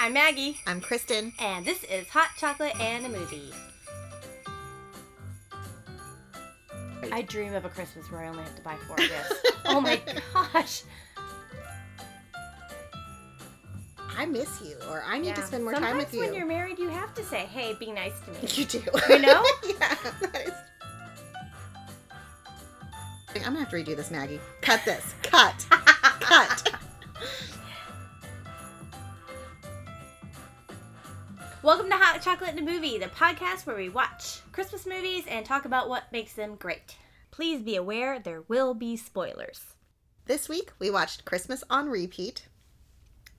I'm 0.00 0.12
Maggie, 0.12 0.58
I'm 0.66 0.80
Kristen. 0.80 1.32
and 1.40 1.64
this 1.66 1.82
is 1.84 2.08
Hot 2.10 2.28
Chocolate 2.38 2.78
and 2.80 3.04
a 3.06 3.08
Movie. 3.08 3.50
I 7.10 7.22
dream 7.22 7.54
of 7.54 7.64
a 7.64 7.68
Christmas 7.68 8.10
where 8.10 8.20
I 8.22 8.28
only 8.28 8.42
have 8.44 8.54
to 8.56 8.62
buy 8.62 8.76
four 8.86 8.96
gifts. 8.96 9.34
oh 9.64 9.80
my 9.80 10.00
gosh. 10.52 10.82
I 14.16 14.26
miss 14.26 14.60
you, 14.62 14.76
or 14.90 15.02
I 15.06 15.18
need 15.18 15.34
to 15.36 15.42
spend 15.42 15.62
more 15.64 15.74
Sometimes 15.74 15.92
time 15.92 15.98
with 15.98 16.14
you. 16.14 16.20
when 16.20 16.34
you're 16.34 16.46
married, 16.46 16.78
you 16.78 16.88
have 16.88 17.14
to 17.14 17.24
say, 17.24 17.46
hey, 17.46 17.74
be 17.74 17.90
nice 17.92 18.14
to 18.20 18.30
me. 18.32 18.38
You 18.54 18.64
do. 18.64 18.82
You 19.08 19.18
know? 19.20 19.44
yeah. 19.68 19.96
That 20.20 20.42
is... 20.46 20.52
I'm 23.36 23.42
gonna 23.54 23.60
have 23.60 23.70
to 23.70 23.76
redo 23.76 23.94
this, 23.96 24.10
Maggie. 24.10 24.40
Cut 24.60 24.80
this. 24.84 25.14
Cut. 25.22 25.66
Welcome 31.68 31.90
to 31.90 31.96
Hot 31.98 32.22
Chocolate 32.22 32.56
and 32.56 32.60
a 32.66 32.72
Movie, 32.72 32.96
the 32.96 33.08
podcast 33.08 33.66
where 33.66 33.76
we 33.76 33.90
watch 33.90 34.40
Christmas 34.52 34.86
movies 34.86 35.24
and 35.28 35.44
talk 35.44 35.66
about 35.66 35.90
what 35.90 36.10
makes 36.10 36.32
them 36.32 36.54
great. 36.54 36.96
Please 37.30 37.60
be 37.60 37.76
aware 37.76 38.18
there 38.18 38.40
will 38.48 38.72
be 38.72 38.96
spoilers. 38.96 39.74
This 40.24 40.48
week 40.48 40.72
we 40.78 40.90
watched 40.90 41.26
Christmas 41.26 41.62
on 41.68 41.90
repeat. 41.90 42.48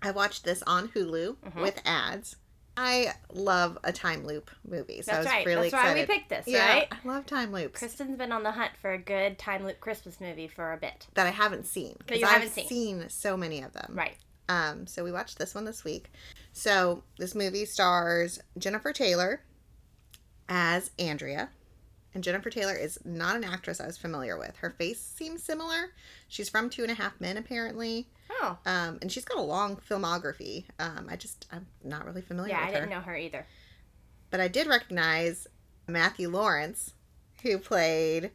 I 0.03 0.11
watched 0.11 0.43
this 0.43 0.61
on 0.67 0.89
Hulu 0.89 1.38
Mhm. 1.38 1.55
with 1.63 1.81
ads. 1.85 2.35
I 2.77 3.13
love 3.33 3.79
a 3.83 3.91
time 3.91 4.23
loop 4.27 4.52
movie, 4.63 5.02
so 5.02 5.11
I 5.11 5.16
That's 5.16 5.25
was 5.25 5.33
right. 5.33 5.45
really 5.47 5.69
That's 5.71 5.83
why 5.83 5.93
we 5.95 6.05
picked 6.05 6.30
this, 6.30 6.45
yeah, 6.45 6.71
right? 6.71 6.88
I 6.91 7.07
love 7.07 7.25
time 7.25 7.52
loops 7.52 7.80
Kristen's 7.80 8.16
been 8.16 8.31
on 8.31 8.43
the 8.43 8.52
hunt 8.52 8.73
for 8.80 8.91
a 8.91 8.99
good 8.99 9.39
time 9.39 9.66
loop 9.66 9.80
Christmas 9.80 10.21
movie 10.21 10.47
for 10.47 10.71
a 10.71 10.77
bit. 10.77 11.07
that 11.16 11.25
I 11.25 11.31
haven't 11.31 11.66
seen 11.66 11.95
because 11.97 12.21
I've 12.21 12.43
haven't 12.43 12.67
seen. 12.69 13.09
so 13.09 13.35
many 13.35 13.63
of 13.63 13.73
them. 13.73 13.93
Right. 13.97 14.17
Um, 14.49 14.85
so 14.88 15.03
we 15.03 15.12
watched 15.12 15.38
this 15.38 15.55
one 15.55 15.63
this 15.63 15.85
week. 15.85 16.12
So 16.52 17.03
this 17.17 17.35
movie 17.35 17.66
stars 17.66 18.39
Jennifer 18.58 18.91
Taylor 18.91 19.41
as 20.50 20.91
Andrea. 21.00 21.50
And 22.16 22.23
Jennifer 22.23 22.50
Taylor 22.50 22.73
is 22.73 22.97
not 23.06 23.36
an 23.36 23.44
actress 23.44 23.80
I 23.80 23.86
was 23.86 23.97
familiar 23.97 24.38
with. 24.38 24.58
Her 24.58 24.72
face 24.72 25.00
seems 25.00 25.44
similar. 25.44 25.94
She's 26.28 26.50
from 26.50 26.72
Two 26.72 26.81
and 26.81 26.91
a 26.91 26.95
Half 26.95 27.22
Men, 27.22 27.38
apparently. 27.38 28.08
Oh. 28.31 28.58
Um, 28.66 28.97
and 29.02 29.11
she's 29.11 29.25
got 29.25 29.38
a 29.38 29.44
long 29.44 29.78
filmography. 29.78 30.66
Um, 30.80 31.08
I 31.08 31.16
just, 31.16 31.45
I'm 31.52 31.67
not 31.84 32.06
really 32.06 32.23
familiar 32.23 32.56
with 32.56 32.58
her. 32.58 32.66
Yeah, 32.66 32.67
I 32.67 32.73
didn't 32.73 32.89
know 32.89 33.02
her 33.02 33.16
either. 33.16 33.45
But 34.31 34.39
I 34.39 34.47
did 34.47 34.66
recognize 34.66 35.47
Matthew 35.88 36.30
Lawrence, 36.30 36.94
who 37.44 37.59
played 37.59 38.31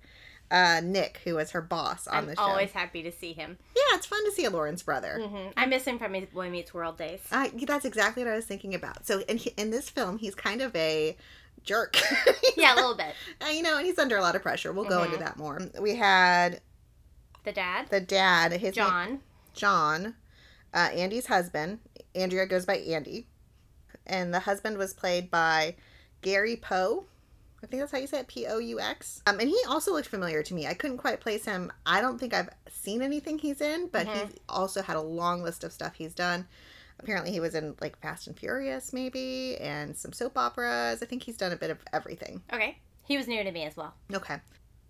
uh, 0.55 0.81
Nick, 0.85 1.21
who 1.25 1.35
was 1.35 1.51
her 1.51 1.61
boss 1.61 2.07
on 2.07 2.15
I'm 2.17 2.27
the 2.27 2.37
show. 2.37 2.43
always 2.43 2.71
happy 2.71 3.03
to 3.03 3.11
see 3.13 3.33
him. 3.33 3.59
Yeah, 3.77 3.97
it's 3.97 4.07
fun 4.07 4.25
to 4.25 4.31
see 4.33 4.45
a 4.45 4.51
Lawrence 4.51 4.83
brother. 4.83 5.19
hmm 5.27 5.49
I 5.57 5.67
miss 5.67 5.85
him 5.85 5.99
from 5.99 6.15
his 6.15 6.27
Boy 6.29 6.49
Meets 6.51 6.73
World 6.73 6.97
days. 6.97 7.21
I, 7.33 7.49
that's 7.67 7.85
exactly 7.85 8.23
what 8.25 8.33
I 8.33 8.37
was 8.37 8.47
thinking 8.47 8.75
about. 8.75 9.05
So 9.07 9.21
in 9.29 9.39
in 9.57 9.71
this 9.71 9.91
film, 9.91 10.19
he's 10.19 10.35
kind 10.35 10.63
of 10.63 10.75
a 10.77 11.17
jerk. 11.65 11.97
yeah, 12.57 12.75
a 12.75 12.77
little 12.77 12.95
bit. 12.97 13.15
Uh, 13.43 13.49
you 13.53 13.63
know, 13.63 13.77
and 13.79 13.87
he's 13.87 13.99
under 13.99 14.17
a 14.17 14.21
lot 14.23 14.37
of 14.37 14.43
pressure. 14.43 14.73
We'll 14.73 14.85
go 14.85 15.01
Mhm. 15.01 15.07
into 15.07 15.19
that 15.19 15.37
more. 15.37 15.61
We 15.81 15.97
had 15.97 16.61
The 17.45 17.53
dad, 17.53 17.89
the 17.91 18.01
dad, 18.01 18.53
his 18.53 18.63
name- 18.63 18.73
John. 18.87 19.21
John, 19.55 20.15
uh, 20.73 20.91
Andy's 20.93 21.27
husband. 21.27 21.79
Andrea 22.15 22.47
goes 22.47 22.65
by 22.67 22.77
Andy, 22.77 23.27
and 24.07 24.33
the 24.33 24.41
husband 24.41 24.79
was 24.79 24.93
played 24.95 25.31
by 25.31 25.75
Gary 26.23 26.57
Poux. 26.57 27.07
I 27.65 27.67
think 27.67 27.81
that's 27.81 27.93
how 27.93 27.99
you 27.99 28.07
say 28.07 28.21
it, 28.21 28.29
P 28.29 28.47
O 28.47 28.59
U 28.59 28.79
X. 28.79 29.23
Um, 29.27 29.41
and 29.41 29.49
he 29.49 29.59
also 29.67 29.93
looked 29.93 30.09
familiar 30.09 30.43
to 30.43 30.55
me. 30.55 30.67
I 30.67 30.75
couldn't 30.75 30.99
quite 30.99 31.21
place 31.21 31.45
him. 31.47 31.73
I 31.87 32.01
don't 32.03 32.19
think 32.19 32.35
I've 32.35 32.51
seen 32.69 33.01
anything 33.01 33.39
he's 33.39 33.61
in, 33.63 33.89
but 33.89 34.07
Mhm. 34.07 34.29
he's 34.29 34.37
also 34.49 34.83
had 34.83 34.97
a 34.97 35.01
long 35.01 35.43
list 35.43 35.65
of 35.65 35.73
stuff 35.73 35.95
he's 35.95 36.13
done. 36.15 36.47
Apparently, 37.01 37.33
he 37.33 37.41
was 37.41 37.55
in 37.55 37.75
like 37.81 37.99
Fast 38.01 38.27
and 38.27 38.39
Furious, 38.39 38.93
maybe, 38.93 39.57
and 39.57 39.97
some 39.97 40.13
soap 40.13 40.37
operas. 40.37 41.03
I 41.03 41.07
think 41.07 41.23
he's 41.25 41.37
done 41.39 41.53
a 41.53 41.57
bit 41.57 41.71
of 41.71 41.79
everything. 41.93 42.43
Okay. 42.53 42.79
He 43.07 43.17
was 43.17 43.27
new 43.27 43.43
to 43.43 43.51
me 43.51 43.65
as 43.65 43.77
well. 43.77 43.95
Okay. 44.13 44.37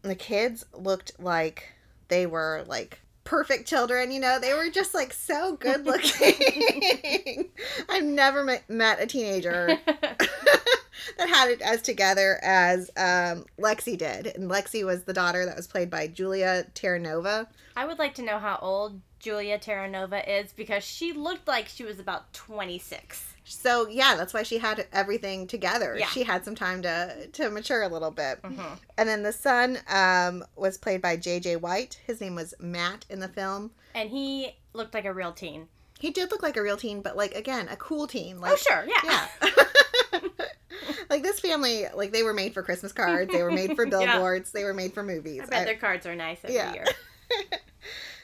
The 0.02 0.14
kids 0.16 0.66
looked 0.74 1.18
like 1.18 1.72
they 2.08 2.26
were 2.26 2.64
like 2.66 3.00
perfect 3.24 3.66
children, 3.66 4.12
you 4.12 4.20
know, 4.20 4.38
they 4.38 4.54
were 4.54 4.70
just 4.70 4.94
like 4.94 5.12
so 5.12 5.56
good 5.56 5.86
looking. 5.86 7.50
I've 7.88 8.04
never 8.04 8.44
met, 8.44 8.68
met 8.68 9.00
a 9.00 9.06
teenager 9.06 9.78
that 9.86 11.28
had 11.28 11.50
it 11.50 11.60
as 11.62 11.82
together 11.82 12.38
as 12.42 12.90
um, 12.96 13.46
Lexi 13.58 13.96
did. 13.96 14.28
And 14.28 14.50
Lexi 14.50 14.84
was 14.84 15.04
the 15.04 15.12
daughter 15.12 15.44
that 15.46 15.56
was 15.56 15.66
played 15.66 15.90
by 15.90 16.06
Julia 16.06 16.66
Terranova. 16.74 17.46
I 17.76 17.86
would 17.86 17.98
like 17.98 18.14
to 18.14 18.22
know 18.22 18.38
how 18.38 18.58
old 18.60 19.00
Julia 19.24 19.58
Terranova 19.58 20.22
is 20.28 20.52
because 20.52 20.84
she 20.84 21.14
looked 21.14 21.48
like 21.48 21.66
she 21.66 21.82
was 21.82 21.98
about 21.98 22.30
26. 22.34 23.34
So 23.46 23.88
yeah, 23.88 24.16
that's 24.16 24.34
why 24.34 24.42
she 24.42 24.58
had 24.58 24.86
everything 24.92 25.46
together. 25.46 25.96
Yeah. 25.98 26.08
She 26.08 26.24
had 26.24 26.44
some 26.44 26.54
time 26.54 26.82
to 26.82 27.26
to 27.32 27.48
mature 27.48 27.82
a 27.82 27.88
little 27.88 28.10
bit. 28.10 28.42
Mm-hmm. 28.42 28.74
And 28.98 29.08
then 29.08 29.22
the 29.22 29.32
son 29.32 29.78
um, 29.88 30.44
was 30.56 30.76
played 30.76 31.00
by 31.00 31.16
J.J. 31.16 31.56
White. 31.56 31.98
His 32.06 32.20
name 32.20 32.34
was 32.34 32.52
Matt 32.60 33.06
in 33.08 33.20
the 33.20 33.28
film. 33.28 33.70
And 33.94 34.10
he 34.10 34.56
looked 34.74 34.92
like 34.92 35.06
a 35.06 35.14
real 35.14 35.32
teen. 35.32 35.68
He 35.98 36.10
did 36.10 36.30
look 36.30 36.42
like 36.42 36.58
a 36.58 36.62
real 36.62 36.76
teen, 36.76 37.00
but 37.00 37.16
like 37.16 37.34
again, 37.34 37.68
a 37.70 37.76
cool 37.76 38.06
teen. 38.06 38.42
Like 38.42 38.52
oh, 38.52 38.56
sure. 38.56 38.84
Yeah. 38.86 39.26
yeah. 39.42 40.20
like 41.08 41.22
this 41.22 41.40
family, 41.40 41.86
like 41.94 42.12
they 42.12 42.22
were 42.24 42.34
made 42.34 42.52
for 42.52 42.62
Christmas 42.62 42.92
cards. 42.92 43.32
They 43.32 43.42
were 43.42 43.50
made 43.50 43.74
for 43.74 43.86
Yeah. 43.90 44.12
billboards. 44.12 44.52
They 44.52 44.64
were 44.64 44.74
made 44.74 44.92
for 44.92 45.02
movies. 45.02 45.40
I 45.44 45.46
bet 45.46 45.62
I- 45.62 45.64
their 45.64 45.76
cards 45.76 46.04
are 46.04 46.14
nice 46.14 46.40
every 46.44 46.56
Yeah. 46.56 46.74
year. 46.74 46.84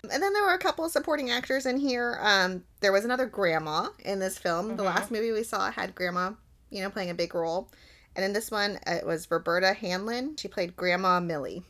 and 0.05 0.23
then 0.23 0.33
there 0.33 0.43
were 0.45 0.55
a 0.55 0.59
couple 0.59 0.85
of 0.85 0.91
supporting 0.93 1.31
actors 1.31 1.67
in 1.67 1.79
here. 1.79 2.19
Um, 2.21 2.65
there 2.81 2.93
was 2.93 3.05
another 3.05 3.27
grandma 3.27 3.89
in 4.01 4.19
this 4.19 4.39
film. 4.39 4.77
The 4.77 4.83
Mhm. 4.83 4.87
last 4.87 5.11
movie 5.11 5.33
we 5.33 5.43
saw 5.43 5.71
had 5.71 5.95
grandma, 5.95 6.33
you 6.71 6.83
know, 6.83 6.91
playing 6.91 7.11
a 7.11 7.15
big 7.15 7.35
role. 7.35 7.71
And 8.17 8.25
in 8.25 8.33
this 8.33 8.51
one, 8.51 8.79
it 8.87 9.07
was 9.07 9.31
Roberta 9.31 9.73
Hanlon. 9.73 10.37
She 10.37 10.49
played 10.49 10.77
Grandma 10.77 11.21
Millie. 11.21 11.63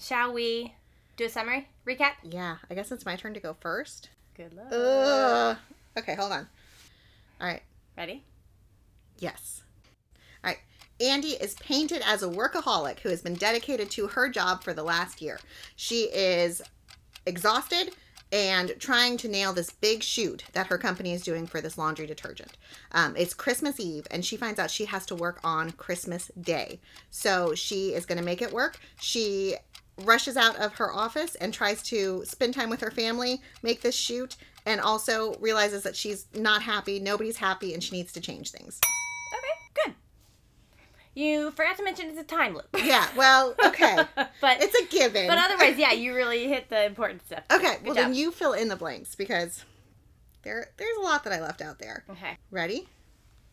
Shall 0.00 0.32
we 0.32 0.74
do 1.16 1.26
a 1.26 1.28
summary? 1.28 1.68
Recap? 1.86 2.12
Yeah, 2.22 2.56
I 2.70 2.74
guess 2.74 2.90
it's 2.90 3.04
my 3.04 3.16
turn 3.16 3.34
to 3.34 3.40
go 3.40 3.54
first. 3.60 4.08
Good 4.34 4.54
luck. 4.54 4.72
Ugh. 4.72 5.56
Okay, 5.98 6.14
hold 6.14 6.32
on. 6.32 6.48
All 7.40 7.46
right. 7.46 7.62
Ready? 7.96 8.24
Yes. 9.18 9.62
All 10.42 10.48
right. 10.50 10.58
Andy 11.00 11.30
is 11.32 11.54
painted 11.54 12.02
as 12.04 12.22
a 12.22 12.28
workaholic 12.28 13.00
who 13.00 13.10
has 13.10 13.20
been 13.22 13.34
dedicated 13.34 13.90
to 13.92 14.06
her 14.08 14.28
job 14.28 14.62
for 14.64 14.72
the 14.72 14.82
last 14.82 15.20
year. 15.20 15.38
She 15.76 16.04
is 16.04 16.62
exhausted 17.26 17.94
and 18.32 18.74
trying 18.78 19.18
to 19.18 19.28
nail 19.28 19.52
this 19.52 19.70
big 19.70 20.02
shoot 20.02 20.44
that 20.54 20.68
her 20.68 20.78
company 20.78 21.12
is 21.12 21.22
doing 21.22 21.46
for 21.46 21.60
this 21.60 21.76
laundry 21.76 22.06
detergent. 22.06 22.56
Um, 22.92 23.14
it's 23.14 23.34
Christmas 23.34 23.78
Eve, 23.78 24.06
and 24.10 24.24
she 24.24 24.38
finds 24.38 24.58
out 24.58 24.70
she 24.70 24.86
has 24.86 25.04
to 25.06 25.14
work 25.14 25.38
on 25.44 25.72
Christmas 25.72 26.30
Day. 26.40 26.80
So 27.10 27.54
she 27.54 27.92
is 27.92 28.06
going 28.06 28.18
to 28.18 28.24
make 28.24 28.40
it 28.40 28.52
work. 28.52 28.78
She 28.98 29.56
rushes 29.98 30.38
out 30.38 30.56
of 30.56 30.74
her 30.74 30.90
office 30.90 31.34
and 31.34 31.52
tries 31.52 31.82
to 31.82 32.24
spend 32.24 32.54
time 32.54 32.70
with 32.70 32.80
her 32.80 32.90
family, 32.90 33.42
make 33.62 33.82
this 33.82 33.94
shoot, 33.94 34.36
and 34.64 34.80
also 34.80 35.34
realizes 35.34 35.82
that 35.82 35.96
she's 35.96 36.26
not 36.34 36.62
happy, 36.62 36.98
nobody's 36.98 37.36
happy, 37.36 37.74
and 37.74 37.84
she 37.84 37.96
needs 37.96 38.12
to 38.12 38.20
change 38.20 38.50
things. 38.50 38.80
You 41.14 41.50
forgot 41.50 41.76
to 41.76 41.84
mention 41.84 42.08
it's 42.08 42.18
a 42.18 42.24
time 42.24 42.54
loop. 42.54 42.68
Yeah, 42.82 43.06
well, 43.16 43.54
okay. 43.66 43.96
but 44.16 44.62
It's 44.62 44.74
a 44.74 44.86
given. 44.86 45.26
but 45.26 45.36
otherwise, 45.38 45.76
yeah, 45.76 45.92
you 45.92 46.14
really 46.14 46.48
hit 46.48 46.68
the 46.70 46.84
important 46.86 47.24
stuff. 47.26 47.44
okay, 47.52 47.74
Good 47.76 47.84
well 47.84 47.94
job. 47.94 48.04
then 48.06 48.14
you 48.14 48.30
fill 48.30 48.54
in 48.54 48.68
the 48.68 48.76
blanks 48.76 49.14
because 49.14 49.64
there 50.42 50.70
there's 50.78 50.96
a 50.96 51.00
lot 51.02 51.24
that 51.24 51.32
I 51.32 51.40
left 51.40 51.60
out 51.60 51.78
there. 51.78 52.04
Okay. 52.10 52.36
Ready? 52.50 52.88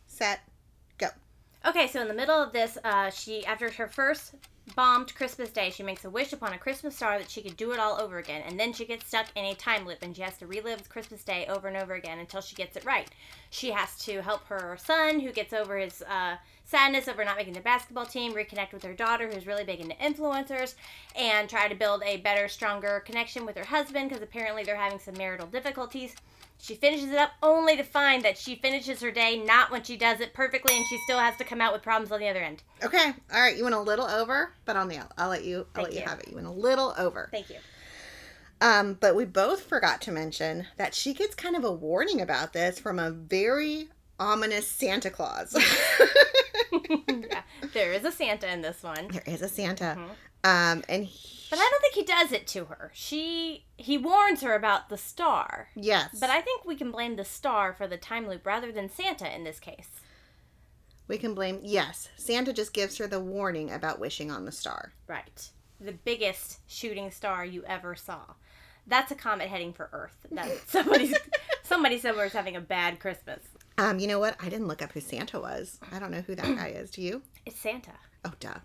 Set. 0.06 0.40
Go. 0.98 1.08
Okay, 1.66 1.86
so 1.86 2.00
in 2.00 2.08
the 2.08 2.14
middle 2.14 2.42
of 2.42 2.52
this, 2.52 2.78
uh, 2.82 3.10
she 3.10 3.44
after 3.44 3.70
her 3.70 3.86
first 3.88 4.34
bombed 4.76 5.14
Christmas 5.14 5.50
Day, 5.50 5.70
she 5.70 5.82
makes 5.82 6.04
a 6.04 6.10
wish 6.10 6.32
upon 6.32 6.52
a 6.52 6.58
Christmas 6.58 6.96
star 6.96 7.18
that 7.18 7.28
she 7.30 7.42
could 7.42 7.56
do 7.56 7.72
it 7.72 7.78
all 7.80 8.00
over 8.00 8.18
again, 8.18 8.42
and 8.46 8.58
then 8.58 8.72
she 8.72 8.84
gets 8.86 9.06
stuck 9.06 9.26
in 9.34 9.44
a 9.44 9.54
time 9.54 9.86
loop, 9.86 9.98
and 10.02 10.14
she 10.16 10.22
has 10.22 10.38
to 10.38 10.46
relive 10.46 10.88
Christmas 10.88 11.22
Day 11.24 11.44
over 11.48 11.68
and 11.68 11.76
over 11.76 11.94
again 11.94 12.18
until 12.20 12.40
she 12.40 12.54
gets 12.56 12.76
it 12.76 12.84
right. 12.84 13.08
She 13.50 13.70
has 13.72 13.98
to 14.04 14.22
help 14.22 14.46
her 14.46 14.76
son, 14.82 15.20
who 15.20 15.32
gets 15.32 15.52
over 15.52 15.76
his 15.76 16.02
uh, 16.02 16.36
sadness 16.70 17.08
over 17.08 17.24
not 17.24 17.36
making 17.36 17.54
the 17.54 17.60
basketball 17.60 18.06
team, 18.06 18.32
reconnect 18.32 18.72
with 18.72 18.84
her 18.84 18.94
daughter, 18.94 19.28
who's 19.28 19.46
really 19.46 19.64
big 19.64 19.80
into 19.80 19.94
influencers, 19.96 20.74
and 21.16 21.48
try 21.48 21.68
to 21.68 21.74
build 21.74 22.02
a 22.04 22.18
better, 22.18 22.46
stronger 22.48 23.00
connection 23.04 23.44
with 23.44 23.56
her 23.56 23.64
husband 23.64 24.08
because 24.08 24.22
apparently 24.22 24.62
they're 24.62 24.76
having 24.76 24.98
some 24.98 25.16
marital 25.18 25.46
difficulties. 25.46 26.14
She 26.58 26.74
finishes 26.74 27.10
it 27.10 27.18
up 27.18 27.30
only 27.42 27.76
to 27.76 27.82
find 27.82 28.22
that 28.22 28.36
she 28.36 28.54
finishes 28.54 29.00
her 29.00 29.10
day 29.10 29.42
not 29.42 29.70
when 29.70 29.82
she 29.82 29.96
does 29.96 30.20
it 30.20 30.34
perfectly 30.34 30.76
and 30.76 30.86
she 30.86 30.98
still 30.98 31.18
has 31.18 31.36
to 31.38 31.44
come 31.44 31.60
out 31.60 31.72
with 31.72 31.82
problems 31.82 32.12
on 32.12 32.20
the 32.20 32.28
other 32.28 32.40
end. 32.40 32.62
Okay. 32.84 33.14
All 33.32 33.40
right. 33.40 33.56
You 33.56 33.64
went 33.64 33.74
a 33.74 33.80
little 33.80 34.06
over, 34.06 34.52
but 34.66 34.76
on 34.76 34.88
the 34.88 34.98
I'll 35.16 35.30
let 35.30 35.44
you 35.44 35.66
I'll 35.74 35.84
Thank 35.84 35.86
let 35.86 35.94
you 35.94 36.00
you. 36.00 36.06
have 36.06 36.20
it. 36.20 36.28
You 36.28 36.34
went 36.34 36.46
a 36.46 36.52
little 36.52 36.94
over. 36.98 37.28
Thank 37.32 37.48
you. 37.48 37.56
Um, 38.60 38.98
but 39.00 39.16
we 39.16 39.24
both 39.24 39.62
forgot 39.62 40.02
to 40.02 40.12
mention 40.12 40.66
that 40.76 40.94
she 40.94 41.14
gets 41.14 41.34
kind 41.34 41.56
of 41.56 41.64
a 41.64 41.72
warning 41.72 42.20
about 42.20 42.52
this 42.52 42.78
from 42.78 42.98
a 42.98 43.10
very 43.10 43.88
ominous 44.18 44.68
Santa 44.68 45.08
Claus. 45.08 45.56
yeah, 47.08 47.42
there 47.72 47.92
is 47.92 48.04
a 48.04 48.12
Santa 48.12 48.50
in 48.52 48.60
this 48.62 48.82
one. 48.82 49.08
there 49.08 49.22
is 49.26 49.42
a 49.42 49.48
Santa. 49.48 49.96
Mhm. 49.98 50.10
Um, 50.42 50.82
and 50.88 51.04
he, 51.04 51.46
But 51.50 51.58
I 51.58 51.68
don't 51.70 51.80
think 51.82 51.94
he 51.94 52.02
does 52.02 52.32
it 52.32 52.46
to 52.48 52.64
her. 52.66 52.90
She 52.94 53.66
he 53.76 53.98
warns 53.98 54.40
her 54.42 54.54
about 54.54 54.88
the 54.88 54.96
star. 54.96 55.68
yes, 55.74 56.16
But 56.18 56.30
I 56.30 56.40
think 56.40 56.64
we 56.64 56.76
can 56.76 56.90
blame 56.90 57.16
the 57.16 57.24
star 57.26 57.74
for 57.74 57.86
the 57.86 57.98
time 57.98 58.26
loop 58.26 58.46
rather 58.46 58.72
than 58.72 58.88
Santa 58.90 59.34
in 59.34 59.44
this 59.44 59.60
case. 59.60 59.88
we 61.08 61.18
can 61.18 61.34
blame. 61.34 61.58
Yes, 61.62 62.08
Santa 62.16 62.52
just 62.52 62.72
gives 62.72 62.96
her 62.98 63.06
the 63.06 63.20
warning 63.20 63.70
about 63.70 63.98
wishing 64.00 64.30
on 64.30 64.44
the 64.46 64.52
star. 64.52 64.92
Right. 65.08 65.50
The 65.80 65.92
biggest 65.92 66.60
shooting 66.66 67.10
star 67.10 67.44
you 67.44 67.64
ever 67.66 67.94
saw. 67.96 68.20
That's 68.86 69.10
a 69.12 69.14
comet 69.16 69.48
heading 69.48 69.72
for 69.72 69.88
Earth. 69.92 70.16
That 70.30 70.48
somebody's 70.68 71.14
somebody 71.64 71.98
somewhere 71.98 72.26
is 72.26 72.32
having 72.32 72.56
a 72.56 72.60
bad 72.60 72.98
Christmas. 73.00 73.40
Um, 73.80 73.98
you 73.98 74.06
know 74.06 74.18
what? 74.18 74.36
I 74.40 74.50
didn't 74.50 74.68
look 74.68 74.82
up 74.82 74.92
who 74.92 75.00
Santa 75.00 75.40
was. 75.40 75.78
I 75.90 75.98
don't 75.98 76.10
know 76.10 76.20
who 76.20 76.34
that 76.34 76.54
guy 76.56 76.68
is. 76.68 76.90
Do 76.90 77.00
you? 77.02 77.22
It's 77.46 77.58
Santa. 77.58 77.92
Oh, 78.26 78.34
duh. 78.38 78.58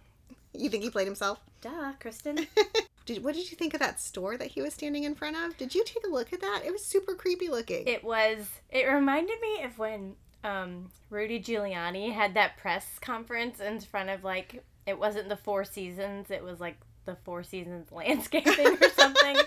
You 0.54 0.70
think 0.70 0.84
he 0.84 0.90
played 0.90 1.08
himself? 1.08 1.40
Duh, 1.62 1.94
Kristen. 2.00 2.46
Did, 3.06 3.24
what 3.24 3.36
did 3.36 3.50
you 3.52 3.56
think 3.56 3.74
of 3.76 3.80
that 3.82 4.02
store 4.02 4.36
that 4.36 4.48
he 4.48 4.62
was 4.64 4.74
standing 4.74 5.04
in 5.04 5.14
front 5.14 5.38
of? 5.38 5.56
Did 5.58 5.76
you 5.76 5.84
take 5.86 6.04
a 6.06 6.10
look 6.10 6.34
at 6.34 6.42
that? 6.42 6.64
It 6.66 6.72
was 6.72 6.84
super 6.84 7.14
creepy 7.14 7.48
looking. 7.50 7.88
It 7.88 8.04
was. 8.04 8.48
It 8.72 8.86
reminded 8.92 9.40
me 9.40 9.62
of 9.64 9.78
when 9.78 10.16
um, 10.44 10.90
Rudy 11.12 11.40
Giuliani 11.40 12.12
had 12.12 12.34
that 12.34 12.58
press 12.58 12.98
conference 13.00 13.60
in 13.60 13.80
front 13.80 14.10
of 14.10 14.24
like 14.24 14.64
it 14.88 14.98
wasn't 14.98 15.30
the 15.30 15.38
Four 15.38 15.64
Seasons. 15.66 16.32
It 16.32 16.44
was 16.44 16.60
like 16.60 16.78
the 17.06 17.16
Four 17.24 17.44
Seasons 17.44 17.92
landscaping 17.92 18.78
or 18.82 18.90
something. 18.98 19.38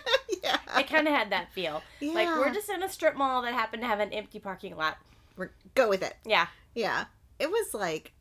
yeah. 0.43 0.59
it 0.79 0.87
kind 0.89 1.09
of 1.09 1.15
had 1.15 1.31
that 1.31 1.53
feel. 1.53 1.83
yeah. 2.01 2.13
Like 2.13 2.29
we're 2.29 2.55
just 2.55 2.71
in 2.71 2.83
a 2.85 2.89
strip 2.89 3.17
mall 3.17 3.43
that 3.43 3.55
happened 3.55 3.83
to 3.83 3.89
have 3.89 3.99
an 4.01 4.13
empty 4.13 4.39
parking 4.39 4.77
lot. 4.77 4.99
We're, 5.39 5.51
go 5.75 5.89
with 5.89 6.03
it. 6.03 6.17
Yeah. 6.27 6.49
Yeah. 6.75 7.05
It 7.39 7.51
was 7.51 7.73
like, 7.73 8.13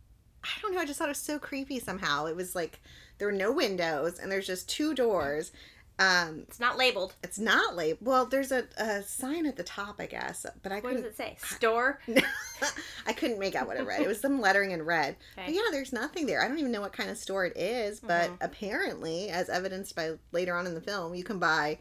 I 0.44 0.50
don't 0.62 0.74
know. 0.74 0.80
I 0.80 0.86
just 0.86 1.00
thought 1.00 1.10
it 1.10 1.12
was 1.12 1.18
so 1.18 1.40
creepy 1.40 1.80
somehow. 1.80 2.26
It 2.28 2.36
was 2.36 2.56
like 2.56 2.80
there 3.18 3.28
were 3.28 3.34
no 3.34 3.52
windows 3.52 4.20
and 4.20 4.32
there's 4.32 4.48
just 4.48 4.70
two 4.70 4.94
doors. 4.94 5.52
Um, 6.00 6.44
It's 6.48 6.60
not 6.60 6.78
labeled. 6.78 7.16
it's 7.24 7.40
not 7.40 7.76
labeled. 7.76 8.06
Well, 8.06 8.26
there's 8.28 8.52
a, 8.52 8.66
a 8.78 9.02
sign 9.02 9.48
at 9.48 9.56
the 9.56 9.64
top, 9.64 9.96
I 9.98 10.06
guess, 10.06 10.46
but 10.62 10.72
I 10.72 10.76
What 10.76 10.94
does 10.94 11.02
couldn't. 11.02 11.06
it 11.12 11.18
say? 11.18 11.38
Store. 11.56 12.00
I 13.08 13.14
couldn't 13.14 13.40
make 13.40 13.56
out 13.56 13.66
what 13.68 13.78
it 13.78 13.86
read. 13.88 14.02
It 14.02 14.08
was 14.08 14.22
some 14.22 14.40
lettering 14.40 14.72
in 14.72 14.84
red. 14.84 15.16
Okay. 15.38 15.48
But 15.48 15.56
yeah, 15.56 15.62
there's 15.72 15.92
nothing 15.94 16.28
there. 16.28 16.44
I 16.44 16.48
don't 16.48 16.60
even 16.60 16.72
know 16.72 16.82
what 16.82 16.94
kind 16.94 17.10
of 17.10 17.18
store 17.18 17.46
it 17.46 17.58
is, 17.58 18.00
but 18.00 18.30
Mhm. 18.30 18.38
apparently, 18.42 19.30
as 19.30 19.50
evidenced 19.50 19.96
by 19.96 20.14
later 20.32 20.56
on 20.56 20.68
in 20.68 20.76
the 20.76 20.82
film, 20.82 21.16
you 21.16 21.24
can 21.24 21.40
buy 21.40 21.80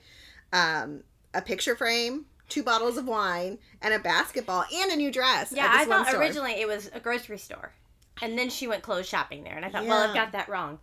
um, 0.52 1.02
a 1.34 1.42
picture 1.42 1.76
frame, 1.76 2.24
two 2.48 2.62
bottles 2.62 2.96
of 2.96 3.06
wine, 3.06 3.58
and 3.82 3.92
a 3.94 3.98
basketball 3.98 4.64
and 4.74 4.92
a 4.92 4.96
new 4.96 5.10
dress. 5.12 5.52
Yeah, 5.52 5.68
I 5.70 5.78
one 5.86 5.88
thought 5.88 6.08
store. 6.08 6.20
originally 6.20 6.52
it 6.52 6.66
was 6.68 6.90
a 6.94 7.00
grocery 7.00 7.38
store. 7.38 7.72
And 8.22 8.38
then 8.38 8.48
she 8.48 8.66
went 8.66 8.82
clothes 8.82 9.06
shopping 9.06 9.44
there. 9.44 9.54
And 9.56 9.64
I 9.64 9.68
thought, 9.68 9.84
well, 9.86 10.08
I've 10.08 10.14
got 10.14 10.32
that 10.32 10.48
wrong. 10.48 10.78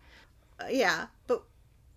Uh, 0.60 0.66
yeah, 0.70 1.08
but 1.26 1.44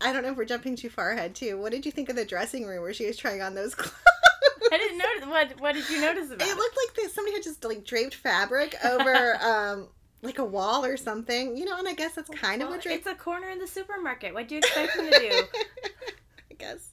I 0.00 0.12
don't 0.12 0.22
know 0.22 0.30
if 0.30 0.36
we're 0.36 0.46
jumping 0.46 0.76
too 0.76 0.88
far 0.88 1.10
ahead 1.12 1.34
too. 1.34 1.58
What 1.58 1.72
did 1.72 1.84
you 1.84 1.92
think 1.92 2.08
of 2.08 2.16
the 2.16 2.24
dressing 2.24 2.64
room 2.64 2.82
where 2.82 2.94
she 2.94 3.06
was 3.06 3.16
trying 3.16 3.42
on 3.42 3.54
those 3.54 3.74
clothes? 3.76 3.92
I 4.72 4.78
didn't 4.78 4.98
notice. 4.98 5.26
What 5.28 5.60
What 5.60 5.74
did 5.74 5.88
you 5.90 6.00
notice 6.00 6.30
about 6.30 6.46
It 6.46 6.50
it? 6.50 6.56
looked 6.56 6.76
like 6.86 6.96
this, 6.96 7.14
somebody 7.14 7.34
had 7.36 7.42
just 7.44 7.62
like 7.64 7.84
draped 7.84 8.14
fabric 8.14 8.74
over 8.84 9.36
um 9.42 9.88
like 10.22 10.38
a 10.38 10.44
wall 10.44 10.84
or 10.84 10.96
something, 10.96 11.56
you 11.56 11.64
know. 11.66 11.76
And 11.78 11.86
I 11.86 11.92
guess 11.94 12.14
that's 12.14 12.30
kind 12.30 12.62
of 12.62 12.68
what. 12.70 12.84
It's 12.86 13.06
a 13.06 13.14
corner 13.14 13.48
in 13.50 13.58
the 13.58 13.66
supermarket. 13.66 14.32
What 14.34 14.48
do 14.48 14.54
you 14.54 14.58
expect 14.60 14.96
them 14.96 15.10
to 15.10 15.18
do? 15.18 15.42
I 16.50 16.54
guess. 16.58 16.88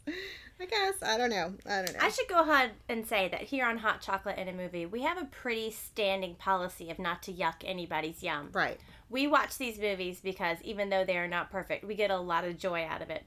I 0.60 0.66
guess. 0.66 0.96
I 1.04 1.18
don't 1.18 1.30
know. 1.30 1.54
I 1.66 1.82
don't 1.82 1.94
know. 1.94 2.00
I 2.02 2.10
should 2.10 2.28
go 2.28 2.42
ahead 2.42 2.72
and 2.88 3.06
say 3.06 3.28
that 3.30 3.42
here 3.42 3.66
on 3.66 3.78
Hot 3.80 4.02
Chocolate 4.02 4.36
and 4.38 4.50
a 4.50 4.54
Movie, 4.54 4.86
we 4.86 5.02
have 5.02 5.18
a 5.18 5.26
pretty 5.26 5.72
standing 5.72 6.36
policy 6.36 6.90
of 6.90 7.00
not 7.00 7.22
to 7.24 7.34
yuck 7.34 7.56
anybody's 7.66 8.24
yum. 8.24 8.50
right. 8.54 8.80
We 9.10 9.28
watch 9.28 9.58
these 9.60 9.78
movies 9.78 10.22
because 10.24 10.58
even 10.64 10.90
though 10.90 11.06
they 11.06 11.18
are 11.18 11.28
not 11.28 11.52
perfect, 11.52 11.84
we 11.84 11.94
get 11.94 12.10
a 12.10 12.18
lot 12.18 12.46
of 12.46 12.58
joy 12.58 12.84
out 12.86 13.02
of 13.04 13.10
it. 13.12 13.24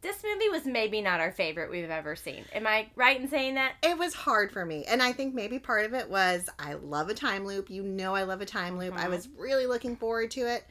This 0.00 0.22
movie 0.24 0.48
was 0.48 0.64
maybe 0.64 1.00
not 1.00 1.20
our 1.20 1.30
favorite 1.32 1.70
we've 1.70 1.90
ever 1.90 2.16
seen. 2.16 2.44
Am 2.52 2.66
I 2.66 2.88
right 2.96 3.20
in 3.20 3.28
saying 3.28 3.54
that? 3.54 3.74
It 3.82 3.98
was 3.98 4.14
hard 4.14 4.50
for 4.52 4.64
me. 4.64 4.84
And 4.88 5.00
I 5.02 5.12
think 5.12 5.34
maybe 5.34 5.58
part 5.58 5.84
of 5.84 5.94
it 5.94 6.08
was 6.08 6.48
I 6.58 6.74
love 6.74 7.08
a 7.08 7.14
time 7.14 7.44
loop. 7.44 7.68
You 7.70 7.82
know 7.82 8.14
I 8.14 8.22
love 8.22 8.40
a 8.40 8.46
time 8.46 8.78
loop. 8.78 8.94
I 8.96 9.06
Mhm. 9.06 9.10
was 9.10 9.28
really 9.36 9.66
looking 9.66 9.96
forward 9.96 10.30
to 10.32 10.40
it. 10.40 10.64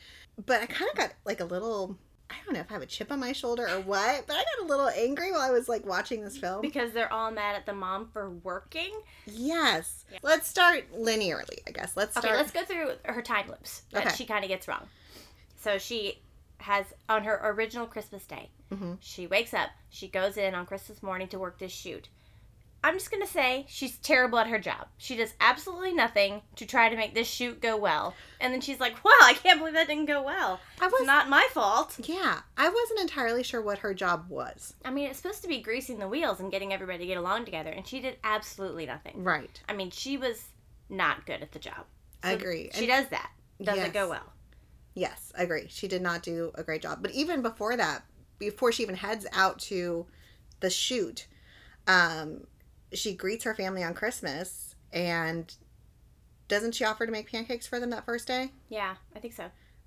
But 0.46 0.62
I 0.62 0.66
kind 0.66 0.90
of 0.92 0.98
got 0.98 1.14
like 1.26 1.40
a 1.40 1.46
little 1.46 1.98
I 2.30 2.36
don't 2.46 2.54
know 2.54 2.60
if 2.60 2.70
I 2.70 2.74
have 2.74 2.82
a 2.82 2.86
chip 2.88 3.12
on 3.12 3.20
my 3.20 3.32
shoulder 3.32 3.68
or 3.68 3.80
what, 3.82 4.28
but 4.28 4.36
I 4.36 4.44
got 4.44 4.66
a 4.66 4.68
little 4.68 4.90
angry 4.90 5.32
while 5.32 5.42
I 5.42 5.52
was 5.52 5.70
like 5.70 5.86
watching 5.86 6.24
this 6.24 6.38
film. 6.38 6.62
Because 6.62 6.92
they're 6.92 7.12
all 7.12 7.32
mad 7.32 7.56
at 7.56 7.66
the 7.66 7.74
mom 7.74 8.10
for 8.12 8.30
working. 8.30 8.92
Yes. 9.26 10.04
Yeah. 10.12 10.20
Let's 10.24 10.48
start 10.48 10.86
linearly, 10.94 11.60
I 11.68 11.72
guess. 11.72 11.96
Let's 11.96 12.12
start 12.12 12.26
Okay, 12.26 12.36
let's 12.36 12.52
go 12.52 12.64
through 12.66 12.92
her 13.06 13.22
time 13.22 13.48
loops 13.48 13.84
that 13.92 14.08
Okay. 14.08 14.16
she 14.16 14.26
kind 14.26 14.44
of 14.44 14.50
gets 14.50 14.68
wrong. 14.68 14.88
So 15.60 15.78
she 15.78 16.20
has 16.60 16.86
on 17.08 17.24
her 17.24 17.40
original 17.44 17.86
Christmas 17.88 18.26
day. 18.26 18.50
Mhm. 18.72 18.98
She 19.00 19.28
wakes 19.28 19.54
up. 19.54 19.70
She 19.90 20.08
goes 20.08 20.36
in 20.38 20.54
on 20.54 20.66
Christmas 20.66 21.02
morning 21.02 21.28
to 21.30 21.40
work 21.40 21.60
this 21.60 21.72
shoot. 21.72 22.10
I'm 22.88 22.94
just 22.94 23.12
gonna 23.12 23.28
say 23.28 23.66
she's 23.68 23.98
terrible 23.98 24.40
at 24.40 24.48
her 24.48 24.60
job. 24.60 24.88
She 24.98 25.18
does 25.18 25.34
absolutely 25.42 25.92
nothing 25.94 26.42
to 26.56 26.66
try 26.66 26.88
to 26.88 26.96
make 26.96 27.14
this 27.14 27.28
shoot 27.28 27.62
go 27.62 27.76
well, 27.76 28.16
and 28.40 28.54
then 28.54 28.62
she's 28.62 28.80
like, 28.80 29.04
"Wow, 29.04 29.12
I 29.24 29.34
can't 29.34 29.60
believe 29.60 29.74
that 29.74 29.88
didn't 29.88 30.06
go 30.06 30.24
well. 30.24 30.62
I 30.80 30.86
It's 30.86 30.94
was 30.98 31.06
not 31.06 31.28
my 31.28 31.46
fault." 31.52 31.96
Yeah, 32.00 32.40
I 32.56 32.70
wasn't 32.70 33.02
entirely 33.02 33.44
sure 33.44 33.62
what 33.62 33.80
her 33.80 33.94
job 33.94 34.30
was. 34.30 34.74
I 34.86 34.92
mean, 34.92 35.10
it's 35.10 35.18
supposed 35.20 35.42
to 35.42 35.50
be 35.50 35.60
greasing 35.60 36.00
the 36.00 36.08
wheels 36.08 36.40
and 36.40 36.50
getting 36.50 36.72
everybody 36.72 37.00
to 37.00 37.06
get 37.08 37.18
along 37.18 37.44
together, 37.44 37.72
and 37.72 37.86
she 37.86 38.00
did 38.00 38.20
absolutely 38.24 38.86
nothing. 38.86 39.22
Right. 39.22 39.62
I 39.68 39.74
mean, 39.74 39.92
she 39.92 40.16
was 40.18 40.46
not 40.88 41.26
good 41.26 41.42
at 41.42 41.52
the 41.52 41.60
job. 41.60 41.86
I 42.24 42.32
agree. 42.32 42.70
She 42.74 42.80
And- 42.80 42.88
does 42.88 43.08
that. 43.10 43.32
Doesn't 43.62 43.84
Yes. 43.84 43.94
go 43.94 44.08
well. 44.10 44.32
Yes, 44.94 45.34
I 45.38 45.44
agree. 45.44 45.68
She 45.70 45.90
did 45.90 46.02
not 46.02 46.24
do 46.24 46.52
a 46.56 46.64
great 46.64 46.82
job. 46.84 47.02
But 47.02 47.12
even 47.12 47.42
before 47.42 47.76
that, 47.76 48.06
before 48.40 48.72
she 48.72 48.84
even 48.84 48.96
heads 48.96 49.28
out 49.34 49.60
to 49.60 50.08
the 50.62 50.70
shoot, 50.70 51.28
um, 51.86 52.48
she 52.94 53.14
greets 53.14 53.44
her 53.44 53.54
family 53.54 53.84
on 53.84 53.94
Christmas 53.94 54.76
and 54.94 55.54
doesn't 56.48 56.74
she 56.74 56.86
offer 56.86 57.06
to 57.06 57.12
make 57.12 57.30
pancakes 57.30 57.68
for 57.68 57.80
them 57.80 57.90
that 57.90 58.06
first 58.06 58.28
day? 58.28 58.52
Yeah, 58.70 58.96
I 59.16 59.20
think 59.20 59.34
so. 59.34 59.46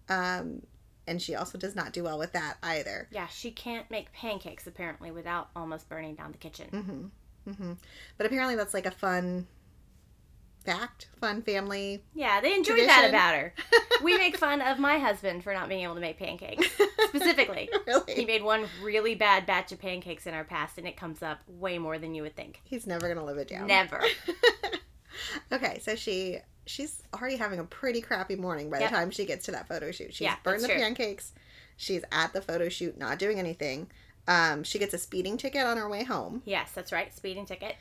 Um, 0.09 0.63
and 1.07 1.21
she 1.21 1.35
also 1.35 1.57
does 1.57 1.75
not 1.75 1.93
do 1.93 2.05
well 2.05 2.19
with 2.19 2.33
that 2.33 2.59
either. 2.63 3.09
Yeah, 3.11 3.27
she 3.29 3.51
can't 3.51 3.91
make 3.91 4.13
pancakes 4.13 4.67
apparently 4.67 5.11
without 5.11 5.49
almost 5.57 5.89
burning 5.89 6.15
down 6.15 6.33
the 6.33 6.39
kitchen. 6.39 6.69
Mm-hmm. 6.73 7.51
Mm-hmm. 7.51 7.73
But 8.19 8.27
apparently 8.27 8.57
that's 8.57 8.75
like 8.75 8.87
a 8.87 8.91
fun 8.91 9.47
fact, 10.65 11.09
fun 11.21 11.43
family. 11.43 12.03
Yeah, 12.15 12.41
they 12.41 12.55
enjoyed 12.55 12.81
that 12.89 13.07
about 13.09 13.35
her. 13.35 13.55
We 14.03 14.17
make 14.17 14.39
fun 14.39 14.63
of 14.63 14.79
my 14.79 14.97
husband 14.99 15.45
for 15.45 15.53
not 15.53 15.69
being 15.69 15.83
able 15.83 15.95
to 15.97 16.01
make 16.01 16.19
pancakes. 16.19 16.67
Specifically, 17.09 17.69
really? 17.87 18.15
he 18.15 18.25
made 18.25 18.43
one 18.43 18.65
really 18.83 19.15
bad 19.15 19.45
batch 19.45 19.73
of 19.73 19.79
pancakes 19.79 20.27
in 20.27 20.33
our 20.33 20.43
past, 20.45 20.79
and 20.79 20.87
it 20.89 20.97
comes 20.97 21.23
up 21.23 21.41
way 21.47 21.77
more 21.77 21.99
than 21.99 22.15
you 22.15 22.23
would 22.23 22.35
think. 22.35 22.63
He's 22.65 22.87
never 22.87 23.09
gonna 23.13 23.27
live 23.27 23.37
it 23.37 23.49
down. 23.49 23.67
Never. 23.67 24.03
okay, 25.53 25.79
so 25.81 25.95
she 25.97 26.39
she's 26.67 27.03
already 27.15 27.37
having 27.37 27.59
a 27.59 27.65
pretty 27.65 28.01
crappy 28.01 28.37
morning 28.37 28.71
by 28.71 28.79
Yep. 28.79 28.91
the 28.91 28.97
time 28.97 29.11
she 29.11 29.25
gets 29.27 29.45
to 29.47 29.53
that 29.53 29.69
photo 29.69 29.91
shoot. 29.91 30.15
She's 30.15 30.23
Yeah, 30.23 30.37
burned 30.43 30.63
the 30.63 30.69
true. 30.69 30.77
pancakes. 30.77 31.33
She's 31.77 32.03
at 32.13 32.33
the 32.33 32.41
photo 32.43 32.69
shoot, 32.69 32.97
not 32.97 33.19
doing 33.19 33.39
anything. 33.39 33.91
Um, 34.29 34.63
she 34.65 34.79
gets 34.79 34.95
a 34.95 34.99
speeding 34.99 35.37
ticket 35.37 35.63
on 35.65 35.77
her 35.77 35.89
way 35.89 36.05
home. 36.05 36.43
Yes, 36.45 36.71
that's 36.73 36.93
right. 36.93 37.13
Speeding 37.15 37.45
ticket. 37.47 37.75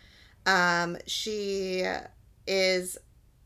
Um, 0.46 0.98
she 1.06 1.86
is 2.50 2.98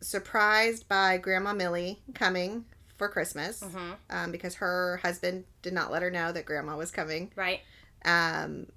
surprised 0.01 0.87
by 0.87 1.17
Grandma 1.17 1.53
Millie 1.53 2.01
coming 2.13 2.65
for 2.97 3.09
Christmas 3.09 3.61
hmm 3.61 3.91
um, 4.09 4.31
because 4.31 4.55
her 4.55 4.99
husband 5.03 5.43
did 5.61 5.73
not 5.73 5.91
let 5.91 6.01
her 6.01 6.09
know 6.11 6.31
that 6.31 6.45
Grandma 6.45 6.77
was 6.77 6.89
coming. 6.91 7.31
Right. 7.35 7.59
Um, 8.05 8.67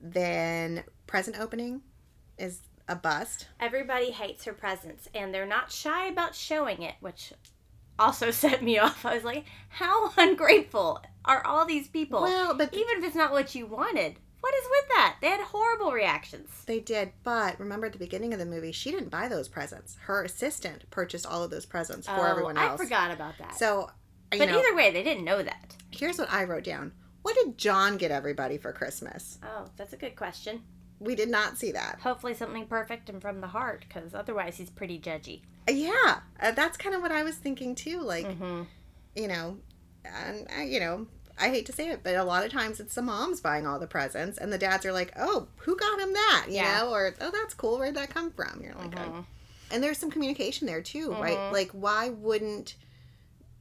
then 0.00 0.84
present 1.06 1.38
opening 1.38 1.82
is 2.38 2.60
a 2.88 2.96
bust. 2.96 3.46
Everybody 3.60 4.10
hates 4.10 4.44
her 4.44 4.52
presents, 4.52 5.08
and 5.14 5.32
they're 5.34 5.46
not 5.46 5.72
shy 5.72 6.06
about 6.06 6.34
showing 6.34 6.82
it, 6.82 6.94
which 7.00 7.32
also 7.98 8.30
set 8.42 8.62
me 8.62 8.78
off. 8.78 9.04
I 9.04 9.14
was 9.14 9.24
like, 9.24 9.44
how 9.68 10.12
ungrateful 10.16 11.00
are 11.24 11.44
all 11.46 11.64
these 11.64 11.88
people? 11.88 12.22
Well, 12.22 12.54
but 12.54 12.72
Even 12.74 12.98
if 12.98 13.04
it's 13.04 13.16
not 13.16 13.32
what 13.32 13.54
you 13.54 13.66
wanted. 13.66 14.16
What 14.40 14.54
is 14.54 14.64
with 14.70 14.88
that? 14.90 15.16
They 15.20 15.28
had 15.28 15.40
horrible 15.40 15.92
reactions. 15.92 16.48
They 16.66 16.78
did, 16.80 17.12
but 17.24 17.58
remember 17.58 17.86
at 17.86 17.92
the 17.92 17.98
beginning 17.98 18.32
of 18.32 18.38
the 18.38 18.46
movie, 18.46 18.70
she 18.72 18.90
didn't 18.92 19.10
buy 19.10 19.28
those 19.28 19.48
presents. 19.48 19.96
Her 20.02 20.22
assistant 20.24 20.88
purchased 20.90 21.26
all 21.26 21.42
of 21.42 21.50
those 21.50 21.66
presents 21.66 22.06
for 22.06 22.20
Oh, 22.20 22.24
everyone 22.30 22.56
else. 22.56 22.80
I 22.80 22.84
forgot 22.84 23.10
about 23.10 23.38
that. 23.38 23.56
So, 23.58 23.90
you 24.32 24.38
but 24.38 24.48
know, 24.48 24.58
either 24.60 24.76
way, 24.76 24.92
they 24.92 25.02
didn't 25.02 25.24
know 25.24 25.42
that. 25.42 25.74
here's 25.90 26.18
what 26.18 26.32
I 26.32 26.44
wrote 26.44 26.64
down. 26.64 26.92
What 27.22 27.34
did 27.34 27.58
John 27.58 27.96
get 27.96 28.12
everybody 28.12 28.56
for 28.56 28.72
Christmas? 28.72 29.38
Oh, 29.42 29.66
that's 29.76 29.92
a 29.92 29.96
good 29.96 30.14
question. 30.14 30.62
We 31.00 31.14
did 31.16 31.28
not 31.28 31.58
see 31.58 31.72
that. 31.72 31.98
Hopefully, 32.02 32.32
something 32.34 32.66
perfect 32.66 33.08
and 33.10 33.20
from 33.20 33.40
the 33.40 33.48
heart, 33.48 33.84
because 33.88 34.14
otherwise, 34.14 34.56
he's 34.58 34.70
pretty 34.70 35.00
judgy. 35.00 35.42
Uh, 35.68 35.72
Yeah, 35.72 36.20
uh, 36.40 36.52
that's 36.52 36.76
kind 36.76 36.94
of 36.94 37.02
what 37.02 37.10
I 37.10 37.22
was 37.24 37.34
thinking 37.36 37.74
too. 37.74 38.00
Like, 38.00 38.26
Mm-hmm. 38.26 38.62
you 39.16 39.26
know, 39.28 39.58
and 40.04 40.46
uh, 40.56 40.62
you 40.62 40.78
know, 40.80 41.06
I 41.38 41.48
hate 41.50 41.66
to 41.66 41.72
say 41.72 41.88
it, 41.90 42.00
but 42.02 42.14
a 42.14 42.24
lot 42.24 42.44
of 42.44 42.50
times 42.52 42.80
it's 42.80 42.94
the 42.94 43.02
moms 43.02 43.40
buying 43.40 43.66
all 43.66 43.78
the 43.78 43.86
presents, 43.86 44.38
and 44.38 44.52
the 44.52 44.58
dads 44.58 44.86
are 44.86 44.92
like, 44.92 45.12
"Oh, 45.16 45.48
who 45.58 45.76
got 45.76 46.00
him 46.00 46.12
that?" 46.14 46.46
You 46.48 46.54
Yeah. 46.56 46.80
know, 46.80 46.90
or 46.90 47.14
"Oh, 47.20 47.30
that's 47.30 47.54
cool. 47.54 47.78
Where'd 47.78 47.94
that 47.96 48.10
come 48.10 48.30
from?" 48.30 48.60
You're 48.62 48.74
like, 48.74 48.92
mm-hmm. 48.92 49.18
"Oh." 49.18 49.26
and 49.70 49.82
there's 49.82 49.98
some 49.98 50.10
communication 50.12 50.66
there 50.66 50.80
too, 50.80 51.12
right? 51.12 51.36
Mhm. 51.36 51.52
Like, 51.52 51.70
why 51.72 52.08
wouldn't 52.10 52.76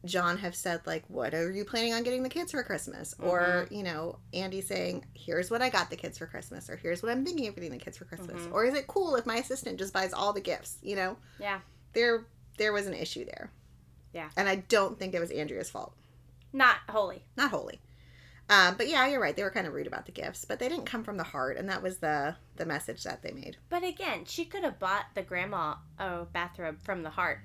John 0.05 0.37
have 0.37 0.55
said 0.55 0.81
like, 0.85 1.03
"What 1.07 1.33
are 1.33 1.51
you 1.51 1.65
planning 1.65 1.93
on 1.93 2.03
getting 2.03 2.21
the 2.21 2.29
kids 2.29 2.51
for 2.51 2.61
Christmas?" 2.63 3.15
Or 3.19 3.39
mm-hmm. 3.65 3.73
you 3.73 3.83
know, 3.83 4.19
Andy 4.33 4.61
saying, 4.61 5.03
"Here's 5.15 5.49
what 5.49 5.61
I 5.63 5.69
got 5.69 5.89
the 5.89 5.95
kids 5.95 6.17
for 6.19 6.27
Christmas," 6.27 6.69
or 6.69 6.75
"Here's 6.75 7.01
what 7.01 7.11
I'm 7.11 7.25
thinking 7.25 7.47
of 7.47 7.55
getting 7.55 7.71
the 7.71 7.77
kids 7.79 7.97
for 7.97 8.05
Christmas," 8.05 8.39
mm-hmm. 8.43 8.53
or 8.53 8.65
is 8.65 8.75
it 8.75 8.85
cool 8.87 9.15
if 9.15 9.25
my 9.25 9.37
assistant 9.37 9.79
just 9.79 9.93
buys 9.93 10.13
all 10.13 10.31
the 10.31 10.41
gifts? 10.41 10.77
You 10.83 10.95
know, 10.95 11.17
Yeah. 11.39 11.59
there 11.93 12.25
there 12.57 12.71
was 12.71 12.85
an 12.87 12.93
issue 12.93 13.25
there. 13.25 13.51
Yeah. 14.13 14.29
and 14.37 14.47
I 14.47 14.55
don't 14.57 14.97
think 14.97 15.13
it 15.13 15.19
was 15.19 15.29
Andrea's 15.31 15.69
fault. 15.69 15.93
Not 16.55 16.77
wholly. 16.89 17.25
Not 17.35 17.51
wholly. 17.51 17.81
Um, 18.49 18.75
but 18.77 18.87
yeah, 18.87 19.05
you're 19.07 19.19
right. 19.19 19.35
They 19.35 19.43
were 19.43 19.49
kind 19.51 19.67
of 19.67 19.73
rude 19.73 19.87
about 19.87 20.05
the 20.05 20.11
gifts, 20.13 20.45
but 20.45 20.57
they 20.59 20.69
didn't 20.69 20.85
come 20.85 21.03
from 21.03 21.17
the 21.17 21.23
heart, 21.23 21.57
and 21.57 21.67
that 21.69 21.81
was 21.83 21.97
the 21.97 22.35
the 22.55 22.65
message 22.65 23.03
that 23.03 23.21
they 23.21 23.31
made. 23.31 23.57
But 23.69 23.83
again, 23.83 24.23
she 24.25 24.45
could 24.45 24.63
have 24.63 24.79
bought 24.79 25.05
the 25.15 25.21
grandma 25.23 25.75
a 25.99 26.25
bathrobe 26.31 26.77
from 26.81 27.03
the 27.03 27.09
heart. 27.09 27.39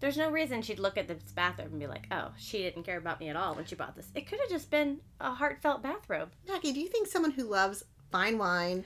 There's 0.00 0.16
no 0.18 0.30
reason 0.30 0.60
she'd 0.62 0.80
look 0.80 0.98
at 0.98 1.06
this 1.08 1.22
bathrobe 1.32 1.70
and 1.70 1.78
be 1.80 1.86
like, 1.86 2.08
"Oh, 2.10 2.32
she 2.36 2.58
didn't 2.58 2.82
care 2.82 2.98
about 2.98 3.20
me 3.20 3.28
at 3.28 3.36
all 3.36 3.54
when 3.54 3.64
she 3.64 3.74
bought 3.76 3.94
this." 3.96 4.10
It 4.14 4.26
could 4.26 4.40
have 4.40 4.50
just 4.50 4.70
been 4.70 4.98
a 5.20 5.32
heartfelt 5.32 5.82
bathrobe. 5.82 6.30
Jackie, 6.46 6.72
do 6.72 6.80
you 6.80 6.88
think 6.88 7.06
someone 7.06 7.30
who 7.30 7.44
loves 7.44 7.84
fine 8.10 8.36
wine, 8.36 8.84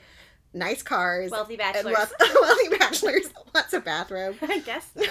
nice 0.52 0.82
cars, 0.82 1.30
Wealthy 1.32 1.54
and 1.54 1.58
bachelors. 1.72 1.94
wealth- 1.96 2.12
wealthy 2.40 2.68
bachelors 2.76 3.30
wants 3.54 3.72
a 3.72 3.80
bathrobe? 3.80 4.36
I 4.42 4.58
guess 4.60 4.90
not. 4.94 5.08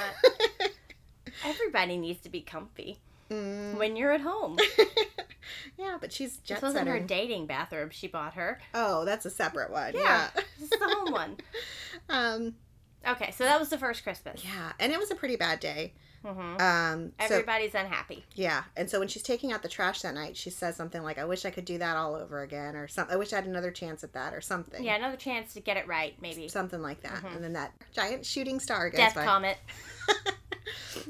Everybody 1.44 1.98
needs 1.98 2.22
to 2.22 2.30
be 2.30 2.42
comfy 2.42 3.00
Mm, 3.30 3.78
when 3.78 3.96
you're 3.96 4.12
at 4.12 4.22
home. 4.22 4.58
yeah, 5.78 5.98
but 6.00 6.12
she's 6.12 6.38
jet 6.38 6.56
This 6.56 6.62
wasn't 6.64 6.88
her 6.88 7.00
dating 7.00 7.48
bathrobe 7.48 7.92
she 7.94 8.08
bought 8.08 8.36
her. 8.36 8.60
Oh, 8.74 9.04
that's 9.06 9.26
a 9.26 9.30
separate 9.30 9.72
one. 9.72 9.94
Yeah. 9.96 10.02
Yeah. 10.36 10.42
This 10.60 10.72
is 10.72 10.80
the 10.80 10.88
home 10.88 11.12
one. 11.12 11.38
um. 12.10 12.56
Okay, 13.08 13.32
so 13.32 13.44
that 13.44 13.60
was 13.60 13.70
the 13.70 13.78
first 13.78 14.04
Christmas. 14.04 14.44
Yeah, 14.44 14.72
and 14.80 14.92
it 14.92 14.98
was 15.00 15.12
a 15.12 15.16
pretty 15.16 15.36
bad 15.36 15.60
day. 15.60 15.94
hmm 16.24 16.58
Um. 16.60 17.12
So 17.20 17.36
Everybody's 17.36 17.76
unhappy. 17.76 18.26
yeah, 18.34 18.64
and 18.76 18.90
so 18.90 18.98
when 19.00 19.08
she's 19.08 19.22
taking 19.22 19.52
out 19.54 19.62
the 19.62 19.70
trash 19.70 20.02
that 20.02 20.14
night, 20.16 20.36
she 20.38 20.50
says 20.50 20.76
something 20.76 21.04
like, 21.04 21.18
"I 21.20 21.26
wish 21.26 21.46
I 21.46 21.52
could 21.52 21.66
do 21.66 21.78
that 21.78 21.98
all 21.98 22.16
over 22.16 22.42
again," 22.42 22.76
or 22.76 22.88
something. 22.88 23.14
I 23.14 23.18
wish 23.18 23.32
I 23.34 23.38
had 23.38 23.46
another 23.46 23.70
chance 23.72 24.04
at 24.04 24.14
that, 24.14 24.34
or 24.34 24.42
something. 24.42 24.84
Yeah, 24.84 24.96
another 24.96 25.18
chance 25.18 25.54
to 25.54 25.60
get 25.62 25.78
it 25.78 25.88
right, 25.88 26.16
maybe. 26.22 26.48
Something 26.48 26.82
like 26.82 27.02
that, 27.04 27.24
Mhm. 27.24 27.36
and 27.36 27.44
then 27.44 27.54
that 27.54 27.74
giant 27.94 28.26
shooting 28.26 28.60
star 28.60 28.90
goes 28.90 28.98
Death 29.00 29.16
by, 29.16 29.26
comet. 29.26 29.58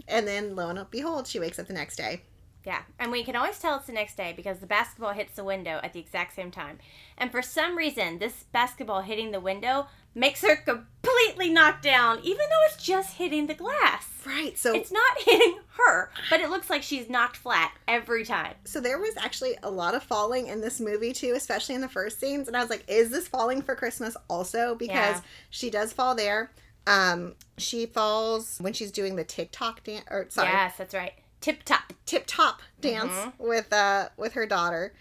and 0.07 0.27
then 0.27 0.55
lo 0.55 0.69
and 0.69 0.89
behold, 0.91 1.27
she 1.27 1.39
wakes 1.39 1.59
up 1.59 1.67
the 1.67 1.73
next 1.73 1.95
day. 1.97 2.21
Yeah, 2.65 2.81
and 2.97 3.11
we 3.11 3.23
can 3.23 3.35
always 3.35 3.59
tell 3.59 3.75
it's 3.77 3.85
the 3.85 3.93
next 3.93 4.17
day 4.17 4.33
because 4.35 4.57
the 4.57 4.65
basketball 4.65 5.13
hits 5.13 5.35
the 5.35 5.43
window 5.43 5.79
at 5.83 5.93
the 5.93 5.99
exact 5.99 6.33
same 6.35 6.49
time. 6.49 6.79
And 7.15 7.29
for 7.31 7.43
some 7.43 7.77
reason, 7.77 8.17
this 8.17 8.45
basketball 8.51 9.01
hitting 9.01 9.29
the 9.31 9.39
window 9.39 9.85
makes 10.15 10.41
her 10.41 10.55
completely 10.55 11.51
knocked 11.51 11.83
down, 11.83 12.19
even 12.23 12.39
though 12.49 12.65
it's 12.73 12.83
just 12.83 13.17
hitting 13.17 13.45
the 13.45 13.53
glass. 13.53 14.07
Right. 14.25 14.57
So 14.57 14.73
It's 14.73 14.91
not 14.91 15.03
hitting 15.19 15.59
her, 15.77 16.09
but 16.31 16.39
it 16.39 16.49
looks 16.49 16.67
like 16.71 16.81
she's 16.81 17.07
knocked 17.07 17.37
flat 17.37 17.71
every 17.87 18.25
time. 18.25 18.55
so 18.63 18.79
there 18.81 18.97
was 18.97 19.13
actually 19.17 19.55
a 19.61 19.69
lot 19.69 19.93
of 19.93 20.01
falling 20.01 20.47
in 20.47 20.59
this 20.61 20.79
movie 20.79 21.13
too, 21.13 21.33
especially 21.35 21.75
in 21.75 21.81
the 21.81 21.87
first 21.87 22.19
scenes. 22.19 22.47
And 22.47 22.57
I 22.57 22.61
was 22.61 22.71
like, 22.71 22.83
is 22.87 23.11
this 23.11 23.27
falling 23.27 23.61
for 23.61 23.75
Christmas 23.75 24.17
also? 24.27 24.73
Because 24.73 25.17
Yeah. 25.17 25.21
she 25.51 25.69
does 25.69 25.93
fall 25.93 26.15
there. 26.15 26.49
Um, 26.87 27.35
she 27.57 27.85
falls 27.85 28.57
when 28.59 28.73
she's 28.73 28.91
doing 28.91 29.15
the 29.15 29.23
TikTok 29.23 29.83
dance, 29.83 30.05
or 30.11 30.27
sorry, 30.29 30.49
Yes, 30.49 30.77
that's 30.77 30.93
right. 30.93 31.13
Tip 31.41 31.63
top. 31.63 31.93
tip 32.05 32.23
top 32.27 32.61
dance 32.81 33.11
Mhm. 33.11 33.33
with 33.39 33.71
uh 33.73 34.09
with 34.17 34.33
her 34.33 34.45
daughter. 34.45 34.93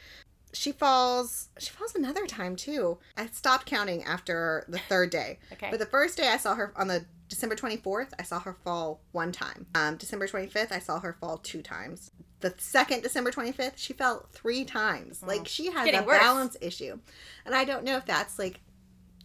She 0.53 0.71
falls. 0.73 1.49
She 1.59 1.71
falls 1.71 1.95
another 1.95 2.27
time 2.27 2.55
too. 2.57 2.99
I 3.17 3.27
stopped 3.27 3.67
counting 3.67 4.05
after 4.05 4.65
the 4.69 4.79
third 4.79 5.11
day. 5.11 5.39
Okay. 5.53 5.69
But 5.71 5.79
the 5.81 5.87
first 5.87 6.17
day 6.17 6.29
I 6.29 6.37
saw 6.37 6.55
her 6.55 6.73
on 6.77 6.89
the 6.89 7.07
December 7.29 7.57
24th, 7.57 8.13
I 8.19 8.23
saw 8.23 8.39
her 8.41 8.55
fall 8.65 9.01
one 9.13 9.33
time. 9.33 9.67
Um, 9.75 9.97
December 9.97 10.29
25th, 10.29 10.71
I 10.71 10.79
saw 10.79 11.01
her 11.01 11.15
fall 11.21 11.39
two 11.39 11.63
times. 11.63 12.11
The 12.41 12.55
second 12.59 13.03
December 13.03 13.31
25th, 13.33 13.79
she 13.79 13.95
fell 13.95 14.29
three 14.33 14.65
times. 14.65 15.23
Like 15.23 15.49
she 15.49 15.71
has 15.73 15.89
Mm. 15.89 16.03
A 16.03 16.05
worse. 16.05 16.19
balance 16.21 16.57
issue. 16.61 16.99
And 17.47 17.55
I 17.55 17.65
don't 17.65 17.83
know 17.85 17.97
if 17.97 18.05
that's 18.05 18.39
like 18.39 18.61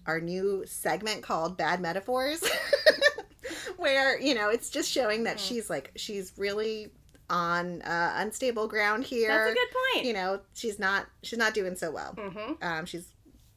our 0.10 0.20
new 0.20 0.64
segment 0.66 1.22
called 1.22 1.56
Bad 1.56 1.80
Metaphors, 1.82 2.44
where, 3.78 4.20
you 4.20 4.34
know, 4.36 4.50
it's 4.50 4.70
just 4.70 4.90
showing 4.92 5.24
that 5.26 5.38
Mhm. 5.38 5.48
she's 5.48 5.70
like, 5.70 5.92
she's 5.96 6.34
really 6.38 6.92
on 7.30 7.82
uh, 7.84 8.14
unstable 8.18 8.68
ground 8.68 9.04
here. 9.04 9.28
that's 9.30 9.52
a 9.52 9.54
good 9.54 9.68
point. 9.94 10.06
You 10.06 10.14
know, 10.14 10.40
she's 10.54 10.80
not, 10.80 11.06
she's 11.24 11.38
not 11.38 11.54
doing 11.54 11.76
so 11.76 11.92
well. 11.92 12.16
Mm-hmm. 12.18 12.54
Um, 12.64 12.86
she's, 12.86 13.08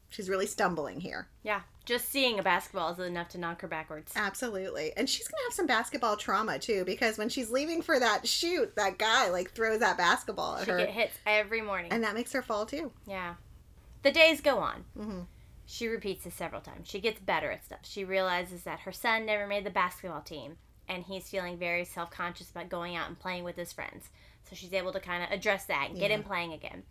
she's 0.09 0.29
really 0.29 0.45
stumbling 0.45 0.99
here. 0.99 1.27
Yeah, 1.41 1.61
just 1.85 2.09
seeing 2.09 2.37
a 2.37 2.43
basketball 2.43 2.91
is 2.93 2.99
enough 2.99 3.29
to 3.29 3.39
knock 3.39 3.61
her 3.61 3.67
backwards. 3.67 4.11
Absolutely. 4.15 4.93
And 4.95 5.09
she's 5.09 5.27
going 5.27 5.39
to 5.39 5.43
have 5.45 5.53
some 5.53 5.65
basketball 5.65 6.17
trauma 6.17 6.59
too 6.59 6.83
because 6.85 7.17
when 7.17 7.29
she's 7.29 7.49
leaving 7.49 7.81
for 7.81 7.99
that 7.99 8.27
shoot, 8.27 8.75
that 8.75 8.99
guy 8.99 9.29
like 9.31 9.51
throws 9.51 9.79
that 9.79 9.97
basketball 9.97 10.57
at 10.57 10.65
She 10.65 10.71
her 10.71 10.77
get 10.77 10.89
hits 10.91 11.17
every 11.25 11.61
morning. 11.61 11.91
and 11.91 12.03
that 12.03 12.13
makes 12.13 12.31
her 12.33 12.43
fall 12.43 12.65
too. 12.67 12.91
yeah. 13.07 13.35
The 14.03 14.11
days 14.11 14.41
go 14.41 14.57
on. 14.59 14.83
hmm 14.97 15.21
She 15.73 15.87
repeats 15.87 16.23
this 16.23 16.35
several 16.35 16.61
times. 16.61 16.87
She 16.87 16.99
gets 16.99 17.19
better 17.19 17.49
at 17.49 17.65
stuff. 17.65 17.79
She 17.81 18.03
realizes 18.05 18.61
that 18.61 18.81
her 18.81 18.91
son 18.91 19.25
never 19.25 19.47
made 19.47 19.63
the 19.65 19.71
basketball 19.71 20.21
team, 20.21 20.57
and 20.87 21.03
he's 21.03 21.27
feeling 21.27 21.57
very 21.57 21.83
self 21.83 22.11
conscious 22.11 22.51
about 22.51 22.69
going 22.69 22.95
out 22.95 23.07
and 23.07 23.17
playing 23.17 23.43
with 23.43 23.55
his 23.55 23.73
friends. 23.73 24.09
So 24.47 24.55
she's 24.55 24.71
able 24.73 24.93
to 24.93 24.99
kind 24.99 25.23
of 25.23 25.31
address 25.31 25.65
that 25.65 25.87
and 25.89 25.97
get 25.97 26.11
Yeah. 26.11 26.17
him 26.17 26.23
playing 26.23 26.53
again. 26.53 26.83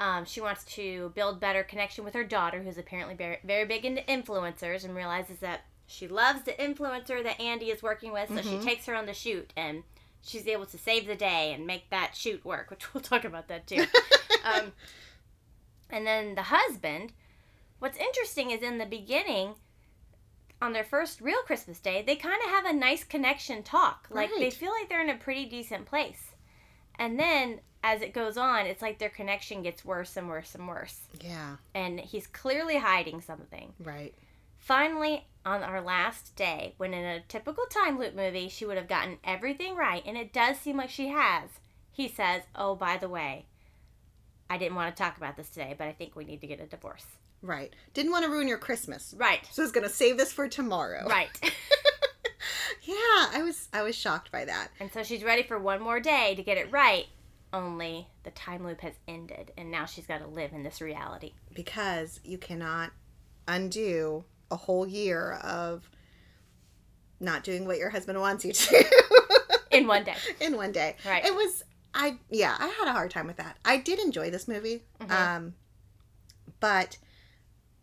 Um, 0.00 0.24
she 0.24 0.40
wants 0.40 0.64
to 0.74 1.10
build 1.14 1.38
better 1.38 1.62
connection 1.62 2.04
with 2.04 2.14
her 2.14 2.24
daughter, 2.24 2.60
who's 2.60 2.76
apparently 2.76 3.14
very, 3.14 3.38
very 3.44 3.64
big 3.64 3.84
into 3.84 4.02
influencers, 4.02 4.82
and 4.84 4.96
realizes 4.96 5.38
that 5.38 5.60
she 5.86 6.08
loves 6.08 6.42
the 6.42 6.54
influencer 6.54 7.22
that 7.22 7.40
Andy 7.40 7.70
is 7.70 7.84
working 7.84 8.10
with. 8.12 8.30
So 8.30 8.36
Mhm. 8.40 8.50
she 8.50 8.58
takes 8.66 8.86
her 8.86 8.96
on 8.96 9.06
the 9.06 9.14
shoot, 9.14 9.52
and 9.56 9.84
she's 10.22 10.48
able 10.48 10.66
to 10.66 10.76
save 10.78 11.06
the 11.06 11.14
day 11.14 11.52
and 11.52 11.68
make 11.68 11.88
that 11.90 12.16
shoot 12.16 12.44
work, 12.44 12.68
which 12.70 12.92
we'll 12.92 13.00
talk 13.00 13.22
about 13.22 13.46
that 13.46 13.68
too. 13.68 13.86
um, 14.42 14.72
and 15.88 16.04
then 16.04 16.34
the 16.34 16.42
husband, 16.42 17.12
what's 17.78 17.98
interesting 17.98 18.50
is 18.50 18.62
in 18.62 18.78
the 18.78 18.86
beginning, 18.86 19.54
on 20.60 20.72
their 20.72 20.84
first 20.84 21.20
real 21.20 21.42
Christmas 21.42 21.78
day, 21.78 22.02
they 22.06 22.16
kind 22.16 22.40
of 22.44 22.50
have 22.50 22.64
a 22.66 22.72
nice 22.72 23.04
connection 23.04 23.62
talk. 23.62 24.08
Like 24.10 24.30
they 24.38 24.50
feel 24.50 24.72
like 24.72 24.88
they're 24.88 25.02
in 25.02 25.10
a 25.10 25.16
pretty 25.16 25.46
decent 25.46 25.86
place. 25.86 26.32
And 26.98 27.18
then 27.18 27.60
as 27.84 28.02
it 28.02 28.12
goes 28.12 28.36
on, 28.36 28.66
it's 28.66 28.82
like 28.82 28.98
their 28.98 29.08
connection 29.08 29.62
gets 29.62 29.84
worse 29.84 30.16
and 30.16 30.28
worse 30.28 30.54
and 30.56 30.66
worse. 30.66 31.02
Yeah, 31.22 31.56
And 31.74 32.00
he's 32.00 32.26
clearly 32.26 32.78
hiding 32.78 33.20
something. 33.20 33.72
right. 33.78 34.14
Finally, 34.58 35.24
on 35.46 35.62
our 35.62 35.80
last 35.80 36.34
day, 36.34 36.74
when 36.78 36.92
in 36.92 37.04
a 37.04 37.20
typical 37.28 37.64
time 37.66 37.96
loop 37.96 38.16
movie, 38.16 38.48
she 38.48 38.66
would 38.66 38.76
have 38.76 38.88
gotten 38.88 39.18
everything 39.22 39.76
right, 39.76 40.02
and 40.04 40.16
it 40.16 40.32
does 40.32 40.58
seem 40.58 40.76
like 40.76 40.90
she 40.90 41.08
has, 41.08 41.48
he 41.92 42.08
says, 42.08 42.42
Oh, 42.56 42.74
by 42.74 42.96
the 42.96 43.08
way, 43.08 43.46
I 44.50 44.58
didn't 44.58 44.74
want 44.74 44.94
to 44.94 45.00
talk 45.00 45.16
about 45.16 45.36
this 45.36 45.48
today, 45.48 45.76
but 45.78 45.86
I 45.86 45.92
think 45.92 46.16
we 46.16 46.24
need 46.24 46.40
to 46.40 46.48
get 46.48 46.60
a 46.60 46.66
divorce. 46.66 47.06
Right. 47.42 47.72
Didn't 47.94 48.10
want 48.12 48.24
to 48.24 48.30
ruin 48.30 48.48
your 48.48 48.58
Christmas. 48.58 49.14
Right. 49.16 49.40
So 49.52 49.62
I 49.62 49.64
was 49.64 49.72
going 49.72 49.86
to 49.86 49.92
save 49.92 50.16
this 50.18 50.32
for 50.32 50.48
tomorrow. 50.48 51.06
Right. 51.08 51.28
Yeah, 52.82 52.94
I 53.34 53.42
was 53.44 53.68
I 53.72 53.82
was 53.82 53.94
shocked 53.94 54.32
by 54.32 54.46
that. 54.46 54.68
and 54.80 54.90
so 54.90 55.02
she's 55.02 55.22
ready 55.22 55.42
for 55.42 55.58
one 55.58 55.82
more 55.82 56.00
day 56.00 56.34
to 56.36 56.42
get 56.42 56.56
it 56.56 56.70
right, 56.72 57.04
only 57.52 58.06
the 58.22 58.30
time 58.30 58.64
loop 58.64 58.80
has 58.80 58.94
ended, 59.06 59.52
and 59.58 59.70
now 59.70 59.84
she's 59.84 60.06
got 60.06 60.18
to 60.20 60.26
live 60.26 60.52
in 60.54 60.62
this 60.62 60.80
reality. 60.80 61.32
because 61.52 62.18
you 62.24 62.38
cannot 62.38 62.90
undo 63.46 64.24
a 64.50 64.56
whole 64.56 64.86
year 64.86 65.32
of 65.42 65.90
not 67.20 67.44
doing 67.44 67.66
what 67.66 67.76
your 67.78 67.90
husband 67.90 68.18
wants 68.20 68.44
you 68.44 68.52
to 68.52 68.84
In 69.70 69.86
one 69.86 70.04
day. 70.04 70.14
in 70.40 70.56
one 70.56 70.72
day. 70.72 70.96
Right. 71.04 71.24
It 71.26 71.34
was 71.34 71.64
I 71.92 72.16
yeah, 72.30 72.56
I 72.58 72.68
had 72.68 72.88
a 72.88 72.92
hard 72.92 73.10
time 73.10 73.26
with 73.26 73.36
that. 73.36 73.58
I 73.66 73.76
did 73.78 73.98
enjoy 73.98 74.30
this 74.30 74.48
movie. 74.48 74.82
Mhm. 75.00 75.10
Um 75.10 75.54
but 76.60 76.96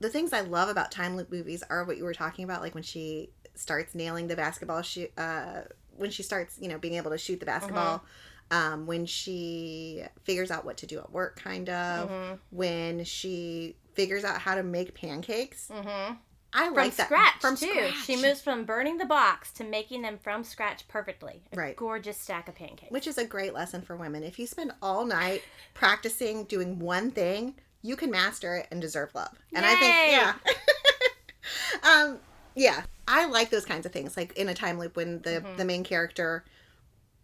the 0.05 0.11
things 0.11 0.31
I 0.33 0.41
love 0.41 0.69
about 0.69 0.91
time 0.91 1.15
loop 1.17 1.31
movies 1.31 1.63
are 1.69 1.83
what 1.83 1.97
you 1.97 2.03
were 2.03 2.13
talking 2.13 2.45
about 2.45 2.61
like 2.61 2.73
when 2.73 2.83
she 2.83 3.31
starts 3.55 3.95
nailing 3.95 4.27
the 4.27 4.35
basketball 4.35 4.81
shoot 4.81 5.11
uh 5.17 5.61
when 5.97 6.11
she 6.11 6.23
starts, 6.23 6.57
you 6.59 6.67
know, 6.67 6.77
being 6.77 6.95
able 6.95 7.11
to 7.11 7.17
shoot 7.17 7.39
the 7.39 7.45
basketball. 7.45 8.03
Um, 8.51 8.85
when 8.85 9.05
she 9.07 10.03
figures 10.23 10.51
out 10.51 10.65
what 10.65 10.77
to 10.77 10.85
do 10.85 10.99
at 10.99 11.11
work, 11.11 11.37
kind 11.41 11.67
of. 11.69 12.09
hmm 12.09 12.33
When 12.51 13.03
she 13.03 13.75
figures 13.93 14.23
out 14.23 14.39
how 14.39 14.55
to 14.55 14.61
make 14.63 14.93
pancakes. 14.93 15.69
hmm 15.73 16.13
I 16.53 16.67
From 16.67 16.75
like 16.75 16.95
that. 16.97 17.07
scratch, 17.07 17.41
From 17.41 17.55
too. 17.55 17.65
scratch. 17.65 17.95
She 18.05 18.15
moves 18.15 18.41
from 18.41 18.65
burning 18.65 18.97
the 18.97 19.05
box 19.05 19.51
to 19.53 19.63
making 19.63 20.03
them 20.03 20.17
from 20.21 20.43
scratch 20.43 20.87
perfectly. 20.87 21.41
A 21.51 21.57
Right. 21.57 21.75
gorgeous 21.75 22.17
stack 22.17 22.47
of 22.47 22.55
pancakes. 22.55 22.91
Which 22.91 23.07
is 23.07 23.17
a 23.17 23.25
great 23.25 23.53
lesson 23.53 23.81
for 23.81 23.95
women. 23.95 24.23
If 24.23 24.37
you 24.37 24.47
spend 24.47 24.71
all 24.81 25.05
night 25.05 25.43
practicing 25.73 26.43
doing 26.45 26.79
one 26.79 27.11
thing, 27.11 27.55
you 27.85 27.95
can 27.95 28.09
master 28.11 28.55
it 28.55 28.67
and 28.71 28.81
deserve 28.81 29.13
love. 29.13 29.37
And 29.53 29.65
I 29.65 29.75
think, 29.75 29.93
yeah. 30.07 30.33
um, 31.83 32.17
yeah. 32.55 32.83
I 33.07 33.25
like 33.25 33.49
those 33.51 33.65
kinds 33.65 33.85
of 33.85 33.91
things. 33.91 34.17
Like 34.17 34.33
in 34.33 34.49
a 34.49 34.53
time 34.55 34.79
loop 34.79 34.95
when 34.95 35.21
the, 35.21 35.41
Mhm. 35.41 35.57
the 35.57 35.65
main 35.65 35.83
character 35.83 36.43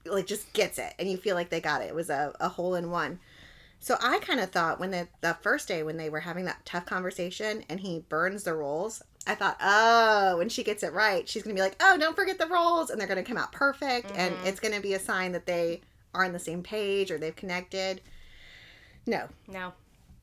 like 0.06 0.26
just 0.28 0.52
gets 0.54 0.78
it 0.80 0.94
and 0.98 1.10
you 1.10 1.18
feel 1.18 1.36
like 1.36 1.50
they 1.50 1.62
got 1.62 1.82
it. 1.82 1.86
It 1.86 1.96
was 1.96 2.10
a, 2.10 2.34
a 2.40 2.50
hole 2.50 2.76
in 2.76 2.90
one. 2.92 3.20
So 3.80 3.98
I 4.02 4.20
kind 4.20 4.40
of 4.40 4.52
thought 4.52 4.80
when 4.80 4.92
the, 4.92 5.08
the 5.22 5.36
first 5.42 5.68
day 5.68 5.82
when 5.82 5.98
they 5.98 6.10
were 6.10 6.20
having 6.20 6.46
that 6.46 6.64
tough 6.66 6.86
conversation 6.86 7.64
and 7.70 7.80
he 7.80 8.00
burns 8.10 8.44
the 8.44 8.54
rolls, 8.54 9.02
I 9.26 9.34
thought, 9.36 9.58
oh, 9.62 10.38
when 10.38 10.50
she 10.50 10.64
gets 10.64 10.84
it 10.84 10.94
right, 10.94 11.28
she's 11.28 11.42
gonna 11.44 11.56
be 11.56 11.62
like, 11.62 11.76
oh, 11.80 11.98
don't 12.00 12.16
forget 12.16 12.38
the 12.40 12.48
rolls, 12.48 12.90
and 12.92 13.00
they're 13.00 13.08
gonna 13.08 13.24
come 13.24 13.38
out 13.38 13.52
perfect, 13.52 14.12
and 14.16 14.36
Mhm. 14.36 14.46
it's 14.48 14.60
gonna 14.60 14.82
be 14.82 14.94
a 14.96 15.00
sign 15.00 15.32
that 15.32 15.46
they 15.48 15.82
are 16.14 16.24
on 16.26 16.32
the 16.34 16.40
same 16.40 16.62
page 16.64 17.10
or 17.12 17.18
they've 17.18 17.36
connected. 17.36 18.02
No, 19.08 19.30
No. 19.48 19.74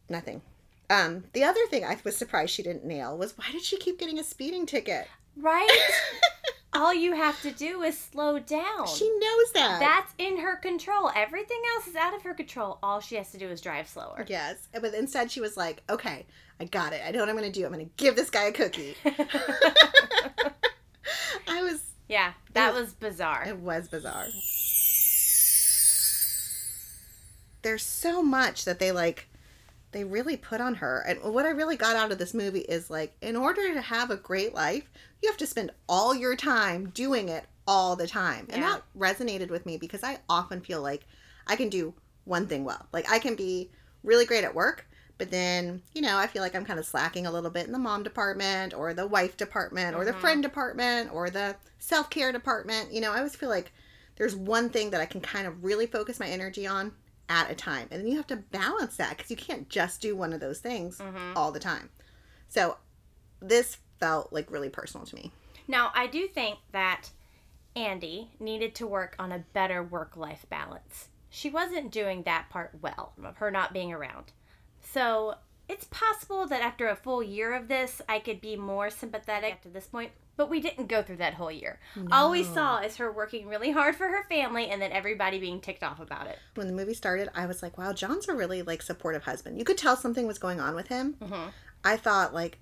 Nothing. 0.08 0.42
Um, 0.90 1.24
the 1.34 1.44
other 1.44 1.66
thing 1.68 1.84
I 1.84 1.96
was 2.04 2.16
surprised 2.16 2.52
she 2.52 2.62
didn't 2.62 2.84
nail 2.84 3.16
was 3.16 3.36
why 3.36 3.50
did 3.52 3.62
she 3.62 3.76
keep 3.76 3.98
getting 3.98 4.18
a 4.18 4.24
speeding 4.24 4.64
ticket? 4.66 5.06
Right? 5.36 5.68
All 6.74 6.92
you 6.94 7.14
have 7.14 7.40
to 7.42 7.50
do 7.50 7.82
is 7.82 7.98
slow 7.98 8.38
down. 8.38 8.86
She 8.86 9.08
knows 9.18 9.52
that. 9.54 9.80
That's 9.80 10.12
in 10.18 10.38
her 10.38 10.56
control. 10.56 11.10
Everything 11.16 11.60
else 11.74 11.86
is 11.86 11.96
out 11.96 12.14
of 12.14 12.22
her 12.22 12.34
control. 12.34 12.78
All 12.82 13.00
she 13.00 13.16
has 13.16 13.30
to 13.32 13.38
do 13.38 13.48
is 13.48 13.60
drive 13.60 13.88
slower. 13.88 14.24
Yes, 14.28 14.68
but 14.80 14.92
instead 14.94 15.30
she 15.30 15.40
was 15.40 15.56
like, 15.56 15.82
"Okay, 15.88 16.26
I 16.60 16.64
got 16.64 16.92
it. 16.92 17.00
I 17.06 17.10
know 17.10 17.20
what 17.20 17.28
I'm 17.30 17.36
going 17.36 17.50
to 17.50 17.60
do. 17.60 17.64
I'm 17.66 17.72
going 17.72 17.84
to 17.86 17.90
give 17.96 18.16
this 18.16 18.28
guy 18.30 18.44
a 18.44 18.52
cookie." 18.52 18.94
I 21.48 21.62
was. 21.62 21.80
yeah, 22.08 22.32
that 22.52 22.74
It- 22.74 22.80
was 22.80 22.92
bizarre. 22.92 23.44
It 23.46 23.58
was 23.58 23.88
bizarre. 23.88 24.26
There's 27.62 27.82
so 27.82 28.22
much 28.22 28.64
that 28.64 28.78
they 28.78 28.92
like. 28.92 29.28
They 29.92 30.04
really 30.04 30.36
put 30.36 30.60
on 30.60 30.76
her, 30.76 31.00
and 31.06 31.22
what 31.22 31.46
I 31.46 31.50
really 31.50 31.76
got 31.76 31.96
out 31.96 32.12
of 32.12 32.18
this 32.18 32.34
movie 32.34 32.60
is 32.60 32.90
like, 32.90 33.14
in 33.22 33.36
order 33.36 33.72
to 33.74 33.80
have 33.80 34.10
a 34.10 34.16
great 34.16 34.54
life, 34.54 34.90
you 35.22 35.28
have 35.28 35.38
to 35.38 35.46
spend 35.46 35.72
all 35.88 36.14
your 36.14 36.36
time 36.36 36.90
doing 36.90 37.28
it 37.28 37.46
all 37.66 37.96
the 37.96 38.06
time, 38.06 38.46
and 38.50 38.62
Yeah. 38.62 38.74
that 38.74 38.82
resonated 38.96 39.50
with 39.50 39.66
me 39.66 39.76
because 39.78 40.02
I 40.04 40.18
often 40.28 40.60
feel 40.60 40.82
like 40.82 41.06
I 41.46 41.56
can 41.56 41.68
do 41.70 41.94
one 42.24 42.46
thing 42.46 42.64
well. 42.64 42.86
Like 42.92 43.10
I 43.10 43.18
can 43.18 43.34
be 43.34 43.70
really 44.02 44.26
great 44.26 44.44
at 44.44 44.54
work, 44.54 44.86
but 45.16 45.30
then, 45.30 45.82
you 45.94 46.02
know, 46.02 46.16
I 46.18 46.26
feel 46.26 46.42
like 46.42 46.54
I'm 46.54 46.64
kind 46.64 46.78
of 46.78 46.86
slacking 46.86 47.26
a 47.26 47.32
little 47.32 47.50
bit 47.50 47.66
in 47.66 47.72
the 47.72 47.78
mom 47.78 48.02
department 48.02 48.74
or 48.74 48.94
the 48.94 49.06
wife 49.06 49.36
department 49.36 49.96
or 49.96 50.04
the 50.04 50.12
Mhm. 50.12 50.20
friend 50.20 50.42
department 50.42 51.10
or 51.12 51.30
the 51.30 51.56
self 51.78 52.10
care 52.10 52.30
department. 52.32 52.92
You 52.92 53.00
know, 53.00 53.12
I 53.12 53.18
always 53.18 53.36
feel 53.36 53.48
like 53.48 53.72
there's 54.16 54.36
one 54.36 54.68
thing 54.70 54.90
that 54.90 55.00
I 55.00 55.06
can 55.06 55.20
kind 55.20 55.46
of 55.46 55.64
really 55.64 55.86
focus 55.86 56.20
my 56.20 56.28
energy 56.28 56.66
on 56.66 56.92
at 57.28 57.50
a 57.50 57.54
time. 57.54 57.88
And 57.90 58.00
then 58.00 58.08
you 58.08 58.16
have 58.16 58.26
to 58.28 58.36
balance 58.36 58.96
that 58.96 59.16
because 59.16 59.30
you 59.30 59.36
can't 59.36 59.68
just 59.68 60.00
do 60.00 60.16
one 60.16 60.32
of 60.32 60.40
those 60.40 60.60
things 60.60 60.98
Mhm. 60.98 61.36
all 61.36 61.52
the 61.52 61.60
time. 61.60 61.90
So 62.48 62.78
this 63.40 63.78
felt 63.98 64.32
like 64.32 64.50
really 64.50 64.70
personal 64.70 65.06
to 65.06 65.14
me. 65.14 65.32
Now, 65.66 65.92
I 65.94 66.06
do 66.06 66.26
think 66.26 66.58
that 66.72 67.10
Andy 67.76 68.30
needed 68.40 68.74
to 68.76 68.86
work 68.86 69.14
on 69.18 69.32
a 69.32 69.40
better 69.52 69.82
work 69.82 70.16
life 70.16 70.46
balance. 70.48 71.08
She 71.30 71.50
wasn't 71.50 71.90
doing 71.92 72.22
that 72.22 72.48
part 72.48 72.78
well, 72.80 73.12
of 73.22 73.36
her 73.36 73.50
not 73.50 73.72
being 73.72 73.92
around. 73.92 74.32
So 74.80 75.34
it's 75.68 75.86
possible 75.90 76.46
that 76.46 76.62
after 76.62 76.88
a 76.88 76.96
full 76.96 77.22
year 77.22 77.54
of 77.54 77.68
this, 77.68 78.00
I 78.08 78.18
could 78.18 78.40
be 78.40 78.56
more 78.56 78.90
sympathetic 78.90 79.60
to 79.62 79.68
this 79.68 79.86
point. 79.86 80.12
But 80.36 80.48
we 80.48 80.60
didn't 80.60 80.86
go 80.86 81.02
through 81.02 81.16
that 81.16 81.34
whole 81.34 81.50
year. 81.50 81.80
All 82.12 82.30
we 82.30 82.44
saw 82.44 82.78
is 82.78 82.96
her 82.98 83.10
working 83.10 83.48
really 83.48 83.72
hard 83.72 83.96
for 83.96 84.06
her 84.06 84.22
family 84.28 84.68
and 84.68 84.80
then 84.80 84.92
everybody 84.92 85.40
being 85.40 85.60
ticked 85.60 85.82
off 85.82 85.98
about 85.98 86.28
it. 86.28 86.38
When 86.54 86.68
the 86.68 86.72
movie 86.72 86.94
started, 86.94 87.28
I 87.34 87.46
was 87.46 87.60
like, 87.60 87.76
wow, 87.76 87.92
John's 87.92 88.28
a 88.28 88.34
really 88.34 88.62
like 88.62 88.80
supportive 88.80 89.24
husband. 89.24 89.58
You 89.58 89.64
could 89.64 89.78
tell 89.78 89.96
something 89.96 90.28
was 90.28 90.38
going 90.38 90.60
on 90.60 90.76
with 90.76 90.86
him. 90.86 91.16
Mm-hmm. 91.20 91.48
I 91.84 91.96
thought 91.96 92.32
like 92.32 92.58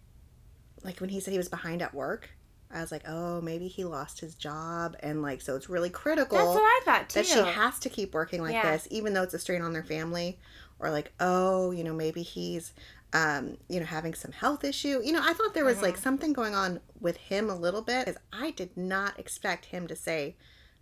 like 0.84 1.00
when 1.00 1.10
he 1.10 1.20
said 1.20 1.32
he 1.32 1.38
was 1.38 1.50
behind 1.50 1.82
at 1.82 1.92
work, 1.92 2.30
I 2.72 2.80
was 2.80 2.90
like, 2.90 3.02
oh, 3.06 3.42
maybe 3.42 3.68
he 3.68 3.84
lost 3.84 4.20
his 4.20 4.34
job 4.34 4.96
and 5.00 5.20
like 5.20 5.42
so 5.42 5.54
it's 5.54 5.68
really 5.68 5.90
critical 5.90 6.38
That's 6.38 6.48
what 6.48 6.62
I 6.62 6.80
thought 6.86 7.10
too. 7.10 7.20
that 7.20 7.26
she 7.26 7.38
has 7.40 7.78
to 7.80 7.90
keep 7.90 8.14
working 8.14 8.40
like 8.42 8.54
Yeah. 8.54 8.72
this 8.72 8.88
even 8.90 9.12
though 9.12 9.22
it's 9.22 9.34
a 9.34 9.38
strain 9.38 9.60
on 9.60 9.74
their 9.74 9.84
family 9.84 10.38
or 10.78 10.90
like, 10.90 11.12
oh, 11.20 11.70
you 11.72 11.84
know, 11.84 11.94
maybe 11.94 12.22
he's 12.22 12.72
um, 13.12 13.56
you 13.68 13.80
know, 13.80 13.86
having 13.86 14.14
some 14.14 14.32
health 14.32 14.64
issue. 14.64 15.00
You 15.02 15.12
know, 15.12 15.22
I 15.22 15.32
thought 15.32 15.54
there 15.54 15.64
was 15.64 15.80
like 15.82 15.96
Mhm. 15.96 16.02
something 16.02 16.32
going 16.32 16.54
on 16.54 16.80
with 17.00 17.16
him 17.16 17.48
a 17.48 17.54
little 17.56 17.82
bit 17.82 18.06
because 18.06 18.20
I 18.32 18.50
did 18.50 18.76
not 18.76 19.18
expect 19.18 19.66
him 19.66 19.86
to 19.86 19.96
say 19.96 20.36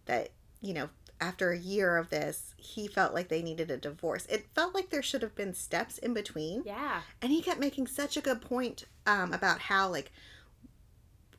that, 0.06 0.30
you 0.60 0.74
know, 0.74 0.90
after 1.20 1.52
a 1.52 1.58
year 1.58 1.96
of 1.96 2.10
this, 2.10 2.54
he 2.56 2.86
felt 2.88 3.14
like 3.14 3.28
they 3.28 3.42
needed 3.42 3.70
a 3.70 3.76
divorce. 3.76 4.26
It 4.26 4.46
felt 4.54 4.74
like 4.74 4.90
there 4.90 5.02
should 5.02 5.22
have 5.22 5.34
been 5.34 5.54
steps 5.54 5.98
in 5.98 6.12
between. 6.14 6.62
yeah. 6.64 7.02
And 7.22 7.30
he 7.30 7.40
kept 7.40 7.60
making 7.60 7.86
such 7.86 8.16
a 8.16 8.20
good 8.20 8.40
point 8.40 8.84
um, 9.06 9.32
about 9.32 9.60
how, 9.60 9.88
like, 9.88 10.10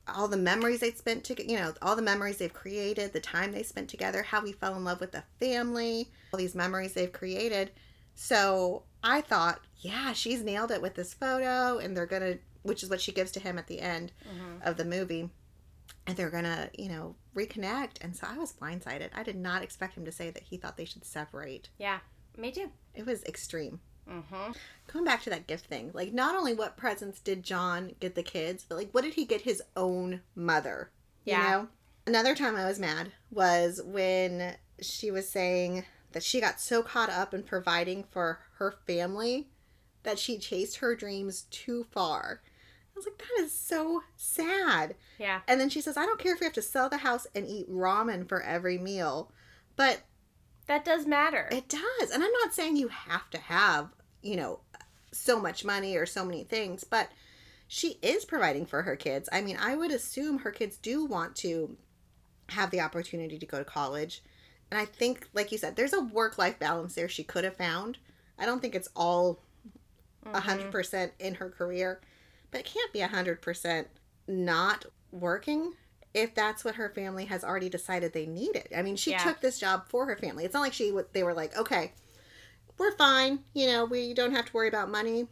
all 0.08 0.28
the 0.28 0.38
memories 0.38 0.80
they'd 0.82 0.98
spent 0.98 1.24
together, 1.24 1.50
you 1.52 1.58
know, 1.58 1.74
all 1.82 1.96
the 1.96 2.02
memories 2.02 2.38
they've 2.38 2.54
created, 2.54 3.12
the 3.12 3.20
time 3.20 3.52
they 3.52 3.64
spent 3.64 3.90
together, 3.90 4.22
how 4.24 4.46
he 4.46 4.52
fell 4.52 4.76
in 4.76 4.84
love 4.84 5.00
with 5.00 5.12
the 5.12 5.24
family, 5.40 6.12
all 6.32 6.38
these 6.38 6.56
memories 6.56 6.94
they've 6.94 7.12
created. 7.12 7.72
So 8.14 8.84
I 9.08 9.22
thought, 9.22 9.62
yeah, 9.78 10.12
she's 10.14 10.42
nailed 10.44 10.72
it 10.72 10.82
with 10.82 10.96
this 10.96 11.14
photo, 11.14 11.78
and 11.78 11.96
they're 11.96 12.06
gonna, 12.08 12.40
which 12.64 12.82
is 12.84 12.90
what 12.90 13.00
she 13.02 13.12
gives 13.12 13.32
to 13.34 13.40
him 13.40 13.58
at 13.60 13.68
the 13.68 13.80
end 13.80 14.12
Mm-hmm. 14.28 14.68
of 14.68 14.78
the 14.78 14.84
movie, 14.86 15.30
and 16.08 16.18
they're 16.18 16.32
gonna, 16.32 16.70
you 16.78 16.90
know, 16.90 17.16
reconnect. 17.36 17.98
And 18.02 18.16
so 18.16 18.26
I 18.30 18.38
was 18.38 18.52
blindsided. 18.54 19.10
I 19.16 19.22
did 19.24 19.36
not 19.36 19.62
expect 19.62 19.96
him 19.96 20.06
to 20.06 20.12
say 20.12 20.32
that 20.32 20.44
he 20.44 20.58
thought 20.58 20.76
they 20.76 20.86
should 20.86 21.06
separate. 21.06 21.70
Yeah. 21.78 22.00
Me 22.38 22.52
too. 22.52 22.72
It 22.96 23.06
was 23.06 23.24
extreme. 23.26 23.80
Mm-hmm. 24.10 24.52
going 24.94 25.04
back 25.06 25.24
to 25.24 25.32
that 25.32 25.48
gift 25.48 25.66
thing 25.66 25.90
like 25.96 26.14
not 26.14 26.36
only 26.36 26.54
what 26.54 26.78
presents 26.78 27.20
did 27.20 27.42
john 27.42 27.94
get 28.00 28.14
the 28.14 28.22
kids 28.22 28.64
but 28.70 28.76
like 28.76 28.90
what 28.92 29.04
did 29.04 29.16
he 29.16 29.26
get 29.26 29.42
his 29.42 29.64
own 29.76 30.22
mother 30.36 30.92
you 31.24 31.32
Yeah. 31.34 31.50
know 31.50 31.68
another 32.06 32.36
time 32.36 32.56
i 32.56 32.66
was 32.66 32.78
mad 32.78 33.14
was 33.32 33.82
when 33.84 34.58
she 34.80 35.10
was 35.10 35.28
saying 35.28 35.86
that 36.16 36.24
she 36.24 36.42
got 36.42 36.60
so 36.60 36.82
caught 36.82 37.10
up 37.12 37.32
in 37.36 37.44
providing 37.44 38.04
for 38.10 38.40
her 38.58 38.74
family 38.88 39.48
that 40.04 40.18
she 40.18 40.40
chased 40.40 40.78
her 40.78 40.96
dreams 40.96 41.44
too 41.52 41.86
far 41.92 42.42
i 42.42 42.92
was 42.96 43.06
like 43.06 43.18
that 43.20 43.44
is 43.44 43.52
so 43.52 44.02
sad 44.16 44.96
Yeah. 45.20 45.42
and 45.48 45.60
then 45.60 45.70
she 45.70 45.82
says 45.82 45.98
i 45.98 46.06
don't 46.06 46.18
care 46.20 46.34
if 46.34 46.40
we 46.40 46.46
have 46.46 46.54
to 46.54 46.62
sell 46.62 46.90
the 46.90 46.98
house 47.00 47.28
and 47.36 47.46
eat 47.48 47.70
ramen 47.70 48.28
for 48.28 48.42
every 48.42 48.78
meal 48.80 49.32
but 49.76 50.02
That 50.68 50.86
does 50.86 51.06
matter. 51.06 51.48
it 51.52 51.68
does. 51.68 52.10
And 52.12 52.24
I'm 52.24 52.32
not 52.44 52.54
saying 52.54 52.78
you 52.78 52.88
have 52.88 53.30
to 53.32 53.38
have, 53.38 53.90
you 54.24 54.36
know, 54.38 54.62
so 55.12 55.38
much 55.40 55.66
money 55.66 55.96
or 55.98 56.06
so 56.06 56.24
many 56.26 56.44
things, 56.46 56.84
but 56.86 57.10
she 57.68 57.98
is 58.02 58.24
providing 58.26 58.66
for 58.66 58.82
her 58.84 58.96
kids. 58.96 59.28
I 59.34 59.42
mean, 59.42 59.58
I 59.60 59.76
would 59.76 59.92
assume 59.92 60.40
her 60.40 60.52
kids 60.52 60.78
do 60.78 61.04
want 61.06 61.36
to 61.38 61.76
have 62.50 62.72
the 62.72 62.80
opportunity 62.80 63.38
to 63.38 63.46
go 63.46 63.58
to 63.60 63.66
college. 63.66 64.24
And 64.72 64.80
I 64.80 64.86
think, 64.86 65.30
like 65.34 65.52
you 65.52 65.58
said, 65.58 65.76
there's 65.76 65.94
a 65.94 66.02
work 66.02 66.38
life 66.38 66.60
balance 66.60 66.96
there 66.96 67.08
she 67.08 67.24
could 67.24 67.44
have 67.44 67.56
found. 67.56 67.98
I 68.38 68.46
don't 68.46 68.62
think 68.62 68.76
it's 68.76 68.90
all 68.96 69.40
a 70.26 70.40
Mhm. 70.40 70.72
100% 70.72 71.14
in 71.20 71.36
her 71.36 71.50
career, 71.50 72.02
but 72.52 72.62
it 72.62 72.66
can't 72.66 72.92
be 72.92 73.02
100% 73.02 73.88
not 74.28 74.86
working 75.12 75.74
if 76.14 76.34
that's 76.34 76.64
what 76.66 76.76
her 76.76 76.90
family 76.90 77.26
has 77.26 77.44
already 77.44 77.70
decided 77.70 78.14
they 78.14 78.26
needed. 78.26 78.68
I 78.76 78.82
mean, 78.82 78.96
she 78.96 79.12
Yeah. 79.12 79.24
took 79.24 79.42
this 79.42 79.60
job 79.60 79.88
for 79.88 80.06
her 80.08 80.16
family. 80.16 80.46
It's 80.46 80.54
not 80.54 80.62
like 80.62 80.74
she 80.74 80.98
they 81.14 81.24
were 81.24 81.34
like, 81.34 81.56
"Okay, 81.58 81.94
we're 82.78 82.96
fine. 82.96 83.44
You 83.54 83.68
know, 83.68 83.86
we 83.86 84.14
don't 84.14 84.32
have 84.34 84.46
to 84.46 84.54
worry 84.54 84.68
about 84.68 84.90
money. 84.90 85.28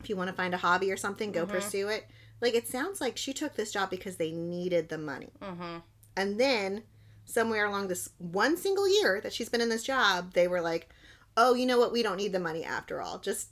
If 0.00 0.08
you 0.10 0.16
want 0.16 0.28
to 0.28 0.36
find 0.36 0.54
a 0.54 0.58
hobby 0.58 0.90
or 0.92 0.96
something, 0.96 1.32
go 1.32 1.46
Mhm. 1.46 1.50
pursue 1.50 1.88
it." 1.88 2.06
Like 2.40 2.54
it 2.54 2.66
sounds 2.68 3.00
like 3.00 3.16
she 3.16 3.32
took 3.32 3.54
this 3.54 3.72
job 3.72 3.90
because 3.90 4.16
they 4.16 4.32
needed 4.32 4.88
the 4.88 4.98
money. 4.98 5.32
Mm-hmm. 5.40 5.78
And 6.16 6.38
then 6.40 6.82
somewhere 7.24 7.66
along 7.66 7.88
this 7.88 8.10
one 8.18 8.56
single 8.56 8.88
year 8.88 9.20
that 9.22 9.32
she's 9.32 9.48
been 9.48 9.60
in 9.60 9.68
this 9.68 9.82
job, 9.84 10.32
they 10.32 10.48
were 10.48 10.60
like, 10.60 10.88
"Oh, 11.36 11.54
you 11.54 11.66
know 11.66 11.78
what? 11.78 11.92
We 11.92 12.02
don't 12.02 12.16
need 12.16 12.32
the 12.32 12.40
money 12.40 12.64
after 12.64 13.00
all. 13.00 13.18
Just 13.18 13.48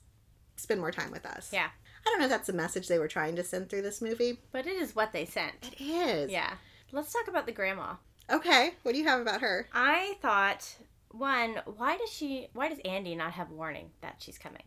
spend 0.56 0.80
more 0.80 0.92
time 0.92 1.10
with 1.10 1.26
us." 1.26 1.50
Yeah. 1.52 1.68
I 2.06 2.10
don't 2.10 2.18
know 2.18 2.24
if 2.26 2.30
that's 2.30 2.46
the 2.46 2.52
message 2.52 2.88
they 2.88 2.98
were 2.98 3.08
trying 3.08 3.36
to 3.36 3.44
send 3.44 3.68
through 3.68 3.82
this 3.82 4.00
movie. 4.00 4.40
But 4.52 4.66
it 4.66 4.76
is 4.76 4.96
what 4.96 5.12
they 5.12 5.26
sent. 5.26 5.54
It 5.72 5.82
is. 5.82 6.30
Yeah. 6.30 6.54
Let's 6.92 7.12
talk 7.12 7.28
about 7.28 7.46
the 7.46 7.52
grandma. 7.52 7.96
Okay. 8.30 8.74
What 8.82 8.92
do 8.92 8.98
you 8.98 9.06
have 9.06 9.20
about 9.20 9.42
her? 9.42 9.68
I 9.72 10.14
thought 10.22 10.76
one, 11.10 11.60
why 11.76 11.96
does 11.98 12.10
she 12.10 12.48
why 12.52 12.68
does 12.68 12.78
Andy 12.84 13.14
not 13.14 13.32
have 13.32 13.50
warning 13.50 13.90
that 14.00 14.16
she's 14.18 14.38
coming? 14.38 14.62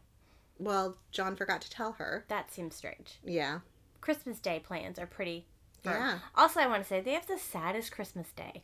Well, 0.59 0.97
John 1.11 1.35
forgot 1.35 1.61
to 1.61 1.69
tell 1.69 1.93
her. 1.93 2.25
That 2.27 2.51
seems 2.51 2.75
strange. 2.75 3.19
Yeah. 3.23 3.59
Christmas 4.01 4.39
Day 4.39 4.59
plans 4.59 4.99
are 4.99 5.07
pretty 5.07 5.45
firm. 5.81 5.93
Yeah. 5.95 6.19
Also, 6.35 6.59
I 6.59 6.67
want 6.67 6.83
to 6.83 6.87
say 6.87 7.01
they 7.01 7.13
have 7.13 7.27
the 7.27 7.37
saddest 7.37 7.91
Christmas 7.91 8.27
day. 8.31 8.63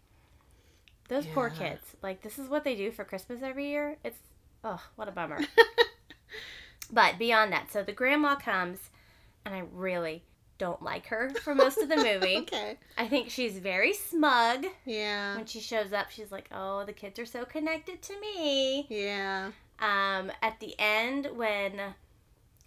Those 1.09 1.25
poor 1.27 1.49
kids. 1.49 1.81
Like 2.01 2.21
this 2.21 2.39
is 2.39 2.47
what 2.47 2.63
they 2.63 2.75
do 2.75 2.91
for 2.91 3.03
Christmas 3.03 3.41
every 3.43 3.67
year. 3.67 3.97
It's 4.03 4.19
oh, 4.63 4.81
what 4.95 5.07
a 5.07 5.11
bummer. 5.11 5.39
but 6.91 7.17
beyond 7.19 7.51
that, 7.53 7.71
so 7.71 7.83
the 7.83 7.91
grandma 7.91 8.35
comes 8.35 8.79
and 9.45 9.53
I 9.53 9.63
really 9.73 10.23
don't 10.57 10.81
like 10.81 11.07
her 11.07 11.29
for 11.43 11.55
most 11.55 11.77
of 11.77 11.87
the 11.89 11.95
movie. 11.97 12.37
okay. 12.37 12.77
I 12.97 13.07
think 13.07 13.29
she's 13.29 13.57
very 13.59 13.93
smug. 13.93 14.65
Yeah. 14.85 15.35
When 15.37 15.45
she 15.45 15.59
shows 15.61 15.93
up, 15.93 16.09
she's 16.11 16.31
like, 16.31 16.49
"Oh, 16.51 16.83
the 16.85 16.93
kids 16.93 17.17
are 17.19 17.25
so 17.25 17.45
connected 17.45 18.01
to 18.03 18.19
me." 18.19 18.85
Yeah. 18.89 19.51
Um, 19.79 20.31
at 20.41 20.59
the 20.59 20.75
end, 20.77 21.29
when 21.35 21.79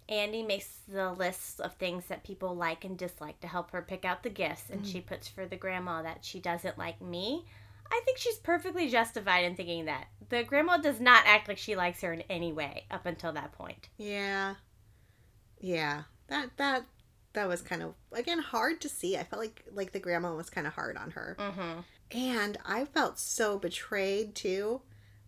Andy 0.09 0.41
makes 0.41 0.67
the 0.87 1.11
list 1.13 1.61
of 1.61 1.75
things 1.75 2.05
that 2.07 2.23
people 2.23 2.55
like 2.55 2.83
and 2.83 2.97
dislike 2.97 3.39
to 3.41 3.47
help 3.47 3.71
her 3.71 3.81
pick 3.83 4.03
out 4.03 4.23
the 4.23 4.29
gifts, 4.29 4.69
and 4.71 4.81
Mm. 4.81 4.91
she 4.91 4.99
puts 5.01 5.27
for 5.27 5.45
the 5.45 5.55
grandma 5.55 6.01
that 6.01 6.25
she 6.25 6.39
doesn't 6.39 6.77
like 6.77 6.99
me, 7.01 7.45
I 7.93 8.01
think 8.05 8.17
she's 8.17 8.37
perfectly 8.37 8.89
justified 8.89 9.45
in 9.45 9.55
thinking 9.55 9.85
that. 9.85 10.07
The 10.29 10.43
grandma 10.43 10.77
does 10.77 10.99
not 10.99 11.23
act 11.27 11.47
like 11.47 11.59
she 11.59 11.75
likes 11.75 12.01
her 12.01 12.11
in 12.11 12.21
any 12.21 12.51
way 12.51 12.85
up 12.89 13.05
until 13.05 13.31
that 13.33 13.51
point. 13.51 13.89
Yeah. 13.97 14.55
Yeah. 15.59 16.03
That 16.27 16.57
that 16.57 16.85
that 17.33 17.47
was 17.47 17.61
kind 17.61 17.83
of 17.83 17.93
again 18.11 18.39
hard 18.39 18.81
to 18.81 18.89
see. 18.89 19.15
I 19.15 19.23
felt 19.23 19.41
like 19.41 19.63
like 19.71 19.91
the 19.91 19.99
grandma 19.99 20.33
was 20.33 20.49
kind 20.49 20.65
of 20.65 20.73
hard 20.73 20.97
on 20.97 21.11
her. 21.11 21.37
Mm-hmm. 21.39 21.79
And 22.17 22.57
I 22.65 22.85
felt 22.85 23.19
so 23.19 23.59
betrayed 23.59 24.33
too 24.33 24.81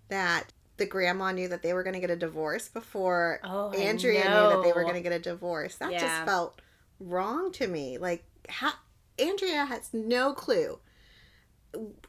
that 0.07 0.51
the 0.77 0.85
grandma 0.87 1.31
knew 1.31 1.47
that 1.47 1.61
they 1.61 1.73
were 1.73 1.83
going 1.83 1.93
to 1.93 1.99
get 1.99 2.09
a 2.09 2.15
divorce 2.15 2.67
before 2.67 3.39
Oh, 3.43 3.71
Andrea 3.71 4.23
knew 4.23 4.49
that 4.55 4.61
they 4.63 4.73
were 4.73 4.83
going 4.83 4.95
to 4.95 5.01
get 5.01 5.13
a 5.13 5.19
divorce. 5.19 5.75
That 5.75 5.91
Yeah. 5.91 5.99
just 5.99 6.25
felt 6.25 6.61
wrong 6.99 7.51
to 7.53 7.67
me. 7.67 7.97
Like, 7.97 8.25
how, 8.49 8.73
Andrea 9.17 9.65
has 9.65 9.93
no 9.93 10.33
clue. 10.33 10.79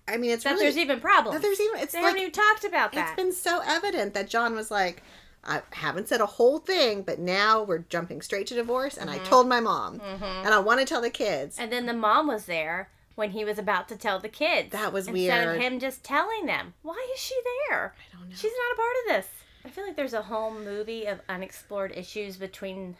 I 0.09 0.16
mean, 0.16 0.31
it's 0.31 0.44
that 0.44 0.52
really 0.52 0.64
there's 0.66 0.76
even 0.79 1.00
problems. 1.00 1.37
that 1.37 1.42
there's 1.42 1.61
even 1.61 1.81
it's 1.81 1.92
they 1.92 1.98
like 1.98 2.07
haven't 2.09 2.20
even 2.22 2.33
talked 2.33 2.64
about 2.64 2.92
that. 2.92 3.09
It's 3.09 3.16
been 3.16 3.33
so 3.33 3.61
evident 3.64 4.14
that 4.14 4.29
John 4.29 4.55
was 4.55 4.70
like, 4.70 5.02
I 5.44 5.62
haven't 5.70 6.09
said 6.09 6.20
a 6.20 6.26
whole 6.26 6.59
thing, 6.59 7.02
but 7.02 7.18
now 7.18 7.62
we're 7.62 7.79
jumping 7.88 8.20
straight 8.22 8.46
to 8.48 8.55
divorce, 8.55 8.96
and 8.96 9.09
I 9.11 9.18
told 9.18 9.48
my 9.48 9.61
mom, 9.61 10.00
Mhm. 10.00 10.22
and 10.44 10.48
I 10.55 10.59
want 10.59 10.81
to 10.81 10.87
tell 10.87 11.00
the 11.00 11.11
kids. 11.11 11.59
And 11.59 11.70
then 11.72 11.87
the 11.87 11.92
mom 11.92 12.26
was 12.26 12.46
there 12.46 12.90
when 13.14 13.31
he 13.31 13.44
was 13.44 13.59
about 13.59 13.88
to 13.88 13.96
tell 13.96 14.18
the 14.18 14.29
kids. 14.29 14.70
That 14.72 14.92
was 14.92 15.07
Instead 15.09 15.46
weird. 15.46 15.57
of 15.57 15.62
him 15.62 15.79
just 15.81 16.02
telling 16.05 16.46
them. 16.46 16.74
Why 16.83 17.07
is 17.14 17.20
she 17.20 17.35
there? 17.68 17.94
I 17.96 18.16
don't 18.16 18.29
know. 18.29 18.35
She's 18.37 18.52
not 18.52 18.74
a 18.74 18.76
part 18.76 18.96
of 19.02 19.24
this. 19.24 19.33
I 19.64 19.68
feel 19.70 19.87
like 19.87 19.96
there's 19.96 20.12
a 20.14 20.22
whole 20.22 20.50
movie 20.52 21.07
of 21.07 21.20
unexplored 21.29 21.92
issues 21.96 22.37
between 22.37 22.96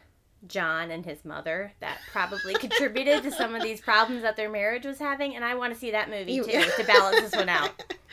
John 0.49 0.91
and 0.91 1.05
his 1.05 1.25
mother 1.25 1.73
that 1.81 1.99
probably 2.13 2.55
contributed 2.55 3.23
to 3.25 3.31
some 3.33 3.55
of 3.55 3.63
these 3.63 3.81
problems 3.81 4.23
that 4.23 4.37
their 4.37 4.51
marriage 4.51 4.85
was 4.87 4.99
having, 4.99 5.35
and 5.37 5.45
I 5.45 5.55
want 5.55 5.73
to 5.75 5.79
see 5.79 5.91
that 5.93 6.11
movie 6.11 6.39
too 6.41 6.65
to 6.79 6.85
balance 6.87 7.21
this 7.21 7.35
one 7.37 7.49
out. 7.49 7.71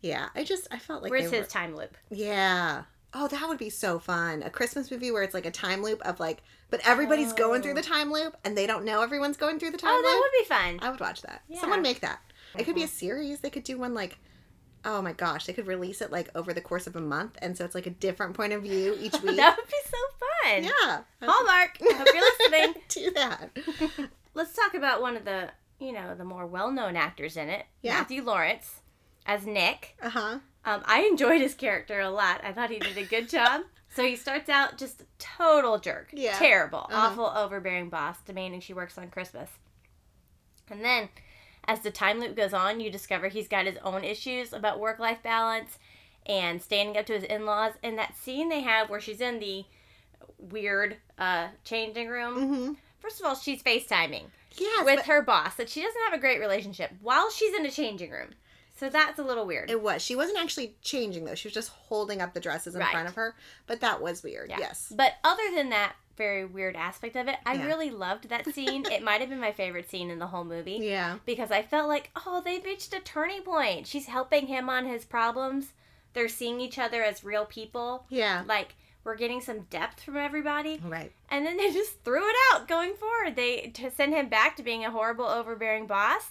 Yeah, 0.00 0.28
I 0.36 0.44
just 0.44 0.68
I 0.70 0.78
felt 0.78 1.02
like 1.02 1.10
Where's 1.10 1.30
his 1.30 1.40
were- 1.40 1.46
time 1.50 1.74
loop? 1.74 1.96
Yeah. 2.08 2.84
Oh, 3.12 3.26
that 3.26 3.48
would 3.48 3.58
be 3.58 3.68
so 3.70 3.98
fun. 3.98 4.44
A 4.44 4.50
Christmas 4.50 4.90
movie 4.92 5.10
where 5.10 5.24
it's 5.24 5.34
like 5.34 5.44
a 5.46 5.50
time 5.50 5.82
loop 5.82 6.00
of 6.02 6.20
like, 6.20 6.42
but 6.70 6.80
everybody's 6.86 7.32
going 7.32 7.62
through 7.62 7.72
Oh. 7.72 7.76
the 7.76 7.82
time 7.82 8.12
loop 8.12 8.36
and 8.44 8.56
they 8.56 8.66
don't 8.68 8.84
know 8.84 9.02
everyone's 9.02 9.36
going 9.36 9.58
through 9.58 9.72
the 9.72 9.78
oh, 9.78 9.86
time 9.86 9.96
loop. 9.96 10.04
Oh, 10.06 10.10
that 10.10 10.20
would 10.20 10.38
be 10.38 10.48
fun. 10.48 10.78
I 10.86 10.90
would 10.92 11.00
watch 11.00 11.22
that. 11.22 11.42
Yeah. 11.48 11.60
Someone 11.60 11.82
make 11.82 11.98
that. 12.02 12.20
It 12.56 12.62
could 12.64 12.76
be 12.76 12.84
a 12.84 12.88
series. 12.88 13.40
They 13.40 13.50
could 13.50 13.64
do 13.64 13.76
one 13.76 13.92
like, 13.92 14.18
oh 14.84 15.02
my 15.02 15.14
gosh, 15.14 15.46
they 15.46 15.52
could 15.52 15.66
release 15.66 16.00
it 16.00 16.12
like 16.12 16.28
over 16.36 16.52
the 16.52 16.60
course 16.60 16.86
of 16.86 16.94
a 16.94 17.00
month, 17.00 17.36
and 17.42 17.58
so 17.58 17.64
it's 17.64 17.74
like 17.74 17.86
a 17.86 17.90
different 17.90 18.34
point 18.36 18.52
of 18.52 18.62
view 18.62 18.96
each 19.00 19.12
week. 19.22 19.34
that 19.36 19.56
would 19.56 19.66
be 19.66 19.74
so 19.84 19.96
yeah. 20.56 21.00
Hallmark. 21.22 21.78
I 21.82 21.92
hope 21.94 22.08
you're 22.12 22.22
listening. 22.22 22.74
do 22.88 23.10
that. 23.12 24.10
Let's 24.34 24.52
talk 24.54 24.74
about 24.74 25.00
one 25.02 25.16
of 25.16 25.24
the, 25.24 25.50
you 25.80 25.92
know, 25.92 26.14
the 26.14 26.24
more 26.24 26.46
well-known 26.46 26.96
actors 26.96 27.36
in 27.36 27.48
it, 27.48 27.66
Yeah. 27.82 27.94
Matthew 27.98 28.22
Lawrence 28.22 28.80
as 29.26 29.46
Nick. 29.46 29.96
Uh 30.02 30.10
huh. 30.10 30.38
Um, 30.64 30.82
I 30.84 31.02
enjoyed 31.02 31.40
his 31.40 31.54
character 31.54 32.00
a 32.00 32.10
lot. 32.10 32.40
I 32.44 32.52
thought 32.52 32.70
he 32.70 32.78
did 32.78 32.96
a 32.98 33.04
good 33.04 33.28
job. 33.28 33.62
So 33.94 34.04
he 34.04 34.16
starts 34.16 34.48
out 34.50 34.76
just 34.76 35.00
a 35.00 35.06
total 35.18 35.78
jerk. 35.78 36.10
Yeah. 36.12 36.36
Terrible, 36.38 36.86
Uh-huh. 36.90 36.96
awful, 37.10 37.26
overbearing 37.26 37.88
boss, 37.88 38.18
demanding 38.24 38.60
she 38.60 38.74
works 38.74 38.98
on 38.98 39.08
Christmas. 39.10 39.48
And 40.70 40.84
then, 40.84 41.08
as 41.66 41.80
the 41.80 41.90
time 41.90 42.20
loop 42.20 42.36
goes 42.36 42.52
on, 42.52 42.80
you 42.80 42.90
discover 42.90 43.28
he's 43.28 43.48
got 43.48 43.66
his 43.66 43.78
own 43.82 44.04
issues 44.04 44.52
about 44.52 44.78
work 44.78 44.98
life 44.98 45.22
balance 45.22 45.78
and 46.26 46.60
standing 46.62 46.96
up 46.98 47.06
to 47.06 47.14
his 47.14 47.24
in 47.24 47.46
laws. 47.46 47.72
And 47.82 47.96
that 47.98 48.16
scene 48.16 48.50
they 48.50 48.60
have 48.60 48.90
where 48.90 49.00
she's 49.00 49.20
in 49.22 49.38
the 49.40 49.64
weird 50.38 50.96
uh, 51.18 51.48
changing 51.64 52.08
room. 52.08 52.36
Mm-hmm. 52.36 52.72
First 53.00 53.20
of 53.20 53.26
all, 53.26 53.34
she's 53.34 53.62
FaceTiming 53.62 54.24
Yes. 54.56 54.84
with 54.84 54.96
but 54.96 55.06
her 55.06 55.22
boss 55.22 55.54
that 55.56 55.68
she 55.68 55.82
doesn't 55.82 56.02
have 56.04 56.14
a 56.14 56.18
great 56.20 56.40
relationship 56.40 56.90
while 57.00 57.30
she's 57.30 57.54
in 57.54 57.64
a 57.66 57.70
changing 57.70 58.10
room. 58.10 58.30
So 58.76 58.88
that's 58.88 59.18
a 59.18 59.22
little 59.24 59.44
weird. 59.46 59.70
it 59.70 59.82
was. 59.82 60.02
She 60.02 60.14
wasn't 60.16 60.38
actually 60.38 60.74
changing 60.82 61.24
though. 61.24 61.34
She 61.34 61.48
was 61.48 61.54
just 61.54 61.68
holding 61.70 62.20
up 62.22 62.32
the 62.34 62.40
dresses 62.40 62.74
in 62.74 62.80
Right. 62.80 62.90
front 62.92 63.08
of 63.08 63.14
her. 63.16 63.34
But 63.66 63.80
that 63.80 64.00
was 64.00 64.22
weird. 64.22 64.50
Yeah. 64.50 64.58
Yes. 64.60 64.92
But 64.96 65.14
other 65.24 65.42
than 65.54 65.70
that 65.70 65.94
very 66.16 66.44
weird 66.44 66.74
aspect 66.76 67.14
of 67.16 67.28
it, 67.28 67.36
I 67.46 67.54
Yeah. 67.54 67.66
really 67.66 67.90
loved 67.90 68.28
that 68.28 68.46
scene. 68.54 68.84
it 68.86 69.02
might 69.02 69.20
have 69.20 69.30
been 69.30 69.40
my 69.40 69.52
favorite 69.52 69.88
scene 69.90 70.10
in 70.10 70.18
the 70.18 70.28
whole 70.28 70.44
movie 70.44 70.78
Yeah. 70.82 71.18
because 71.26 71.50
I 71.52 71.62
felt 71.62 71.88
like, 71.88 72.10
oh, 72.26 72.40
they've 72.44 72.64
reached 72.64 72.92
a 72.94 73.00
turning 73.00 73.42
point. 73.42 73.86
She's 73.86 74.06
helping 74.06 74.46
him 74.46 74.68
on 74.68 74.86
his 74.86 75.04
problems. 75.04 75.72
They're 76.14 76.28
seeing 76.28 76.60
each 76.60 76.78
other 76.78 77.02
as 77.04 77.22
real 77.24 77.44
people. 77.46 78.06
Yeah. 78.08 78.42
Like 78.46 78.74
we're 79.08 79.16
getting 79.16 79.40
some 79.40 79.60
depth 79.70 80.02
from 80.02 80.18
everybody. 80.18 80.80
Right. 80.84 81.10
And 81.30 81.44
then 81.46 81.56
they 81.56 81.72
just 81.72 82.04
threw 82.04 82.20
it 82.28 82.36
out 82.52 82.68
going 82.68 82.94
forward. 82.94 83.36
They 83.36 83.72
to 83.74 83.90
send 83.90 84.12
him 84.14 84.28
back 84.28 84.54
to 84.56 84.62
being 84.62 84.84
a 84.84 84.90
horrible, 84.90 85.24
overbearing 85.24 85.86
boss. 85.86 86.24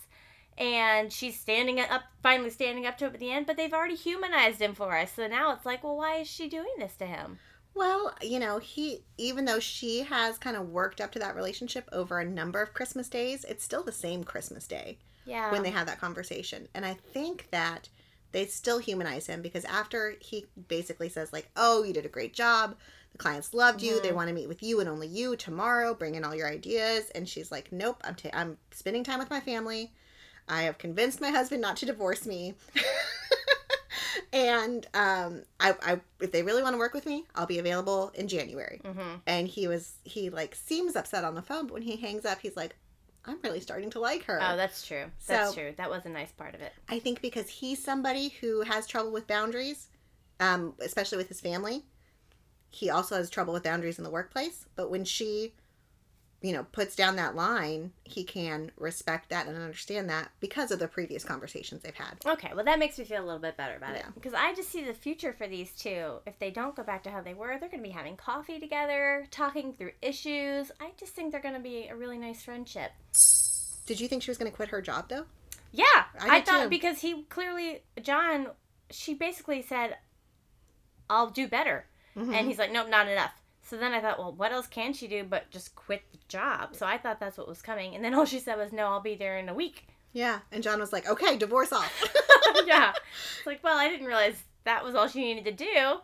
And 0.59 1.11
she's 1.11 1.39
standing 1.39 1.79
up, 1.79 2.03
finally 2.23 2.49
standing 2.49 2.85
up 2.85 2.97
to 2.99 3.05
him 3.07 3.13
at 3.13 3.19
the 3.19 3.31
end. 3.31 3.45
But 3.47 3.57
they've 3.57 3.73
already 3.73 3.95
humanized 3.95 4.61
him 4.61 4.73
for 4.75 4.95
us. 4.97 5.11
So 5.15 5.27
now 5.27 5.53
it's 5.53 5.65
like, 5.65 5.83
well, 5.83 5.97
why 5.97 6.17
is 6.17 6.27
she 6.27 6.47
doing 6.47 6.73
this 6.77 6.95
to 6.97 7.05
him? 7.05 7.39
Well, 7.73 8.15
you 8.23 8.39
know, 8.39 8.57
he 8.57 9.03
even 9.17 9.45
though 9.45 9.59
she 9.59 10.01
has 10.01 10.37
kind 10.39 10.55
of 10.57 10.69
worked 10.69 10.99
up 11.01 11.11
to 11.13 11.19
that 11.19 11.35
relationship 11.35 11.87
over 11.91 12.19
a 12.19 12.25
number 12.25 12.61
of 12.61 12.73
Christmas 12.73 13.07
days, 13.09 13.43
it's 13.43 13.63
still 13.63 13.83
the 13.83 13.91
same 13.91 14.23
Christmas 14.23 14.65
day 14.65 14.97
Yeah. 15.25 15.51
when 15.51 15.61
they 15.61 15.69
have 15.69 15.85
that 15.87 16.01
conversation. 16.01 16.67
And 16.73 16.85
I 16.85 16.93
think 16.95 17.47
that 17.51 17.89
they 18.38 18.45
still 18.45 18.78
humanize 18.78 19.26
him 19.26 19.41
because 19.41 19.65
after 19.65 20.13
he 20.19 20.45
basically 20.67 21.10
says 21.10 21.34
like, 21.34 21.50
"Oh, 21.56 21.82
you 21.82 21.91
did 21.91 22.06
a 22.06 22.10
great 22.10 22.34
job. 22.36 22.76
The 23.13 23.17
clients 23.17 23.52
loved 23.52 23.82
you. 23.82 24.00
They 24.00 24.10
Mhm. 24.12 24.15
want 24.15 24.28
to 24.28 24.34
meet 24.36 24.47
with 24.47 24.62
you 24.62 24.80
and 24.80 24.88
only 24.88 25.08
you 25.08 25.36
tomorrow. 25.36 25.95
Bring 25.95 26.13
in 26.13 26.23
all 26.23 26.36
your 26.36 26.47
ideas." 26.47 27.10
And 27.15 27.28
she's 27.28 27.52
like, 27.52 27.71
"Nope, 27.71 28.00
I'm 28.04 28.13
ta- 28.13 28.30
I'm 28.34 28.60
spending 28.69 29.04
time 29.04 29.17
with 29.17 29.32
my 29.32 29.39
family. 29.39 29.91
I 30.47 30.62
have 30.63 30.78
convinced 30.78 31.19
my 31.19 31.32
husband 31.32 31.63
not 31.63 31.78
to 31.78 31.88
divorce 31.88 32.28
me." 32.28 32.54
and 34.34 34.86
um 34.93 35.41
I, 35.60 35.73
I 35.82 36.02
if 36.19 36.32
they 36.32 36.43
really 36.43 36.62
want 36.62 36.73
to 36.73 36.78
work 36.78 36.93
with 36.93 37.06
me 37.06 37.26
i'll 37.36 37.45
be 37.45 37.60
available 37.60 38.12
in 38.13 38.28
january 38.28 38.82
mm-hmm. 38.84 39.15
and 39.26 39.47
he 39.47 39.67
was 39.67 39.93
he 40.04 40.30
like 40.30 40.54
seems 40.56 40.95
upset 40.95 41.23
on 41.23 41.34
the 41.36 41.41
phone 41.41 41.67
but 41.67 41.73
when 41.73 41.82
he 41.82 41.95
hangs 41.95 42.26
up 42.26 42.39
he's 42.41 42.56
like 42.58 42.76
i'm 43.27 43.37
really 43.43 43.59
starting 43.59 43.89
to 43.91 43.99
like 43.99 44.23
her 44.25 44.39
Oh, 44.41 44.55
that's 44.57 44.85
true. 44.85 45.05
That's 45.27 45.49
So- 45.49 45.53
true. 45.55 45.73
That 45.77 45.89
was 45.89 46.05
a 46.05 46.09
nice 46.09 46.31
part 46.31 46.55
of 46.55 46.61
it. 46.61 46.73
i 46.89 46.97
think 46.99 47.21
because 47.21 47.47
he's 47.49 47.83
somebody 47.83 48.29
who 48.41 48.61
has 48.61 48.87
trouble 48.87 49.11
with 49.11 49.27
boundaries 49.27 49.87
um 50.39 50.73
especially 50.79 51.17
with 51.17 51.27
his 51.27 51.41
family 51.41 51.83
he 52.69 52.89
also 52.89 53.15
has 53.15 53.29
trouble 53.29 53.53
with 53.53 53.63
boundaries 53.63 53.97
in 53.97 54.03
the 54.03 54.09
workplace 54.09 54.65
but 54.75 54.89
when 54.91 55.03
she 55.05 55.53
you 56.41 56.54
know 56.54 56.63
puts 56.71 56.95
down 56.95 57.15
that 57.15 57.36
line 57.36 57.91
he 58.04 58.23
can 58.23 58.71
respect 58.78 59.30
that 59.30 59.47
and 59.47 59.58
understand 59.58 60.08
that 60.10 60.30
because 60.39 60.69
of 60.71 60.78
the 60.78 60.88
previous 60.88 61.23
conversations 61.23 61.82
they've 61.82 61.95
had 61.95 62.13
Okay, 62.26 62.52
well, 62.56 62.63
that 62.65 62.78
makes 62.78 63.00
me 63.00 63.06
feel 63.06 63.23
a 63.23 63.26
little 63.26 63.39
bit 63.41 63.58
better 63.58 63.76
about 63.76 63.95
it 63.95 64.04
Yeah. 64.06 64.12
because 64.13 64.34
I 64.36 64.54
just 64.54 64.69
see 64.69 64.84
the 64.86 64.93
future 64.93 65.34
for 65.34 65.47
these 65.47 65.71
two. 65.71 66.19
If 66.28 66.38
they 66.39 66.52
don't 66.52 66.76
go 66.76 66.84
back 66.84 67.02
to 67.04 67.10
how 67.10 67.21
they 67.21 67.34
were, 67.34 67.58
they're 67.60 67.69
going 67.69 67.82
to 67.84 67.89
be 67.89 67.95
having 67.95 68.15
coffee 68.17 68.60
together, 68.60 69.26
talking 69.32 69.73
through 69.73 69.91
issues. 70.02 70.71
I 70.80 70.91
just 71.00 71.13
think 71.13 71.32
they're 71.32 71.41
going 71.41 71.56
to 71.56 71.60
be 71.60 71.88
a 71.88 71.95
really 71.95 72.17
nice 72.19 72.43
friendship. 72.43 72.91
did 73.88 74.00
you 74.00 74.08
think 74.08 74.21
she 74.21 74.30
was 74.30 74.38
going 74.38 74.52
to 74.52 74.56
quit 74.56 74.69
her 74.69 74.82
job 74.82 75.10
though 75.10 75.26
Yeah, 75.71 75.86
I 76.21 76.38
I, 76.38 76.41
thought 76.41 76.63
too. 76.63 76.69
because 76.69 77.00
he 77.02 77.23
clearly 77.30 77.82
John, 78.02 78.47
she 78.91 79.13
basically 79.15 79.62
said, 79.63 79.97
"I'll 81.10 81.30
do 81.30 81.47
better," 81.47 81.86
Mhm. 82.15 82.34
and 82.34 82.47
he's 82.47 82.58
like, 82.60 82.71
"Nope, 82.71 82.89
not 82.89 83.08
enough." 83.08 83.32
So 83.69 83.77
then 83.77 83.91
I 83.93 83.99
thought, 84.01 84.17
well, 84.17 84.32
what 84.34 84.51
else 84.53 84.65
can 84.67 84.93
she 84.93 85.08
do 85.08 85.23
but 85.23 85.49
just 85.51 85.75
quit 85.75 86.01
the 86.12 86.17
job? 86.30 86.75
So 86.75 86.86
I 86.86 86.97
thought 86.97 87.19
that's 87.19 87.38
what 87.38 87.47
was 87.47 87.62
coming, 87.62 87.95
and 87.95 88.03
then 88.03 88.13
all 88.13 88.25
she 88.25 88.39
said 88.39 88.58
was, 88.58 88.71
"No, 88.71 88.88
I'll 88.88 89.01
be 89.01 89.15
there 89.15 89.38
in 89.38 89.49
a 89.49 89.53
week." 89.53 89.88
yeah 90.13 90.39
and 90.53 90.63
john 90.63 90.80
was 90.80 90.93
like 90.93 91.06
okay 91.08 91.36
divorce 91.38 91.73
off 91.73 91.91
yeah, 92.65 92.93
it's 93.38 93.45
like, 93.45 93.62
well, 93.63 93.77
I 93.77 93.89
didn't 93.89 94.08
realize 94.08 94.41
that 94.63 94.84
was 94.84 94.95
all 94.95 95.08
she 95.10 95.19
needed 95.21 95.43
to 95.45 95.51
do. 95.51 95.97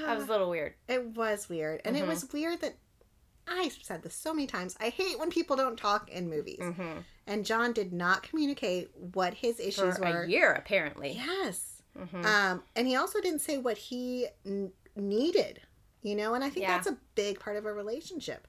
That 0.00 0.16
was 0.16 0.26
a 0.26 0.30
little 0.32 0.48
weird. 0.48 0.72
It 0.88 1.04
was 1.14 1.48
weird. 1.50 1.82
And 1.84 1.94
Mhm. 1.94 2.00
it 2.00 2.06
was 2.06 2.32
weird 2.32 2.60
that 2.62 2.76
I've 3.46 3.72
said 3.82 4.02
this 4.02 4.14
so 4.14 4.32
many 4.32 4.46
times. 4.46 4.74
I 4.80 4.88
hate 4.88 5.18
when 5.18 5.30
people 5.30 5.54
don't 5.56 5.76
talk 5.76 6.08
in 6.10 6.30
movies. 6.30 6.60
Mm-hmm. 6.60 6.98
And 7.26 7.44
John 7.44 7.72
did 7.72 7.92
not 7.92 8.22
communicate 8.22 8.90
what 8.96 9.34
his 9.34 9.60
issues 9.60 9.98
For 9.98 10.04
were. 10.10 10.22
a 10.22 10.28
year, 10.30 10.52
apparently. 10.52 11.12
Yes. 11.12 11.82
hmm 11.96 12.24
Um, 12.24 12.62
and 12.74 12.86
he 12.88 12.96
also 12.96 13.20
didn't 13.20 13.40
say 13.42 13.58
what 13.58 13.76
he 13.76 14.26
n- 14.46 14.72
needed, 14.96 15.60
you 16.02 16.14
know? 16.16 16.34
And 16.34 16.42
I 16.44 16.50
think 16.50 16.62
Yeah. 16.64 16.74
that's 16.76 16.86
a 16.86 16.98
big 17.14 17.40
part 17.40 17.56
of 17.56 17.64
a 17.66 17.72
relationship. 17.72 18.46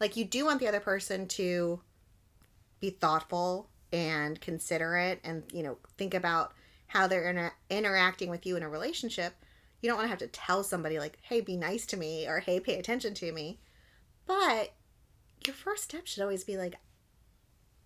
Like, 0.00 0.16
you 0.16 0.24
do 0.24 0.44
want 0.46 0.60
the 0.60 0.68
other 0.68 0.80
person 0.80 1.26
to 1.28 1.80
be 2.80 2.90
thoughtful 2.90 3.68
and 3.92 4.40
considerate 4.40 5.20
and, 5.24 5.44
you 5.52 5.62
know, 5.62 5.78
think 5.98 6.14
about 6.14 6.54
how 6.86 7.06
they're 7.06 7.28
inter- 7.28 7.54
interacting 7.68 8.30
with 8.30 8.46
you 8.46 8.56
in 8.56 8.62
a 8.62 8.68
relationship. 8.68 9.34
You 9.80 9.88
don't 9.88 9.96
want 9.96 10.06
to 10.06 10.10
have 10.10 10.18
to 10.18 10.28
tell 10.28 10.62
somebody, 10.62 10.98
like, 10.98 11.18
hey, 11.22 11.40
be 11.40 11.56
nice 11.56 11.86
to 11.86 11.96
me 11.96 12.26
or 12.26 12.40
hey, 12.40 12.60
pay 12.60 12.78
attention 12.78 13.14
to 13.14 13.32
me. 13.32 13.60
But 14.26 14.72
your 15.46 15.54
first 15.54 15.84
step 15.84 16.06
should 16.06 16.22
always 16.22 16.44
be 16.44 16.56
like, 16.56 16.76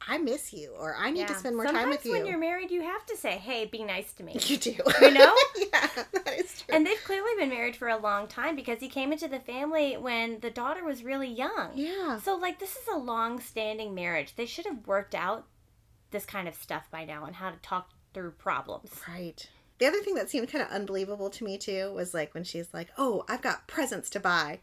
I 0.07 0.19
miss 0.19 0.53
you 0.53 0.73
or 0.79 0.95
I 0.97 1.11
need 1.11 1.29
to 1.29 1.35
spend 1.35 1.57
more 1.57 1.65
Sometimes 1.67 1.85
time 1.85 1.91
with 1.91 2.05
you. 2.05 2.13
when 2.13 2.27
you're 2.27 2.39
married, 2.39 2.71
you 2.71 2.83
have 2.83 3.05
to 3.07 3.17
say, 3.17 3.33
"Hey, 3.33 3.65
be 3.65 3.83
nice 3.83 4.13
to 4.15 4.23
me." 4.23 4.37
You 4.45 4.57
do. 4.59 4.77
You 5.01 5.11
know? 5.13 5.35
yeah, 5.73 5.89
that 6.13 6.35
is 6.39 6.63
true. 6.63 6.75
And 6.75 6.87
they've 6.87 7.03
clearly 7.05 7.31
been 7.39 7.49
married 7.49 7.77
for 7.77 7.89
a 7.89 7.97
long 7.97 8.27
time 8.29 8.55
because 8.57 8.81
he 8.81 8.89
came 8.89 9.13
into 9.13 9.29
the 9.29 9.41
family 9.41 9.97
when 9.97 10.41
the 10.41 10.51
daughter 10.51 10.85
was 10.85 11.03
really 11.03 11.29
young. 11.29 11.71
yeah. 11.75 12.19
So, 12.21 12.37
like, 12.37 12.59
this 12.59 12.77
is 12.77 12.87
a 12.93 12.99
long 12.99 13.41
standing 13.41 13.95
marriage. 13.95 14.35
They 14.37 14.47
should 14.47 14.67
have 14.67 14.87
worked 14.87 15.15
out 15.15 15.47
this 16.11 16.27
kind 16.27 16.47
of 16.49 16.55
stuff 16.55 16.85
by 16.91 17.05
now 17.05 17.25
and 17.25 17.35
how 17.37 17.51
to 17.51 17.57
talk 17.63 17.91
through 18.13 18.33
problems. 18.33 18.91
Right. 19.09 19.49
The 19.79 19.87
other 19.87 20.01
thing 20.01 20.15
that 20.15 20.31
seemed 20.31 20.49
kind 20.53 20.63
of 20.63 20.71
unbelievable 20.71 21.31
to 21.31 21.45
me 21.45 21.59
too 21.59 21.93
was 21.95 22.15
like 22.15 22.33
when 22.35 22.45
she's 22.45 22.73
like, 22.73 22.89
"Oh, 22.97 23.25
I've 23.29 23.43
got 23.43 23.67
presents 23.67 24.09
to 24.11 24.21
buy," 24.21 24.61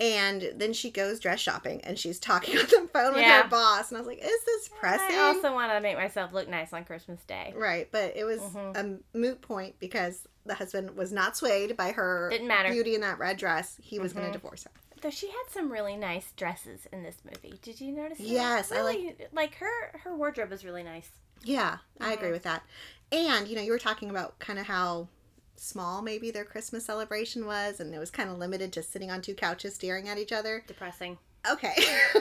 And 0.00 0.52
then 0.56 0.72
she 0.72 0.90
goes 0.90 1.20
dress 1.20 1.38
shopping 1.40 1.80
and 1.84 1.96
she's 1.98 2.18
talking 2.18 2.58
on 2.58 2.64
the 2.64 2.88
phone 2.92 3.14
with 3.14 3.24
her 3.24 3.48
boss. 3.48 3.90
And 3.90 3.96
I 3.96 4.00
was 4.00 4.08
like, 4.08 4.18
is 4.18 4.44
this 4.44 4.68
pressing? 4.68 5.16
I 5.16 5.20
also 5.22 5.52
want 5.54 5.70
to 5.72 5.80
make 5.80 5.96
myself 5.96 6.32
look 6.32 6.48
nice 6.48 6.72
on 6.72 6.84
Christmas 6.84 7.20
Day. 7.24 7.52
Right, 7.56 7.88
but 7.92 8.16
it 8.16 8.24
was 8.24 8.40
Mhm. 8.40 8.76
a 9.14 9.16
moot 9.16 9.40
point 9.40 9.76
because 9.78 10.26
the 10.46 10.54
husband 10.54 10.96
was 10.96 11.12
not 11.12 11.36
swayed 11.36 11.76
by 11.76 11.92
her 11.92 12.28
Didn't 12.30 12.48
matter. 12.48 12.70
beauty 12.70 12.94
in 12.96 13.00
that 13.02 13.18
red 13.18 13.36
dress. 13.36 13.76
He 13.80 13.98
was 14.00 14.12
going 14.12 14.26
Mhm. 14.26 14.32
to 14.32 14.38
divorce 14.38 14.64
her. 14.64 14.70
Though 15.00 15.10
she 15.10 15.28
had 15.28 15.44
some 15.50 15.70
really 15.70 15.96
nice 15.96 16.32
dresses 16.32 16.86
in 16.92 17.02
this 17.02 17.16
movie. 17.24 17.58
Did 17.62 17.80
you 17.80 17.92
notice? 17.92 18.18
that? 18.18 18.26
Yes, 18.26 18.72
I 18.72 18.80
like- 18.82 19.28
like 19.32 19.54
her. 19.56 19.98
Her 20.02 20.16
wardrobe 20.16 20.50
was 20.50 20.64
really 20.64 20.82
nice. 20.82 21.10
Yeah, 21.42 21.78
I 22.00 22.14
agree 22.14 22.30
Mhm. 22.30 22.32
with 22.32 22.42
that. 22.44 22.62
And, 23.12 23.46
you 23.46 23.54
know, 23.54 23.62
you 23.62 23.70
were 23.70 23.78
talking 23.78 24.08
about 24.10 24.38
kind 24.38 24.58
of 24.58 24.66
how 24.66 25.08
small 25.56 26.02
maybe 26.02 26.30
their 26.30 26.44
Christmas 26.44 26.84
celebration 26.84 27.46
was, 27.46 27.80
and 27.80 27.94
it 27.94 27.98
was 27.98 28.10
kind 28.10 28.30
of 28.30 28.38
limited 28.38 28.72
to 28.74 28.82
sitting 28.82 29.10
on 29.10 29.20
two 29.22 29.34
couches 29.34 29.74
staring 29.74 30.08
at 30.08 30.18
each 30.18 30.32
other. 30.32 30.62
Depressing. 30.66 31.18
Okay. 31.50 31.74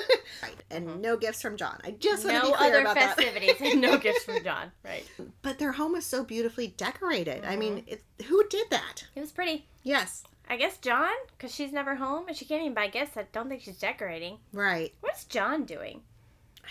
right. 0.43 0.53
And 0.71 0.87
Mhm. 0.89 0.99
no 1.01 1.15
gifts 1.17 1.41
from 1.41 1.55
John. 1.55 1.79
I 1.83 1.91
just 1.91 2.25
want 2.25 2.37
to 2.37 2.43
no 2.43 2.51
be 2.51 2.57
clear 2.57 2.69
other 2.69 2.81
about 2.81 2.97
festivities 2.97 3.57
that. 3.59 3.71
and 3.73 3.81
no 3.81 3.97
gifts 3.97 4.23
from 4.25 4.43
John. 4.43 4.71
Right. 4.83 5.05
But 5.43 5.59
their 5.59 5.71
home 5.73 5.95
is 5.95 6.05
so 6.05 6.23
beautifully 6.23 6.67
decorated. 6.69 7.45
I 7.45 7.55
Mhm. 7.55 7.59
mean, 7.59 7.83
it, 7.87 8.03
who 8.25 8.43
did 8.49 8.69
that? 8.71 9.05
It 9.15 9.19
was 9.21 9.31
pretty. 9.31 9.67
Yes. 9.83 10.23
I 10.49 10.57
guess 10.57 10.77
John, 10.79 11.13
because 11.37 11.53
she's 11.53 11.71
never 11.71 11.95
home 11.95 12.27
and 12.27 12.35
she 12.35 12.45
can't 12.45 12.61
even 12.61 12.73
buy 12.73 12.87
gifts. 12.87 13.15
I 13.15 13.23
don't 13.31 13.47
think 13.49 13.61
she's 13.61 13.77
decorating. 13.77 14.39
Right. 14.51 14.93
What's 15.01 15.23
John 15.25 15.63
doing? 15.63 16.01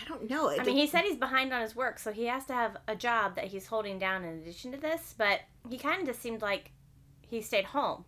I 0.01 0.07
don't 0.07 0.29
know. 0.29 0.49
I 0.49 0.63
mean, 0.63 0.75
he 0.75 0.87
said 0.87 1.03
he's 1.03 1.17
behind 1.17 1.53
on 1.53 1.61
his 1.61 1.75
work, 1.75 1.99
so 1.99 2.11
he 2.11 2.25
has 2.25 2.45
to 2.47 2.53
have 2.53 2.77
a 2.87 2.95
job 2.95 3.35
that 3.35 3.45
he's 3.45 3.67
holding 3.67 3.99
down 3.99 4.23
in 4.23 4.39
addition 4.39 4.71
to 4.71 4.77
this. 4.77 5.13
But 5.17 5.41
he 5.69 5.77
kind 5.77 6.01
of 6.01 6.07
just 6.07 6.21
seemed 6.21 6.41
like 6.41 6.71
he 7.21 7.41
stayed 7.41 7.65
home. 7.65 8.05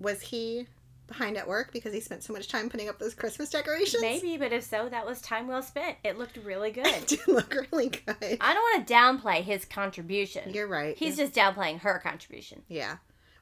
was 0.00 0.20
he 0.20 0.66
behind 1.06 1.36
at 1.36 1.48
work 1.48 1.72
because 1.72 1.92
he 1.92 1.98
spent 2.00 2.22
so 2.22 2.32
much 2.32 2.46
time 2.46 2.68
putting 2.68 2.88
up 2.88 2.98
those 2.98 3.14
Christmas 3.14 3.50
decorations? 3.50 4.00
Maybe, 4.00 4.36
but 4.36 4.52
if 4.52 4.62
so, 4.64 4.88
that 4.88 5.04
was 5.06 5.20
time 5.20 5.46
well 5.48 5.62
spent. 5.62 5.96
It 6.04 6.18
looked 6.18 6.36
really 6.38 6.70
good. 6.72 6.86
It 6.86 7.06
did 7.06 7.28
look 7.28 7.54
really 7.72 7.88
good. 7.88 8.38
I 8.40 8.54
don't 8.54 8.62
want 8.62 8.86
to 8.86 8.94
downplay 8.94 9.42
his 9.42 9.64
contribution. 9.64 10.52
You're 10.52 10.68
right. 10.68 10.96
He's 10.96 11.16
just 11.16 11.32
downplaying 11.32 11.80
her 11.80 11.98
contribution. 11.98 12.62
Yeah. 12.68 12.96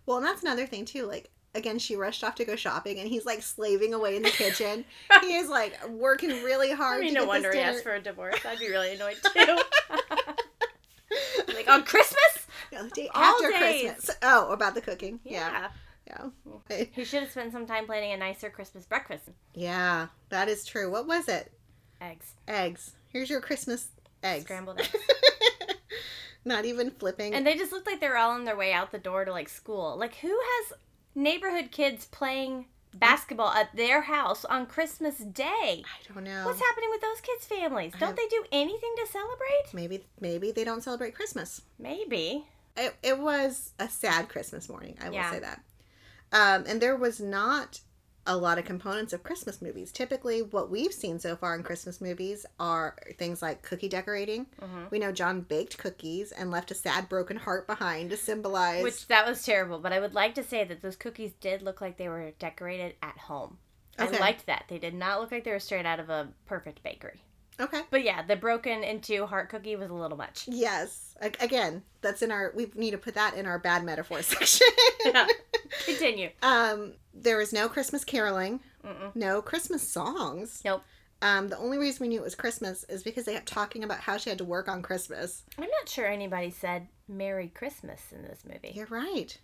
Well, 0.07 0.19
and 0.19 0.27
that's 0.27 0.43
another 0.43 0.67
thing 0.67 0.85
too. 0.85 1.07
Like 1.07 1.31
again, 1.59 1.79
she 1.79 1.97
rushed 1.97 2.25
off 2.25 2.37
to 2.37 2.45
go 2.45 2.57
shopping, 2.57 2.99
and 2.99 3.09
he's 3.09 3.27
like 3.27 3.43
slaving 3.43 3.93
away 3.93 4.17
in 4.17 4.23
the 4.23 4.31
kitchen. 4.31 4.85
he 5.21 5.35
is 5.35 5.49
like 5.49 5.79
working 5.89 6.31
really 6.43 6.73
hard. 6.73 6.99
I 6.99 7.05
mean, 7.05 7.15
to 7.15 7.21
no 7.21 7.27
wonder 7.27 7.53
he 7.53 7.59
asked 7.61 7.83
for 7.83 7.95
a 7.95 8.01
divorce. 8.01 8.39
I'd 8.47 8.59
be 8.59 8.69
really 8.71 8.95
annoyed 8.95 9.17
too. 9.35 9.59
like 11.55 11.69
on 11.69 11.85
Christmas? 11.85 12.47
No, 12.73 12.85
the 12.85 12.91
day 12.91 13.11
all 13.15 13.23
after 13.23 13.51
days. 13.51 13.83
Christmas. 13.93 14.17
Oh, 14.23 14.51
about 14.53 14.75
the 14.75 14.81
cooking. 14.81 15.21
Yeah. 15.25 15.69
Yeah. 16.07 16.29
Yeah. 16.71 16.85
He 16.93 17.05
should 17.05 17.23
have 17.23 17.31
spent 17.31 17.53
some 17.53 17.67
time 17.67 17.85
planning 17.85 18.13
a 18.13 18.17
nicer 18.17 18.49
Christmas 18.49 18.87
breakfast. 18.87 19.25
Yeah, 19.55 20.07
that 20.31 20.49
is 20.49 20.65
true. 20.65 20.91
What 20.91 21.07
was 21.07 21.29
it? 21.29 21.53
Eggs. 22.01 22.33
Eggs. 22.47 22.93
Here's 23.09 23.29
your 23.29 23.41
Christmas 23.43 23.89
eggs. 24.23 24.45
Scrambled 24.45 24.81
eggs. 24.81 24.97
Not 26.45 26.65
even 26.65 26.91
flipping. 26.93 27.35
And 27.35 27.47
they 27.47 27.57
just 27.57 27.73
looked 27.73 27.87
like 27.87 28.01
they 28.01 28.09
were 28.09 28.17
all 28.17 28.31
on 28.31 28.45
their 28.45 28.57
way 28.57 28.73
out 28.73 28.91
the 28.91 28.99
door 28.99 29.25
to 29.25 29.33
like 29.33 29.49
school. 29.49 29.97
Like 29.99 30.15
who 30.17 30.29
has 30.29 30.79
neighborhood 31.19 31.71
kids 31.71 32.07
playing 32.07 32.67
basketball 32.95 33.51
at 33.51 33.75
their 33.77 34.03
house 34.03 34.45
on 34.45 34.67
Christmas 34.67 35.19
Day? 35.19 35.83
I 35.85 36.13
don't 36.15 36.25
know. 36.25 36.45
What's 36.47 36.61
happening 36.61 36.89
with 36.91 37.01
those 37.01 37.21
kids' 37.21 37.45
families? 37.45 37.93
Don't 37.99 38.17
they 38.17 38.27
do 38.31 38.45
anything 38.53 38.95
to 38.97 39.07
celebrate? 39.11 39.75
Maybe 39.75 40.05
maybe 40.21 40.53
they 40.53 40.65
don't 40.65 40.83
celebrate 40.83 41.15
Christmas. 41.15 41.63
Maybe. 41.79 42.47
It, 42.77 42.95
it 43.03 43.19
was 43.19 43.73
a 43.79 43.89
sad 43.89 44.29
Christmas 44.29 44.69
morning. 44.69 44.97
I 45.03 45.09
will 45.09 45.17
Yeah. 45.17 45.31
say 45.33 45.41
that. 45.41 45.61
Um, 46.33 46.65
and 46.69 46.81
there 46.81 46.95
was 46.97 47.21
not 47.21 47.81
a 48.29 48.37
lot 48.37 48.59
of 48.59 48.65
components 48.65 49.13
of 49.13 49.23
Christmas 49.25 49.61
movies. 49.61 49.91
Typically, 49.91 50.43
what 50.43 50.71
we've 50.71 50.93
seen 50.93 51.19
so 51.19 51.35
far 51.35 51.57
in 51.57 51.63
Christmas 51.65 52.01
movies 52.01 52.47
are 52.61 52.95
things 53.19 53.43
like 53.43 53.63
cookie 53.63 53.89
decorating. 53.89 54.47
hmm 54.61 54.85
We 54.91 54.99
know 55.01 55.11
John 55.11 55.41
baked 55.41 55.79
cookies 55.79 56.31
and 56.31 56.51
left 56.51 56.71
a 56.71 56.75
sad, 56.75 57.09
broken 57.09 57.37
heart 57.39 57.67
behind 57.67 58.11
to 58.11 58.17
symbolize. 58.17 58.85
Which 58.85 59.09
that 59.09 59.27
was 59.27 59.43
terrible, 59.43 59.79
but 59.79 59.93
I 59.93 59.99
would 59.99 60.15
like 60.15 60.35
to 60.37 60.45
say 60.45 60.63
that 60.65 60.83
those 60.83 60.95
cookies 60.97 61.33
did 61.41 61.63
look 61.63 61.81
like 61.81 61.97
they 61.97 62.09
were 62.09 62.33
decorated 62.39 62.95
at 63.03 63.19
home. 63.19 63.59
Okay. 63.99 64.17
I 64.17 64.21
liked 64.21 64.47
that. 64.47 64.67
They 64.69 64.79
did 64.79 64.95
not 64.95 65.21
look 65.21 65.33
like 65.33 65.43
they 65.45 65.51
were 65.51 65.59
straight 65.59 65.87
out 65.87 65.99
of 65.99 66.09
a 66.11 66.29
perfect 66.47 66.83
bakery. 66.85 67.21
Okay. 67.61 67.83
But 67.91 68.03
yeah, 68.05 68.23
the 68.23 68.37
broken 68.37 68.83
into 68.85 69.27
heart 69.27 69.49
cookie 69.49 69.77
was 69.77 69.91
a 69.91 69.95
little 69.95 70.17
much. 70.19 70.45
Yes. 70.49 71.15
Again, 71.41 71.83
that's 72.01 72.23
in 72.23 72.31
our. 72.31 72.53
We 72.55 72.71
need 72.75 72.93
to 72.93 72.99
put 72.99 73.15
that 73.15 73.35
in 73.37 73.47
our 73.47 73.59
bad 73.59 73.85
metaphor 73.85 74.23
section. 74.23 74.67
Yeah. 75.05 75.27
Continue. 75.85 76.31
um, 76.43 76.93
there 77.13 77.37
was 77.37 77.53
no 77.53 77.69
Christmas 77.69 78.05
caroling, 78.05 78.61
Mm-mm. 78.85 79.15
no 79.17 79.43
Christmas 79.43 79.83
songs. 79.87 80.63
Nope. 80.65 80.83
Um, 81.21 81.49
the 81.49 81.59
only 81.59 81.79
reason 81.79 82.05
we 82.05 82.09
knew 82.09 82.21
it 82.21 82.25
was 82.25 82.37
Christmas 82.37 82.85
is 82.89 83.03
because 83.03 83.25
they 83.25 83.33
kept 83.35 83.49
talking 83.49 83.83
about 83.83 83.99
how 83.99 84.17
she 84.19 84.31
had 84.31 84.39
to 84.39 84.45
work 84.45 84.69
on 84.69 84.83
Christmas. 84.83 85.43
I'm 85.59 85.65
not 85.65 85.89
sure 85.89 86.07
anybody 86.07 86.51
said 86.51 86.87
Merry 87.09 87.49
Christmas 87.49 88.01
in 88.13 88.23
this 88.23 88.45
movie. 88.47 88.71
You're 88.75 88.87
right. 88.87 89.37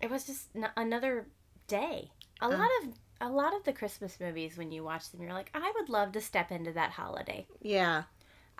It 0.00 0.10
was 0.10 0.24
just 0.24 0.48
n- 0.56 0.70
another 0.78 1.26
day. 1.66 2.10
A 2.40 2.46
Uh. 2.46 2.50
lot 2.56 2.70
of 2.82 2.88
a 3.20 3.28
lot 3.28 3.54
of 3.54 3.64
the 3.64 3.72
Christmas 3.72 4.18
movies 4.20 4.56
when 4.56 4.70
you 4.72 4.84
watch 4.84 5.10
them 5.10 5.22
you're 5.22 5.32
like, 5.32 5.50
I 5.54 5.72
would 5.78 5.88
love 5.88 6.12
to 6.12 6.20
step 6.20 6.50
into 6.52 6.72
that 6.72 6.92
holiday. 6.92 7.46
Yeah. 7.62 8.04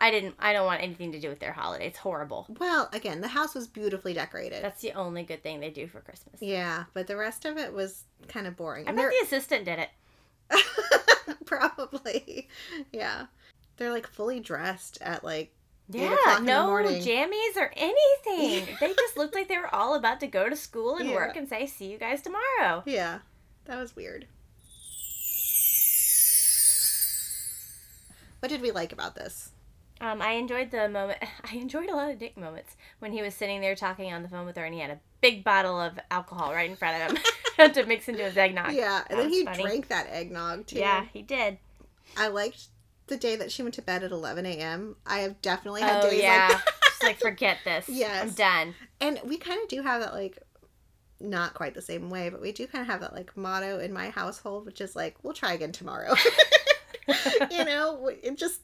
I 0.01 0.11
didn't 0.13 0.37
I 0.39 0.53
don't 0.53 0.67
want 0.67 0.83
anything 0.83 1.11
to 1.13 1.21
do 1.21 1.29
with 1.29 1.41
their 1.41 1.53
holiday. 1.53 1.87
It's 1.89 1.99
horrible. 1.99 2.47
Well, 2.61 2.89
again, 2.93 3.21
the 3.21 3.29
house 3.29 3.55
was 3.55 3.67
beautifully 3.67 4.15
decorated. 4.15 4.63
That's 4.63 4.81
the 4.81 4.93
only 4.93 5.25
good 5.25 5.43
thing 5.43 5.59
they 5.61 5.71
do 5.71 5.89
for 5.89 6.01
Christmas. 6.01 6.41
yeah, 6.41 6.85
but 6.95 7.07
the 7.09 7.17
rest 7.17 7.45
of 7.45 7.57
it 7.59 7.73
was 7.73 8.05
kind 8.29 8.47
of 8.47 8.57
boring. 8.57 8.87
I 8.87 8.91
And 8.91 8.97
bet 8.97 9.11
the 9.11 9.27
assistant 9.27 9.65
did 9.65 9.81
it. 9.81 9.91
Probably. 11.47 12.49
Yeah. 12.93 13.27
They're 13.77 13.91
like 13.93 14.07
fully 14.07 14.41
dressed 14.41 14.99
at 15.01 15.25
like 15.25 15.53
Yeah, 15.89 16.15
o'clock 16.15 16.39
in 16.41 16.45
the 16.47 16.53
no 16.53 16.67
jammies 16.69 17.57
or 17.57 17.73
anything. 17.77 18.77
they 18.81 18.95
just 18.95 19.17
looked 19.17 19.35
like 19.35 19.49
they 19.49 19.59
were 19.59 19.75
all 19.75 19.95
about 19.95 20.21
to 20.21 20.27
go 20.27 20.49
to 20.49 20.57
school 20.57 20.97
and 20.97 21.09
Yeah. 21.09 21.15
work 21.17 21.37
and 21.37 21.49
say, 21.49 21.67
"See 21.67 21.91
you 21.91 21.99
guys 21.99 22.23
tomorrow." 22.23 22.83
yeah. 22.87 23.21
That 23.67 23.79
was 23.79 23.95
weird. 23.95 24.27
What 28.41 28.49
did 28.51 28.63
we 28.63 28.71
like 28.71 28.93
about 28.93 29.15
this? 29.15 29.51
Um, 30.01 30.23
I 30.23 30.33
enjoyed 30.33 30.71
the 30.71 30.89
moment. 30.89 31.19
I 31.45 31.57
enjoyed 31.57 31.89
a 31.91 31.97
lot 31.97 32.11
of 32.11 32.21
Nick 32.21 32.37
moments 32.37 32.77
when 33.01 33.13
he 33.13 33.21
was 33.23 33.35
sitting 33.35 33.61
there 33.61 33.75
talking 33.75 34.13
on 34.13 34.23
the 34.23 34.29
phone 34.29 34.47
with 34.47 34.57
her, 34.57 34.65
and 34.65 34.73
he 34.75 34.81
had 34.81 34.91
a 34.91 35.01
big 35.21 35.43
bottle 35.43 35.81
of 35.81 35.99
alcohol 36.11 36.53
right 36.53 36.71
in 36.71 36.77
front 36.77 37.03
of 37.13 37.19
him 37.59 37.73
to 37.73 37.85
mix 37.85 38.09
into 38.09 38.23
his 38.23 38.37
eggnog. 38.37 38.73
Yeah, 38.73 39.01
That 39.01 39.11
and 39.11 39.19
then 39.21 39.31
he 39.31 39.45
funny. 39.45 39.63
drank 39.63 39.89
that 39.89 40.07
eggnog 40.11 40.67
too. 40.69 40.79
Yeah, 40.79 41.07
he 41.13 41.23
did. 41.23 41.59
I 42.17 42.29
liked 42.29 42.67
the 43.09 43.17
day 43.17 43.35
that 43.37 43.51
she 43.51 43.63
went 43.63 43.75
to 43.75 43.83
bed 43.83 44.05
at 44.05 44.13
11 44.13 44.47
a.m. 44.47 44.95
I 45.05 45.19
have 45.21 45.41
definitely 45.43 45.81
had 45.81 46.05
Oh 46.05 46.11
days 46.11 46.23
yeah, 46.23 46.49
like 46.53 46.65
just 46.85 47.03
like 47.03 47.19
forget 47.19 47.59
this. 47.65 47.89
Yes. 47.89 48.23
I'm 48.23 48.31
done. 48.31 48.75
And 49.01 49.19
we 49.25 49.37
kind 49.37 49.61
of 49.61 49.69
do 49.69 49.83
have 49.83 50.01
that, 50.03 50.15
like, 50.15 50.39
not 51.21 51.55
quite 51.55 51.75
the 51.75 51.83
same 51.83 52.09
way, 52.11 52.29
but 52.29 52.41
we 52.41 52.53
do 52.53 52.67
kind 52.69 52.83
of 52.83 52.89
have 52.89 53.01
that, 53.01 53.15
like, 53.15 53.37
motto 53.37 53.81
in 53.81 53.93
my 53.93 54.11
household, 54.11 54.65
which 54.67 54.81
is 54.81 54.95
like, 54.95 55.17
we'll 55.25 55.35
try 55.35 55.55
again 55.55 55.73
tomorrow. 55.73 56.15
you 57.51 57.65
know, 57.65 58.09
it 58.23 58.37
just, 58.37 58.61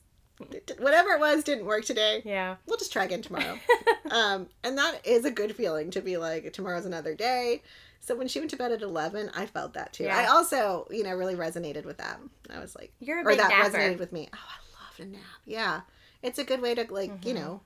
whatever 0.79 1.11
it 1.11 1.21
was 1.21 1.45
didn't 1.45 1.65
work 1.67 1.85
today. 1.85 2.23
Yeah. 2.25 2.57
We'll 2.67 2.77
just 2.79 2.93
try 2.93 3.05
again 3.05 3.23
tomorrow. 3.23 3.59
um, 4.11 4.49
and 4.63 4.77
that 4.79 5.01
is 5.05 5.25
a 5.25 5.31
good 5.31 5.55
feeling 5.57 5.91
to 5.93 6.01
be 6.01 6.17
like, 6.17 6.53
tomorrow's 6.53 6.87
another 6.87 7.15
day. 7.15 7.63
So 8.01 8.15
when 8.15 8.29
she 8.29 8.39
went 8.39 8.51
to 8.51 8.57
bed 8.57 8.71
at 8.73 8.83
11, 8.83 9.31
I 9.35 9.47
felt 9.47 9.73
that 9.75 9.93
too. 9.95 10.05
Yeah. 10.05 10.17
I 10.19 10.27
also, 10.27 10.87
you 10.91 11.03
know, 11.05 11.13
really 11.15 11.37
resonated 11.37 11.85
with 11.87 11.97
that. 11.99 12.21
I 12.55 12.59
was 12.61 12.75
like, 12.77 12.93
You're 13.01 13.19
a 13.21 13.23
or 13.23 13.31
big 13.31 13.39
that 13.39 13.49
napper. 13.49 13.71
resonated 13.79 13.99
with 13.99 14.13
me. 14.13 14.29
Oh, 14.35 14.37
I 14.39 14.85
love 14.85 14.97
to 14.97 15.05
nap. 15.07 15.23
Yeah. 15.47 15.81
It's 16.23 16.39
a 16.39 16.45
good 16.45 16.61
way 16.61 16.75
to, 16.75 16.87
like, 16.93 17.25
you 17.25 17.33
Mhm. 17.33 17.37
know, 17.37 17.61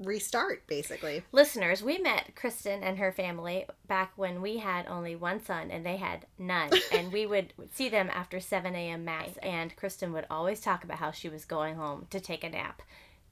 restart, 0.00 0.66
basically. 0.66 1.22
Listeners, 1.32 1.82
we 1.82 1.98
met 1.98 2.34
Kristen 2.36 2.82
and 2.82 2.98
her 2.98 3.12
family 3.12 3.66
back 3.86 4.12
when 4.16 4.40
we 4.40 4.58
had 4.58 4.86
only 4.86 5.16
one 5.16 5.42
son 5.44 5.70
and 5.70 5.84
they 5.84 5.96
had 5.96 6.26
none. 6.38 6.70
and 6.92 7.12
we 7.12 7.26
would 7.26 7.52
see 7.72 7.88
them 7.88 8.08
after 8.12 8.40
7 8.40 8.74
a.m. 8.74 9.04
mass. 9.04 9.30
And 9.42 9.74
Kristen 9.76 10.12
would 10.12 10.26
always 10.30 10.60
talk 10.60 10.84
about 10.84 10.98
how 10.98 11.10
she 11.10 11.28
was 11.28 11.44
going 11.44 11.76
home 11.76 12.06
to 12.10 12.20
take 12.20 12.44
a 12.44 12.48
nap. 12.48 12.82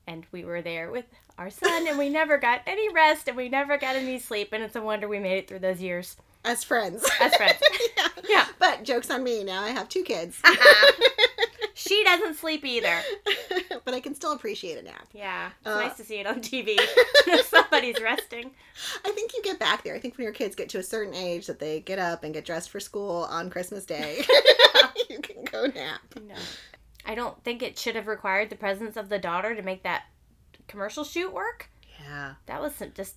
And 0.06 0.24
we 0.32 0.44
were 0.44 0.62
there 0.62 0.90
with 0.90 1.04
our 1.38 1.50
son 1.50 1.86
and 1.88 1.98
we 1.98 2.08
never 2.08 2.38
got 2.38 2.62
any 2.66 2.92
rest 2.92 3.28
and 3.28 3.36
we 3.36 3.48
never 3.48 3.76
got 3.76 3.96
any 3.96 4.18
sleep. 4.18 4.50
And 4.52 4.62
it's 4.62 4.76
a 4.76 4.80
wonder 4.80 5.08
we 5.08 5.18
made 5.18 5.38
it 5.38 5.48
through 5.48 5.58
those 5.58 5.80
years 5.82 6.16
As 6.44 6.62
friends. 6.64 7.04
as 7.20 7.34
friends. 7.34 7.58
yeah. 7.96 8.08
Yeah. 8.28 8.46
But 8.58 8.84
joke's 8.84 9.10
on 9.10 9.24
me. 9.24 9.42
Now 9.44 9.62
I 9.62 9.70
have 9.70 9.88
two 9.88 10.02
kids. 10.04 10.40
she 11.78 12.02
doesn't 12.04 12.34
sleep 12.36 12.64
either. 12.64 12.98
but 13.84 13.92
I 13.92 14.00
can 14.00 14.14
still 14.14 14.32
appreciate 14.32 14.78
a 14.78 14.82
nap. 14.82 15.06
Yeah. 15.12 15.50
It's 15.60 15.66
Uh, 15.66 15.78
nice 15.80 15.96
to 15.98 16.04
see 16.04 16.16
it 16.16 16.26
on 16.26 16.40
TV. 16.40 16.78
Somebody's 17.44 18.00
resting. 18.02 18.50
I 19.04 19.10
think 19.10 19.32
you 19.34 19.42
get 19.42 19.58
back 19.58 19.84
there. 19.84 19.94
I 19.94 19.98
think 19.98 20.16
when 20.16 20.24
your 20.24 20.32
kids 20.32 20.56
get 20.56 20.70
to 20.70 20.78
a 20.78 20.82
certain 20.82 21.14
age 21.14 21.46
that 21.46 21.58
they 21.58 21.80
get 21.80 21.98
up 21.98 22.24
and 22.24 22.32
get 22.32 22.44
dressed 22.46 22.70
for 22.70 22.80
school 22.80 23.24
on 23.30 23.50
Christmas 23.50 23.84
Day, 23.84 24.24
you 25.10 25.18
can 25.20 25.44
go 25.44 25.66
nap. 25.66 26.00
No. 26.26 26.34
I 27.04 27.14
don't 27.14 27.42
think 27.44 27.62
it 27.62 27.78
should 27.78 27.94
have 27.94 28.06
required 28.06 28.48
the 28.50 28.56
presence 28.56 28.96
of 28.96 29.08
the 29.10 29.18
daughter 29.18 29.54
to 29.54 29.62
make 29.62 29.82
that 29.82 30.04
commercial 30.68 31.04
shoot 31.04 31.32
work. 31.32 31.68
Yeah. 32.02 32.34
That 32.46 32.60
was 32.62 32.72
just 32.94 33.16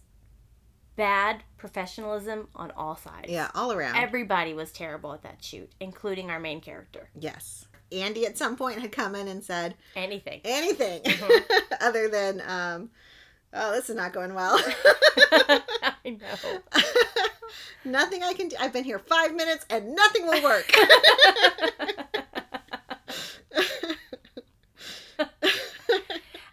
bad 0.95 1.43
professionalism 1.57 2.49
on 2.55 2.71
all 2.71 2.97
sides. 2.97 3.29
Yeah, 3.29 3.49
all 3.55 3.71
around. 3.71 3.95
Everybody 3.95 4.53
was 4.53 4.71
terrible 4.73 5.13
at 5.13 5.23
that 5.23 5.41
shoot, 5.43 5.71
including 5.79 6.29
our 6.29 6.39
main 6.41 6.59
character. 6.59 7.09
yes. 7.17 7.65
Andy 7.91 8.25
at 8.25 8.37
some 8.37 8.55
point 8.55 8.79
had 8.79 8.91
come 8.91 9.15
in 9.15 9.27
and 9.27 9.43
said 9.43 9.75
Anything. 9.95 10.41
anything 10.43 11.01
Mhm. 11.03 11.61
other 11.81 12.07
than, 12.07 12.41
um, 12.45 12.89
oh, 13.53 13.71
this 13.71 13.89
is 13.89 13.95
not 13.95 14.13
going 14.13 14.33
well. 14.33 14.59
I 15.31 16.17
know. 16.19 16.59
nothing 17.85 18.23
I 18.23 18.33
can 18.33 18.47
do. 18.49 18.55
I've 18.59 18.73
been 18.73 18.83
here 18.83 18.99
five 18.99 19.33
minutes 19.35 19.65
and 19.69 19.95
nothing 19.95 20.27
will 20.27 20.43
work. 20.43 20.71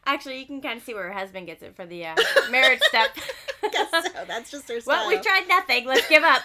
Actually, 0.09 0.38
you 0.38 0.46
can 0.46 0.61
kind 0.61 0.79
of 0.79 0.85
see 0.85 0.94
where 0.94 1.05
her 1.05 1.12
husband 1.12 1.46
gets 1.46 1.62
it 1.64 1.75
for 1.75 1.85
the 1.85 2.07
uh, 2.07 2.14
marriage 2.51 2.81
step. 2.83 3.11
Guess 3.72 3.90
so. 3.90 4.25
That's 4.29 4.51
just 4.53 4.68
her 4.68 4.81
style. 4.81 4.99
well, 4.99 5.09
we 5.09 5.18
tried 5.18 5.49
nothing. 5.49 5.85
Let's 5.85 6.09
give 6.09 6.22
up. 6.22 6.42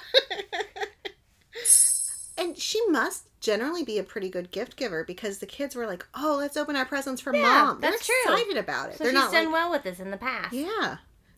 And 2.37 2.57
she 2.57 2.81
must 2.87 3.27
generally 3.41 3.83
be 3.83 3.97
a 3.97 4.03
pretty 4.03 4.29
good 4.29 4.51
gift 4.51 4.77
giver 4.77 5.03
because 5.03 5.39
the 5.39 5.45
kids 5.45 5.75
were 5.75 5.85
like, 5.87 6.05
"Oh, 6.15 6.37
let's 6.39 6.55
open 6.55 6.75
our 6.77 6.85
presents 6.85 7.21
for 7.21 7.35
Yeah, 7.35 7.41
mom." 7.41 7.81
They're 7.81 7.91
that's 7.91 8.05
true. 8.05 8.15
excited 8.33 8.55
about 8.57 8.91
it. 8.91 8.97
So 8.97 9.03
They're 9.03 9.11
she's 9.11 9.19
not 9.19 9.31
done 9.33 9.45
like, 9.45 9.53
well 9.53 9.71
with 9.71 9.83
this 9.83 9.99
in 9.99 10.11
the 10.11 10.17
past. 10.17 10.53
"Yeah." 10.53 10.97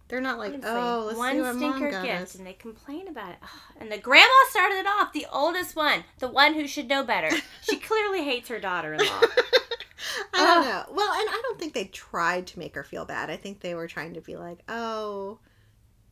They're 0.09 0.21
not 0.21 0.37
like, 0.37 0.53
Honestly, 0.53 0.69
"Oh, 0.71 1.03
let's 1.07 1.17
one 1.17 1.33
see 1.35 1.41
what 1.41 1.55
mom 1.55 1.73
stinker 1.77 1.91
got 1.91 2.05
gift, 2.05 2.21
us." 2.21 2.35
and 2.35 2.45
they 2.45 2.53
complain 2.53 3.07
about 3.07 3.31
it. 3.31 3.37
And 3.79 3.91
the 3.91 3.97
grandma 3.97 4.27
started 4.49 4.75
it 4.75 4.85
off, 4.85 5.11
the 5.13 5.25
oldest 5.31 5.75
one, 5.75 6.03
the 6.19 6.27
one 6.27 6.53
who 6.53 6.67
should 6.67 6.87
know 6.87 7.03
better. 7.03 7.35
She 7.61 7.77
clearly 7.79 8.23
hates 8.23 8.49
her 8.49 8.59
daughter-in-law. 8.59 9.05
I 10.33 10.45
don't 10.45 10.65
know. 10.65 10.83
Well, 10.91 11.11
and 11.13 11.29
I 11.29 11.39
don't 11.43 11.57
think 11.57 11.73
they 11.73 11.85
tried 11.85 12.45
to 12.47 12.59
make 12.59 12.75
her 12.75 12.83
feel 12.83 13.05
bad. 13.05 13.29
I 13.29 13.37
think 13.37 13.61
they 13.61 13.73
were 13.73 13.87
trying 13.87 14.13
to 14.15 14.21
be 14.21 14.35
like, 14.35 14.59
"Oh, 14.67 15.39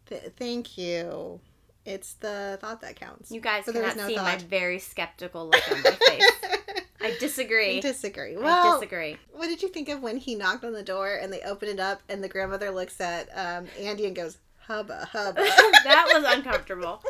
th- 0.08 0.32
thank 0.38 0.78
you. 0.78 1.42
It's 1.86 2.14
the 2.14 2.58
thought 2.62 2.82
that 2.82 2.96
counts." 2.96 3.32
You 3.32 3.42
guys 3.42 3.66
there 3.66 3.74
cannot 3.76 3.98
no 3.98 4.08
see 4.08 4.16
my 4.16 4.38
very 4.38 4.80
skeptical 4.80 5.46
look 5.50 5.72
on 5.72 5.82
my 5.82 5.92
face. 5.92 6.32
I 7.04 7.16
disagree. 7.20 7.78
I 7.78 7.82
disagree. 7.82 8.36
I 8.36 8.40
Well, 8.40 8.74
disagree. 8.80 9.18
what 9.34 9.48
did 9.48 9.64
you 9.64 9.70
think 9.70 9.90
of 9.90 10.02
when 10.04 10.18
he 10.18 10.36
knocked 10.36 10.64
on 10.64 10.74
the 10.74 10.84
door 10.84 11.16
and 11.16 11.34
they 11.34 11.42
opened 11.42 11.72
it 11.72 11.80
up 11.80 12.02
and 12.10 12.24
the 12.24 12.30
grandmother 12.30 12.70
looks 12.70 13.02
at 13.02 13.28
um, 13.36 13.66
Andy 13.80 14.06
and 14.06 14.16
goes, 14.16 14.38
"Hubba, 14.68 15.10
hubba." 15.12 15.42
that 15.84 16.10
was 16.14 16.24
uncomfortable. 16.28 17.02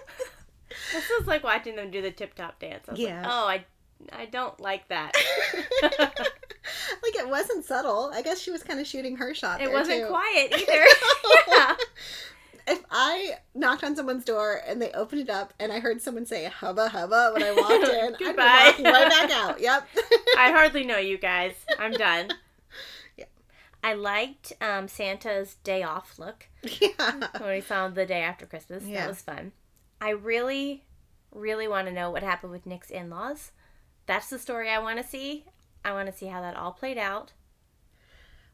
This 0.93 1.09
was 1.19 1.27
like 1.27 1.43
watching 1.43 1.75
them 1.75 1.91
do 1.91 2.01
the 2.01 2.11
tip 2.11 2.33
top 2.35 2.57
dance. 2.59 2.85
I 2.87 2.91
was 2.91 2.99
Yeah. 3.01 3.21
like, 3.21 3.65
oh, 4.09 4.15
I, 4.15 4.21
I 4.21 4.25
don't 4.27 4.57
like 4.61 4.87
that. 4.87 5.11
like 5.83 7.15
it 7.15 7.27
wasn't 7.27 7.65
subtle. 7.65 8.11
I 8.13 8.21
guess 8.21 8.39
she 8.39 8.51
was 8.51 8.63
kind 8.63 8.79
of 8.79 8.87
shooting 8.87 9.17
her 9.17 9.33
shot. 9.33 9.59
It 9.61 9.71
wasn't 9.71 10.03
too. 10.03 10.07
quiet 10.07 10.53
either. 10.55 10.85
yeah. 11.49 11.75
If 12.67 12.83
I 12.91 13.35
knocked 13.53 13.83
on 13.83 13.95
someone's 13.95 14.25
door 14.25 14.61
and 14.67 14.81
they 14.81 14.91
opened 14.91 15.21
it 15.21 15.29
up 15.29 15.53
and 15.59 15.71
I 15.71 15.79
heard 15.79 16.01
someone 16.01 16.25
say 16.25 16.45
"hubba 16.45 16.89
hubba" 16.89 17.31
when 17.33 17.43
I 17.43 17.51
walked 17.57 17.87
in, 17.89 18.13
I'd 18.13 18.17
be 18.17 18.25
Goodbye. 18.25 18.63
walking 18.67 18.85
right 18.85 19.09
back 19.09 19.31
out. 19.33 19.59
Yep. 19.61 19.87
I 20.37 20.51
hardly 20.51 20.83
know 20.83 20.97
you 20.97 21.17
guys. 21.17 21.53
I'm 21.79 21.93
done. 21.93 22.29
Yeah. 23.17 23.25
I 23.83 23.93
liked 23.93 24.53
um, 24.61 24.87
Santa's 24.87 25.55
day 25.63 25.83
off 25.83 26.17
look 26.17 26.47
yeah. 26.79 27.27
when 27.39 27.49
we 27.49 27.61
saw 27.61 27.85
him 27.85 27.93
the 27.93 28.05
day 28.05 28.21
after 28.21 28.45
Christmas. 28.45 28.85
Yeah. 28.85 29.01
That 29.01 29.09
was 29.09 29.21
fun. 29.21 29.51
I 29.99 30.11
really, 30.11 30.85
really 31.33 31.67
want 31.67 31.87
to 31.87 31.93
know 31.93 32.09
what 32.09 32.23
happened 32.23 32.51
with 32.53 32.65
Nick's 32.65 32.89
in 32.89 33.09
laws. 33.09 33.51
That's 34.05 34.29
the 34.29 34.39
story 34.39 34.69
I 34.69 34.79
want 34.79 34.97
to 34.99 35.07
see. 35.07 35.45
I 35.83 35.91
want 35.91 36.09
to 36.09 36.17
see 36.17 36.27
how 36.27 36.41
that 36.41 36.55
all 36.55 36.71
played 36.71 36.97
out. 36.97 37.33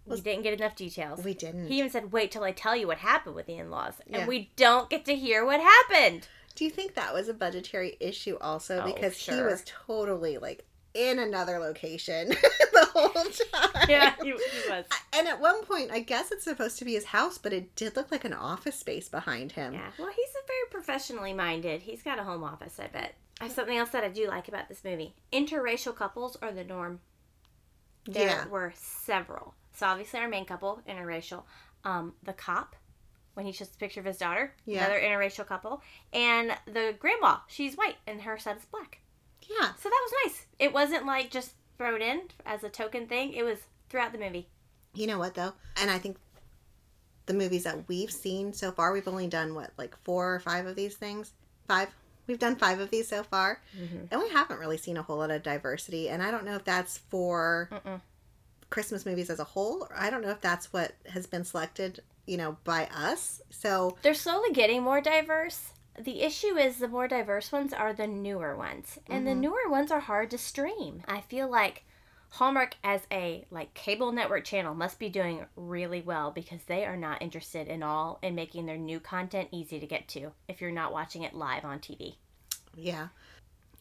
We 0.07 0.21
didn't 0.21 0.43
get 0.43 0.53
enough 0.59 0.75
details. 0.75 1.23
We 1.23 1.33
didn't. 1.33 1.67
He 1.67 1.79
even 1.79 1.89
said, 1.91 2.11
"Wait 2.11 2.31
till 2.31 2.43
I 2.43 2.51
tell 2.51 2.75
you 2.75 2.87
what 2.87 2.97
happened 2.99 3.35
with 3.35 3.45
the 3.47 3.55
in-laws," 3.55 3.95
Yeah. 4.07 4.19
and 4.19 4.27
we 4.27 4.51
don't 4.55 4.89
get 4.89 5.05
to 5.05 5.15
hear 5.15 5.45
what 5.45 5.59
happened. 5.61 6.27
Do 6.55 6.63
you 6.65 6.71
think 6.71 6.95
that 6.95 7.13
was 7.13 7.27
a 7.29 7.33
budgetary 7.33 7.97
issue 7.99 8.37
also? 8.41 8.81
Oh, 8.81 8.93
because 8.93 9.15
he 9.17 9.41
was 9.41 9.63
totally 9.65 10.37
like 10.37 10.65
in 10.93 11.19
another 11.19 11.59
location 11.59 12.29
the 12.73 12.87
whole 12.91 13.09
time. 13.09 13.85
Yeah, 13.87 14.15
he, 14.23 14.29
he 14.31 14.69
was. 14.69 14.85
And 15.13 15.27
at 15.27 15.39
one 15.39 15.63
point, 15.65 15.91
I 15.91 15.99
guess 15.99 16.31
it's 16.31 16.43
supposed 16.43 16.79
to 16.79 16.85
be 16.85 16.93
his 16.93 17.05
house, 17.05 17.37
but 17.37 17.53
it 17.53 17.75
did 17.75 17.95
look 17.95 18.11
like 18.11 18.25
an 18.25 18.33
office 18.33 18.75
space 18.79 19.07
behind 19.07 19.51
him. 19.51 19.73
Yeah. 19.73 19.91
Well, 19.99 20.07
he's 20.09 20.29
a 20.29 20.47
very 20.47 20.65
professionally 20.71 21.33
minded. 21.33 21.83
He's 21.83 22.01
got 22.01 22.17
a 22.17 22.23
home 22.23 22.43
office, 22.43 22.79
I 22.79 22.87
bet. 22.87 23.13
I 23.39 23.43
have 23.43 23.53
something 23.53 23.77
else 23.77 23.89
that 23.89 24.03
I 24.03 24.09
do 24.09 24.27
like 24.27 24.47
about 24.47 24.67
this 24.69 24.83
movie. 24.83 25.13
Interracial 25.31 25.95
couples 25.95 26.35
are 26.41 26.51
the 26.51 26.63
norm. 26.63 27.01
There 28.05 28.25
Yeah. 28.25 28.47
were 28.47 28.73
several. 28.75 29.53
So 29.77 29.85
obviously 29.85 30.19
our 30.19 30.27
main 30.27 30.45
couple, 30.45 30.81
interracial. 30.89 31.43
Um, 31.83 32.13
the 32.23 32.33
cop, 32.33 32.75
when 33.35 33.45
he 33.45 33.51
shows 33.51 33.69
the 33.69 33.77
picture 33.77 33.99
of 33.99 34.05
his 34.07 34.17
daughter, 34.17 34.53
Yeah. 34.65 34.79
another 34.85 34.99
interracial 34.99 35.45
couple, 35.45 35.81
and 36.11 36.51
the 36.65 36.95
grandma, 36.99 37.37
she's 37.47 37.75
white 37.75 37.97
and 38.07 38.21
her 38.23 38.37
son 38.39 38.57
is 38.57 38.65
black. 38.65 38.99
Yeah. 39.47 39.73
So 39.75 39.87
that 39.89 40.07
was 40.09 40.13
nice. 40.25 40.45
It 40.59 40.73
wasn't 40.73 41.05
like 41.05 41.29
just 41.29 41.51
thrown 41.77 42.01
in 42.01 42.21
as 42.45 42.63
a 42.63 42.69
token 42.69 43.07
thing. 43.07 43.33
It 43.33 43.43
was 43.43 43.59
throughout 43.89 44.11
the 44.11 44.17
movie. 44.17 44.49
You 44.95 45.05
know 45.05 45.19
what 45.19 45.35
though? 45.35 45.53
And 45.79 45.91
I 45.91 45.99
think 45.99 46.17
the 47.27 47.35
movies 47.35 47.63
that 47.65 47.87
we've 47.87 48.11
seen 48.11 48.53
so 48.53 48.71
far, 48.71 48.91
we've 48.91 49.07
only 49.07 49.27
done 49.27 49.53
what, 49.53 49.71
like 49.77 49.95
four 50.03 50.33
or 50.33 50.39
five 50.39 50.65
of 50.65 50.75
these 50.75 50.95
things? 50.95 51.33
Five? 51.67 51.89
We've 52.25 52.39
done 52.39 52.55
five 52.55 52.79
of 52.79 52.89
these 52.89 53.07
so 53.07 53.21
far. 53.23 53.61
Mm-hmm. 53.79 54.05
And 54.11 54.21
we 54.21 54.29
haven't 54.29 54.59
really 54.59 54.77
seen 54.77 54.97
a 54.97 55.03
whole 55.03 55.17
lot 55.17 55.29
of 55.29 55.43
diversity. 55.43 56.09
And 56.09 56.23
I 56.23 56.31
don't 56.31 56.43
know 56.45 56.55
if 56.55 56.63
that's 56.65 56.97
for 56.97 57.69
Mm-mm. 57.71 58.01
Christmas 58.69 59.05
movies 59.05 59.29
as 59.29 59.39
a 59.39 59.43
whole. 59.43 59.87
I 59.95 60.09
don't 60.09 60.21
know 60.21 60.29
if 60.31 60.41
that's 60.41 60.71
what 60.73 60.93
has 61.07 61.25
been 61.25 61.43
selected, 61.45 62.01
you 62.25 62.37
know, 62.37 62.57
by 62.63 62.85
us. 62.87 63.41
So 63.49 63.97
They're 64.01 64.13
slowly 64.13 64.51
getting 64.53 64.83
more 64.83 65.01
diverse. 65.01 65.71
The 65.99 66.21
issue 66.21 66.57
is 66.57 66.77
the 66.77 66.87
more 66.87 67.07
diverse 67.07 67.51
ones 67.51 67.73
are 67.73 67.93
the 67.93 68.07
newer 68.07 68.55
ones. 68.55 68.99
And 69.09 69.25
the 69.25 69.31
Mhm. 69.31 69.39
newer 69.39 69.67
ones 69.69 69.91
are 69.91 69.99
hard 70.01 70.29
to 70.31 70.37
stream. 70.37 71.03
I 71.07 71.21
feel 71.21 71.47
like 71.49 71.83
Hallmark 72.29 72.75
as 72.83 73.07
a 73.11 73.45
like 73.49 73.73
cable 73.73 74.11
network 74.11 74.43
channel 74.43 74.75
must 74.75 74.99
be 74.99 75.09
doing 75.09 75.45
really 75.55 76.01
well 76.01 76.29
because 76.31 76.63
they 76.65 76.85
are 76.85 76.97
not 76.97 77.21
interested 77.21 77.67
in 77.67 77.81
all 77.81 78.19
in 78.21 78.35
making 78.35 78.65
their 78.65 78.77
new 78.77 78.99
content 78.99 79.47
easy 79.51 79.79
to 79.79 79.87
get 79.87 80.07
to 80.09 80.33
if 80.47 80.59
you're 80.61 80.69
not 80.71 80.91
watching 80.93 81.23
it 81.23 81.33
live 81.33 81.63
on 81.65 81.79
TV. 81.79 82.17
yeah. 82.75 83.07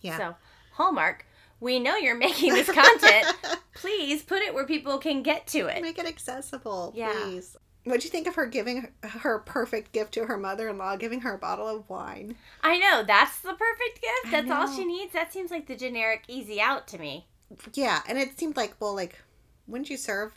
Yeah. 0.00 0.16
So, 0.16 0.36
Hallmark, 0.72 1.26
we 1.60 1.78
know 1.78 1.96
you're 1.96 2.16
making 2.16 2.52
this 2.54 2.70
content. 2.70 3.26
Please 3.74 4.22
put 4.22 4.42
it 4.42 4.54
where 4.54 4.66
people 4.66 4.98
can 4.98 5.22
get 5.22 5.46
to 5.48 5.66
it. 5.66 5.82
Make 5.82 5.98
it 5.98 6.06
accessible, 6.06 6.92
Yeah. 6.96 7.12
please. 7.22 7.56
What'd 7.84 8.02
you 8.02 8.10
think 8.10 8.26
of 8.26 8.34
her 8.34 8.46
giving 8.46 8.88
her 9.04 9.38
perfect 9.38 9.92
gift 9.92 10.12
to 10.14 10.26
her 10.26 10.36
mother 10.36 10.68
in 10.68 10.76
law, 10.78 10.96
giving 10.96 11.20
her 11.20 11.34
a 11.34 11.38
bottle 11.38 11.68
of 11.68 11.88
wine? 11.88 12.36
I 12.62 12.78
know, 12.78 13.04
that's 13.06 13.38
the 13.40 13.52
perfect 13.54 14.02
gift. 14.02 14.32
That's 14.32 14.50
all 14.50 14.66
she 14.74 14.84
needs. 14.84 15.12
That 15.12 15.32
seems 15.32 15.50
like 15.52 15.66
the 15.68 15.76
generic 15.76 16.24
easy 16.26 16.60
out 16.60 16.88
to 16.88 16.98
me. 16.98 17.26
Yeah, 17.74 18.00
and 18.08 18.18
it 18.18 18.36
seemed 18.38 18.56
like, 18.56 18.74
well, 18.80 18.94
like, 18.94 19.20
wouldn't 19.68 19.88
you 19.88 19.96
serve 19.96 20.36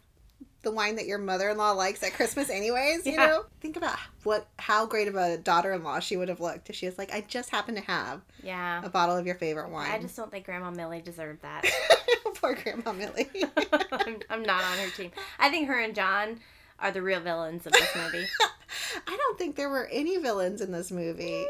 the 0.62 0.72
wine 0.72 0.96
that 0.98 1.06
your 1.08 1.18
mother-in-law 1.18 1.72
likes 1.72 2.04
at 2.04 2.14
Christmas 2.14 2.50
anyways, 2.50 3.06
you 3.06 3.14
Yeah. 3.14 3.26
know? 3.28 3.46
Think 3.62 3.78
about 3.78 3.98
what 4.24 4.48
how 4.60 4.86
great 4.86 5.08
of 5.08 5.16
a 5.16 5.38
daughter-in-law 5.38 6.00
she 6.00 6.18
would 6.18 6.28
have 6.30 6.42
looked 6.42 6.70
if 6.70 6.76
she 6.76 6.86
was 6.86 6.98
like, 6.98 7.14
I 7.14 7.22
just 7.22 7.50
happen 7.50 7.76
to 7.76 7.82
have 7.82 8.22
Yeah. 8.44 8.82
a 8.84 8.90
bottle 8.90 9.16
of 9.16 9.26
your 9.26 9.36
favorite 9.36 9.70
wine. 9.70 9.90
I 9.90 10.00
just 10.00 10.16
don't 10.18 10.30
think 10.30 10.46
Grandma 10.46 10.72
Millie 10.72 11.02
deserved 11.02 11.42
that. 11.44 11.64
Poor 12.36 12.56
Grandma 12.56 12.92
Millie. 12.94 13.30
I'm, 13.92 14.18
I'm 14.30 14.44
not 14.44 14.64
on 14.64 14.78
her 14.80 14.90
team. 14.92 15.12
I 15.40 15.50
think 15.50 15.68
her 15.70 15.80
and 15.80 15.96
John 15.96 16.40
are 16.80 16.92
the 16.92 17.02
real 17.02 17.20
villains 17.22 17.66
of 17.66 17.72
this 17.74 17.90
movie. 17.96 18.26
I 19.08 19.16
don't 19.18 19.38
think 19.38 19.56
there 19.56 19.70
were 19.70 19.88
any 19.92 20.18
villains 20.18 20.62
in 20.62 20.72
this 20.72 20.92
movie. 20.92 21.46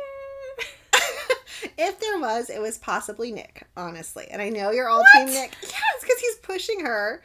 if 1.78 2.00
there 2.00 2.20
was, 2.20 2.50
it 2.50 2.62
was 2.62 2.78
possibly 2.78 3.32
Nick, 3.32 3.66
honestly. 3.76 4.28
And 4.32 4.42
I 4.42 4.50
know 4.50 4.72
you're 4.72 4.88
all 4.90 5.00
What? 5.02 5.12
team 5.14 5.26
Nick. 5.28 5.54
Yes, 5.62 5.74
because 6.02 6.20
he's 6.20 6.36
pushing 6.38 6.80
her 6.86 7.22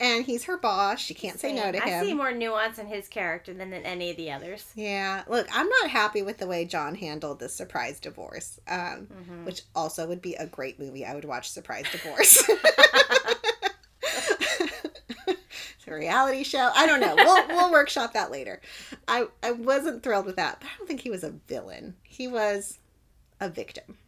and 0.00 0.24
he's 0.24 0.44
her 0.44 0.56
boss. 0.56 1.00
She 1.00 1.14
can't 1.14 1.38
say 1.38 1.52
no 1.52 1.70
to 1.72 1.78
him. 1.80 2.02
I 2.02 2.06
see 2.06 2.14
more 2.14 2.32
nuance 2.32 2.78
in 2.78 2.86
his 2.86 3.08
character 3.08 3.54
than 3.54 3.72
in 3.72 3.82
any 3.84 4.10
of 4.10 4.16
the 4.16 4.30
others. 4.32 4.64
Yeah, 4.74 5.22
look, 5.28 5.46
I'm 5.52 5.68
not 5.68 5.90
happy 5.90 6.22
with 6.22 6.38
the 6.38 6.46
way 6.46 6.64
John 6.64 6.94
handled 6.94 7.40
this 7.40 7.54
surprise 7.54 8.00
divorce, 8.00 8.58
um, 8.68 9.06
Mhm. 9.12 9.44
which 9.44 9.62
also 9.74 10.06
would 10.06 10.20
be 10.22 10.34
a 10.34 10.46
great 10.46 10.78
movie. 10.78 11.04
I 11.04 11.14
would 11.14 11.24
watch 11.24 11.50
Surprise 11.50 11.86
Divorce. 11.90 12.42
it's 14.02 15.86
a 15.86 15.92
reality 15.94 16.42
show. 16.44 16.70
I 16.74 16.86
don't 16.86 17.00
know. 17.00 17.14
We'll 17.16 17.46
we'll 17.48 17.72
workshop 17.72 18.12
that 18.14 18.30
later. 18.30 18.60
I 19.08 19.26
I 19.42 19.52
wasn't 19.52 20.02
thrilled 20.02 20.26
with 20.26 20.36
that, 20.36 20.58
but 20.60 20.66
I 20.68 20.70
don't 20.78 20.86
think 20.86 21.00
he 21.00 21.10
was 21.10 21.24
a 21.24 21.30
villain. 21.30 21.94
He 22.02 22.26
was 22.28 22.78
a 23.40 23.48
victim. 23.48 23.98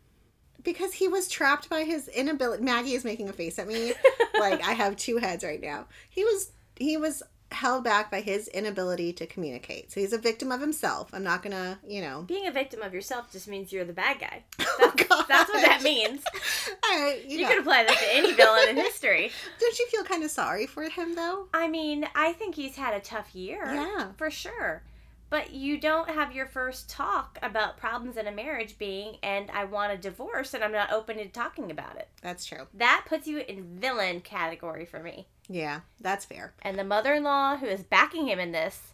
Because 0.66 0.92
he 0.92 1.08
was 1.08 1.28
trapped 1.28 1.70
by 1.70 1.84
his 1.84 2.08
inability. 2.08 2.62
Maggie 2.62 2.92
is 2.94 3.04
making 3.04 3.28
a 3.30 3.32
face 3.32 3.58
at 3.58 3.66
me 3.68 3.92
like 4.38 4.62
I 4.62 4.72
have 4.72 4.96
two 4.96 5.16
heads 5.16 5.42
right 5.44 5.62
now. 5.62 5.86
He 6.10 6.24
was 6.24 6.50
he 6.76 6.96
was 6.98 7.22
held 7.52 7.84
back 7.84 8.10
by 8.10 8.20
his 8.20 8.48
inability 8.48 9.12
to 9.14 9.26
communicate. 9.26 9.92
So 9.92 10.00
he's 10.00 10.12
a 10.12 10.18
victim 10.18 10.50
of 10.50 10.60
himself. 10.60 11.08
I'm 11.14 11.22
not 11.22 11.42
gonna, 11.44 11.78
you 11.86 12.00
know. 12.00 12.22
Being 12.22 12.48
a 12.48 12.50
victim 12.50 12.82
of 12.82 12.92
yourself 12.92 13.30
just 13.30 13.46
means 13.46 13.72
you're 13.72 13.84
the 13.84 13.92
bad 13.92 14.18
guy. 14.20 14.42
Oh, 14.78 14.92
God. 15.08 15.24
That's 15.26 15.48
what 15.50 15.64
that 15.64 15.82
means. 15.82 16.22
I, 16.84 17.22
you 17.26 17.38
You, 17.38 17.46
could 17.46 17.60
apply 17.60 17.84
that 17.84 17.96
to 17.96 18.14
any 18.14 18.32
villain 18.34 18.68
in 18.68 18.76
history. 18.76 19.30
don't 19.58 19.78
you 19.78 19.86
feel 19.86 20.04
kind 20.04 20.22
of 20.22 20.30
sorry 20.30 20.66
for 20.66 20.82
him 20.82 21.14
though? 21.14 21.46
I 21.54 21.66
mean, 21.68 22.06
I 22.14 22.34
think 22.34 22.54
he's 22.56 22.76
had 22.76 22.92
a 22.92 23.00
tough 23.00 23.34
year. 23.34 23.62
Yeah. 23.64 24.08
For 24.18 24.30
sure. 24.30 24.82
But 25.28 25.52
you 25.52 25.78
don't 25.78 26.08
have 26.08 26.34
your 26.34 26.46
first 26.46 26.88
talk 26.88 27.38
about 27.42 27.76
problems 27.76 28.16
in 28.16 28.26
a 28.26 28.32
marriage 28.32 28.78
being, 28.78 29.16
and 29.22 29.50
I 29.50 29.64
want 29.64 29.92
a 29.92 29.96
divorce 29.96 30.54
and 30.54 30.62
I'm 30.62 30.72
not 30.72 30.92
open 30.92 31.16
to 31.16 31.26
talking 31.28 31.70
about 31.70 31.96
it. 31.96 32.08
That's 32.22 32.44
true. 32.44 32.68
That 32.74 33.04
puts 33.08 33.26
you 33.26 33.38
in 33.38 33.78
villain 33.80 34.20
category 34.20 34.84
for 34.84 35.00
me. 35.00 35.26
Yeah, 35.48 35.80
that's 36.00 36.24
fair. 36.24 36.54
And 36.62 36.78
the 36.78 36.84
mother 36.84 37.14
in 37.14 37.24
law 37.24 37.56
who 37.56 37.66
is 37.66 37.82
backing 37.82 38.28
him 38.28 38.38
in 38.38 38.52
this, 38.52 38.92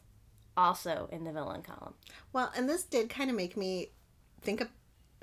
also 0.57 1.09
in 1.13 1.25
the 1.25 1.33
villain 1.33 1.63
column. 1.63 1.95
Well, 2.33 2.51
and 2.57 2.69
this 2.69 2.85
did 2.85 3.11
kind 3.11 3.29
of 3.31 3.37
make 3.37 3.57
me 3.57 3.91
think 4.41 4.61
of 4.61 4.69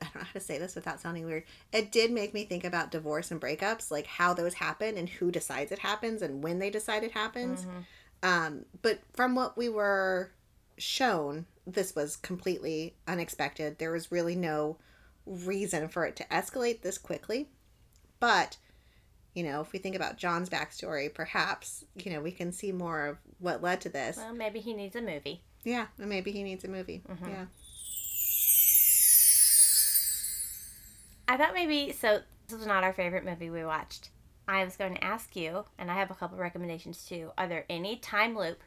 I 0.02 0.06
don't 0.06 0.16
know 0.16 0.28
how 0.28 0.34
to 0.34 0.40
say 0.40 0.58
this 0.58 0.76
without 0.76 1.02
sounding 1.02 1.26
weird. 1.26 1.44
It 1.74 1.92
did 1.92 2.12
make 2.12 2.34
me 2.34 2.46
think 2.46 2.64
about 2.64 2.90
divorce 2.90 3.32
and 3.32 3.42
breakups, 3.42 3.92
like 3.92 4.08
how 4.08 4.34
those 4.34 4.54
happen 4.54 4.98
and 4.98 5.10
who 5.10 5.30
decides 5.30 5.74
it 5.74 5.80
happens 5.80 6.22
and 6.22 6.42
when 6.42 6.60
they 6.60 6.70
decide 6.70 7.04
it 7.04 7.12
happens. 7.12 7.68
Um, 8.24 8.66
but 8.82 9.00
from 9.14 9.36
what 9.36 9.58
we 9.58 9.68
were 9.68 10.32
shown, 10.80 11.46
this 11.68 11.96
was 11.96 12.16
completely 12.16 12.96
unexpected. 13.08 13.78
There 13.78 13.92
was 13.92 14.12
really 14.12 14.36
no 14.36 14.78
reason 15.26 15.88
for 15.88 16.06
it 16.06 16.16
to 16.16 16.24
escalate 16.26 16.82
this 16.82 16.98
quickly. 16.98 17.50
But, 18.20 18.58
you 19.34 19.44
know, 19.44 19.62
if 19.62 19.72
we 19.72 19.80
think 19.80 19.96
about 19.96 20.18
John's 20.18 20.50
backstory, 20.50 21.14
perhaps, 21.14 21.86
you 21.96 22.12
know, 22.12 22.22
we 22.22 22.32
can 22.32 22.52
see 22.52 22.72
more 22.72 23.06
of 23.06 23.18
what 23.40 23.62
led 23.62 23.82
to 23.82 23.90
this. 23.90 24.18
Well, 24.18 24.34
maybe 24.34 24.60
he 24.60 24.74
needs 24.74 24.96
a 24.96 25.02
movie. 25.02 25.42
Yeah, 25.64 25.88
maybe 25.98 26.32
he 26.32 26.44
needs 26.44 26.64
a 26.64 26.70
movie. 26.70 27.04
Mm-hmm. 27.10 27.30
Yeah. 27.30 27.46
I 31.28 31.38
thought 31.38 31.54
maybe 31.54 31.92
so. 31.92 32.22
This 32.48 32.58
was 32.58 32.66
not 32.66 32.84
our 32.84 32.94
favorite 32.94 33.24
movie 33.24 33.52
we 33.52 33.64
watched. 33.64 34.10
I 34.48 34.64
was 34.66 34.76
going 34.76 34.96
to 34.96 35.04
ask 35.04 35.36
you, 35.36 35.66
and 35.78 35.92
I 35.92 35.96
have 35.96 36.10
a 36.10 36.16
couple 36.16 36.40
recommendations 36.40 37.06
too. 37.06 37.32
Are 37.38 37.48
there 37.48 37.66
any 37.70 37.98
time 37.98 38.36
loop 38.36 38.64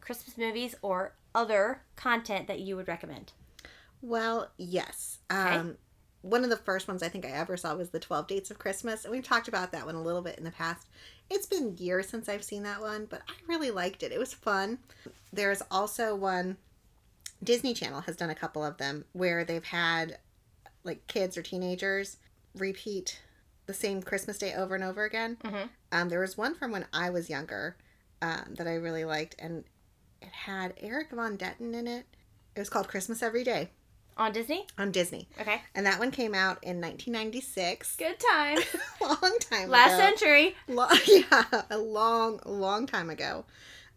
Christmas 0.00 0.38
movies 0.38 0.74
or 0.80 1.12
other 1.34 1.82
content 1.96 2.46
that 2.48 2.60
you 2.60 2.76
would 2.76 2.88
recommend? 2.88 3.32
Well, 4.00 4.50
yes. 4.56 5.18
Um, 5.30 5.76
One 6.22 6.44
of 6.44 6.50
the 6.50 6.56
first 6.56 6.86
ones 6.86 7.02
I 7.02 7.08
think 7.08 7.24
I 7.24 7.30
ever 7.30 7.56
saw 7.56 7.74
was 7.74 7.90
the 7.90 7.98
12 7.98 8.28
Dates 8.28 8.50
of 8.50 8.58
Christmas, 8.58 9.04
and 9.04 9.10
we've 9.12 9.24
talked 9.24 9.48
about 9.48 9.72
that 9.72 9.86
one 9.86 9.96
a 9.96 10.02
little 10.02 10.22
bit 10.22 10.38
in 10.38 10.44
the 10.44 10.52
past. 10.52 10.86
It's 11.28 11.46
been 11.46 11.76
years 11.78 12.08
since 12.08 12.28
I've 12.28 12.44
seen 12.44 12.62
that 12.62 12.80
one, 12.80 13.06
but 13.06 13.22
I 13.28 13.32
really 13.48 13.70
liked 13.72 14.02
it. 14.04 14.12
It 14.12 14.18
was 14.20 14.32
fun. 14.32 14.78
There's 15.32 15.62
also 15.70 16.14
one, 16.14 16.58
Disney 17.42 17.74
Channel 17.74 18.02
has 18.02 18.14
done 18.16 18.30
a 18.30 18.36
couple 18.36 18.64
of 18.64 18.76
them 18.76 19.04
where 19.12 19.44
they've 19.44 19.64
had 19.64 20.18
like 20.84 21.06
kids 21.08 21.36
or 21.36 21.42
teenagers 21.42 22.18
repeat 22.54 23.20
the 23.66 23.74
same 23.74 24.00
Christmas 24.02 24.38
day 24.38 24.54
over 24.54 24.74
and 24.76 24.84
over 24.84 25.04
again. 25.04 25.38
Mhm. 25.42 25.68
Um, 25.90 26.08
there 26.08 26.20
was 26.20 26.36
one 26.36 26.54
from 26.54 26.70
when 26.70 26.86
I 26.92 27.10
was 27.10 27.30
younger 27.30 27.76
um, 28.20 28.54
that 28.58 28.68
I 28.68 28.74
really 28.74 29.04
liked, 29.04 29.34
and 29.40 29.64
it 30.22 30.28
had 30.32 30.74
Erik 30.80 31.10
von 31.10 31.36
Detten 31.36 31.74
in 31.74 31.86
it. 31.86 32.06
It 32.54 32.60
was 32.60 32.68
called 32.68 32.88
Christmas 32.88 33.22
Every 33.22 33.44
Day 33.44 33.70
On 34.16 34.30
Disney? 34.32 34.66
on 34.78 34.90
Disney. 34.92 35.28
Okay. 35.40 35.62
And 35.74 35.86
that 35.86 35.98
one 35.98 36.10
came 36.10 36.34
out 36.34 36.58
in 36.62 36.80
1996. 36.80 37.96
Good 37.96 38.18
time. 38.20 38.58
long 39.00 39.36
time 39.40 39.68
Last 39.70 39.94
ago. 39.94 39.98
century. 40.02 40.54
Lo- 40.68 40.88
yeah, 41.06 41.62
a 41.70 41.78
long, 41.78 42.40
long 42.44 42.86
time 42.86 43.10
ago. 43.10 43.44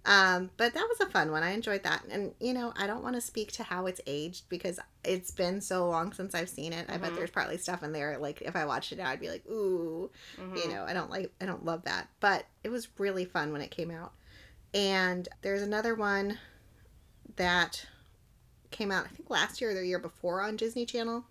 Um, 0.08 0.52
but 0.58 0.76
that 0.76 0.88
was 0.88 1.00
a 1.02 1.12
fun 1.12 1.32
one. 1.32 1.42
I 1.42 1.50
enjoyed 1.52 1.82
that. 1.84 2.04
And, 2.12 2.34
you 2.40 2.54
know, 2.54 2.72
I 2.78 2.86
don't 2.86 3.02
want 3.02 3.16
to 3.16 3.22
speak 3.22 3.52
to 3.54 3.64
how 3.64 3.88
it's 3.88 4.00
aged 4.06 4.48
because 4.50 4.80
it's 5.04 5.32
been 5.32 5.62
so 5.62 5.90
long 5.90 6.14
since 6.14 6.36
I've 6.36 6.48
seen 6.50 6.74
it. 6.74 6.86
I 6.90 6.98
bet 6.98 7.12
Mhm. 7.14 7.16
there's 7.16 7.32
probably 7.32 7.58
stuff 7.58 7.82
in 7.82 7.92
there. 7.92 8.18
Like, 8.20 8.44
if 8.44 8.56
I 8.56 8.66
watched 8.66 8.92
it 8.92 9.00
now, 9.00 9.10
I'd 9.10 9.20
be 9.20 9.30
like, 9.30 9.44
ooh, 9.50 10.12
Mhm. 10.40 10.58
you 10.64 10.70
know, 10.70 10.84
I 10.88 10.94
don't 10.94 11.10
like, 11.10 11.34
I 11.42 11.48
don't 11.48 11.66
love 11.66 11.86
that. 11.86 12.08
But 12.20 12.46
it 12.64 12.70
was 12.70 12.88
really 13.00 13.26
fun 13.26 13.52
when 13.52 13.62
it 13.62 13.72
came 13.72 13.90
out. 13.90 14.14
And 14.76 15.28
there's 15.42 15.62
another 15.62 15.96
one 15.96 16.38
that 17.38 17.88
came 18.72 18.92
out, 18.92 19.06
I 19.06 19.08
think 19.08 19.30
last 19.30 19.62
year 19.62 19.72
or 19.72 19.74
the 19.74 19.88
year 19.88 20.00
before 20.00 20.42
on 20.42 20.58
Disney 20.58 20.86
Channel. 20.86 21.24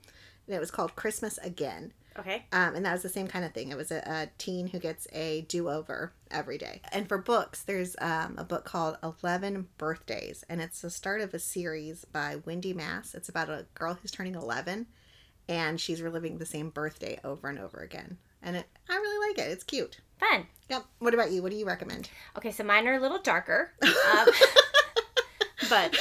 And 0.47 0.57
it 0.57 0.61
was 0.61 0.71
called 0.71 0.97
Christmas 0.97 1.39
Again. 1.39 1.93
Okay. 2.19 2.45
Um, 2.53 2.75
and 2.75 2.87
that 2.87 2.93
was 2.93 3.03
the 3.03 3.09
same 3.09 3.27
kind 3.27 3.45
of 3.45 3.53
thing. 3.53 3.71
It 3.71 3.77
was 3.77 3.91
a, 3.91 3.99
a 3.99 4.29
teen 4.39 4.69
who 4.69 4.79
gets 4.79 5.07
a 5.13 5.43
do 5.43 5.69
over 5.69 6.13
every 6.31 6.57
day. 6.59 6.81
And 6.93 7.09
for 7.09 7.19
books, 7.19 7.63
there's 7.63 7.97
um, 8.01 8.37
a 8.39 8.45
book 8.45 8.65
called 8.65 8.97
11 9.03 9.69
Birthdays, 9.79 10.45
and 10.49 10.61
it's 10.61 10.81
the 10.81 10.91
start 10.91 11.21
of 11.21 11.35
a 11.35 11.39
series 11.39 12.05
by 12.05 12.37
Wendy 12.45 12.73
Mass. 12.73 13.15
It's 13.15 13.29
about 13.29 13.51
a 13.51 13.67
girl 13.75 13.99
who's 14.01 14.13
turning 14.13 14.37
11, 14.37 14.87
and 15.49 15.81
she's 15.81 16.03
reliving 16.03 16.39
the 16.39 16.47
same 16.47 16.71
birthday 16.71 17.19
over 17.25 17.49
and 17.49 17.59
over 17.59 17.81
again. 17.81 18.17
And 18.43 18.57
it, 18.57 18.67
I 18.89 18.95
really 18.95 19.29
like 19.29 19.39
it. 19.45 19.51
It's 19.51 19.65
cute. 19.65 20.01
Fun. 20.19 20.47
Yep. 20.69 20.85
What 20.99 21.15
about 21.15 21.31
you? 21.33 21.43
What 21.43 21.51
do 21.51 21.57
you 21.59 21.67
recommend? 21.67 22.09
Okay, 22.39 22.51
so 22.51 22.65
mine 22.65 22.87
are 22.89 22.95
a 22.95 23.01
little 23.01 23.19
darker. 23.21 23.73
Um, 24.17 24.29
but 25.71 25.97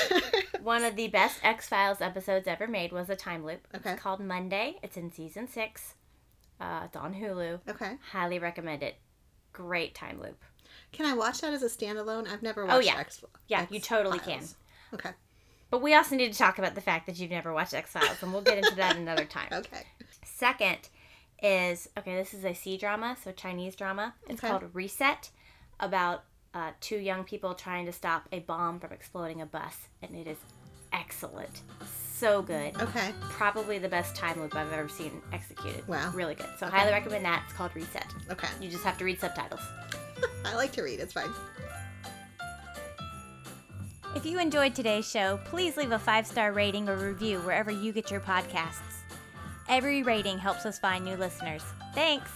one 0.62 0.84
of 0.84 0.96
the 0.96 1.08
best 1.08 1.40
X 1.44 1.68
Files 1.68 2.02
episodes 2.02 2.48
ever 2.48 2.68
made 2.68 2.92
was 2.92 3.10
a 3.10 3.16
time 3.16 3.46
loop. 3.46 3.66
Okay. 3.76 3.92
It's 3.94 4.02
called 4.02 4.20
Monday. 4.20 4.76
It's 4.84 4.98
in 4.98 5.12
season 5.12 5.48
six. 5.48 5.96
Uh, 6.60 6.82
it's 6.86 6.96
on 6.96 7.14
Hulu. 7.14 7.60
okay. 7.70 7.94
Highly 8.12 8.40
recommend 8.40 8.84
it. 8.84 8.96
Great 9.54 9.96
time 9.96 10.20
loop. 10.22 10.42
Can 10.92 11.06
I 11.06 11.14
watch 11.14 11.42
that 11.42 11.54
as 11.54 11.64
a 11.64 11.68
standalone? 11.68 12.28
I've 12.32 12.44
never 12.44 12.64
Oh, 12.64 12.76
watched 12.76 12.88
yeah. 12.88 12.98
X. 13.00 13.24
Yeah, 13.48 13.62
Yeah, 13.62 13.68
you 13.70 13.80
totally 13.80 14.18
X-Files. 14.20 14.56
Okay. 14.94 15.10
But 15.72 15.82
we 15.82 15.94
also 15.96 16.16
need 16.16 16.32
to 16.32 16.38
talk 16.38 16.60
about 16.60 16.76
the 16.76 16.82
fact 16.82 17.08
that 17.08 17.18
you've 17.20 17.32
never 17.32 17.52
watched 17.54 17.74
X 17.74 17.92
Files, 17.92 18.22
and 18.22 18.32
we'll 18.32 18.42
get 18.44 18.58
into 18.60 18.76
that 18.76 18.96
another 18.98 19.26
time. 19.26 19.48
Okay. 19.52 19.84
Second 20.24 20.90
is 21.44 21.90
okay, 21.98 22.16
this 22.16 22.34
is 22.34 22.46
a 22.46 22.54
C 22.56 22.78
drama, 22.78 23.18
so 23.24 23.32
Chinese 23.32 23.76
drama. 23.76 24.16
It's 24.30 24.44
Okay. 24.44 24.48
called 24.50 24.64
Reset, 24.74 25.30
about 25.80 26.24
uh, 26.54 26.72
two 26.80 26.98
young 26.98 27.24
people 27.24 27.54
trying 27.54 27.86
to 27.86 27.92
stop 27.92 28.28
a 28.32 28.40
bomb 28.40 28.80
from 28.80 28.92
exploding 28.94 29.42
a 29.42 29.46
bus, 29.46 29.76
and 30.02 30.16
it 30.16 30.28
is 30.28 30.38
excellent. 30.94 31.62
So 32.16 32.42
good. 32.42 32.80
Okay. 32.80 33.12
Probably 33.32 33.80
the 33.80 33.90
best 33.90 34.16
time 34.16 34.40
loop 34.40 34.56
I've 34.56 34.72
ever 34.72 34.88
seen 34.88 35.12
executed. 35.34 35.86
Wow. 35.88 36.12
Really 36.14 36.36
good. 36.36 36.48
So 36.58 36.68
Okay. 36.68 36.78
highly 36.78 36.92
recommend 36.94 37.26
that. 37.26 37.44
It's 37.46 37.54
called 37.54 37.76
Reset. 37.76 38.06
Okay. 38.32 38.48
You 38.62 38.70
just 38.70 38.84
have 38.86 38.98
to 39.00 39.04
read 39.04 39.20
subtitles. 39.20 39.60
I 40.46 40.56
like 40.56 40.72
to 40.74 40.84
read. 40.84 41.00
It's 41.02 41.12
fine. 41.14 41.32
If 44.16 44.26
you 44.28 44.40
enjoyed 44.40 44.76
today's 44.76 45.10
show, 45.10 45.40
please 45.46 45.76
leave 45.76 45.92
a 45.92 46.00
five 46.00 46.28
star 46.28 46.54
rating 46.54 46.88
or 46.88 46.96
review 46.96 47.40
wherever 47.40 47.72
you 47.72 47.92
get 47.92 48.12
your 48.12 48.22
podcasts. 48.22 49.03
Every 49.70 50.04
rating 50.04 50.38
helps 50.38 50.66
us 50.66 50.78
find 50.80 51.06
new 51.06 51.16
listeners. 51.16 51.64
Thanks! 51.96 52.30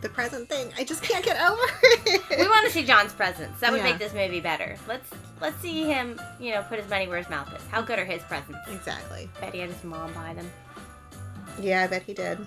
The 0.00 0.08
present 0.08 0.48
thing. 0.48 0.72
I 0.78 0.84
just 0.84 1.02
can't 1.02 1.22
get 1.24 1.36
over 1.42 1.60
it. 1.82 2.22
We 2.38 2.48
want 2.48 2.66
to 2.66 2.72
see 2.72 2.84
John's 2.84 3.12
presents. 3.12 3.60
That 3.60 3.70
would 3.70 3.78
Yeah. 3.78 3.84
make 3.90 3.98
this 3.98 4.14
movie 4.14 4.40
better. 4.40 4.76
Let's 4.88 5.10
let's 5.42 5.58
see 5.60 5.84
him, 5.84 6.18
you 6.38 6.52
know, 6.54 6.62
put 6.62 6.78
his 6.80 6.88
money 6.88 7.06
where 7.06 7.18
his 7.18 7.28
mouth 7.28 7.52
is. 7.54 7.62
How 7.70 7.82
good 7.82 7.98
are 7.98 8.04
his 8.06 8.22
presents? 8.22 8.58
Exactly. 8.70 9.28
Bet 9.40 9.52
he 9.52 9.60
had 9.60 9.68
his 9.70 9.84
mom 9.84 10.12
buy 10.14 10.32
them. 10.32 10.50
Yeah, 11.60 11.82
I 11.82 11.86
bet 11.86 12.02
he 12.02 12.14
did. 12.14 12.38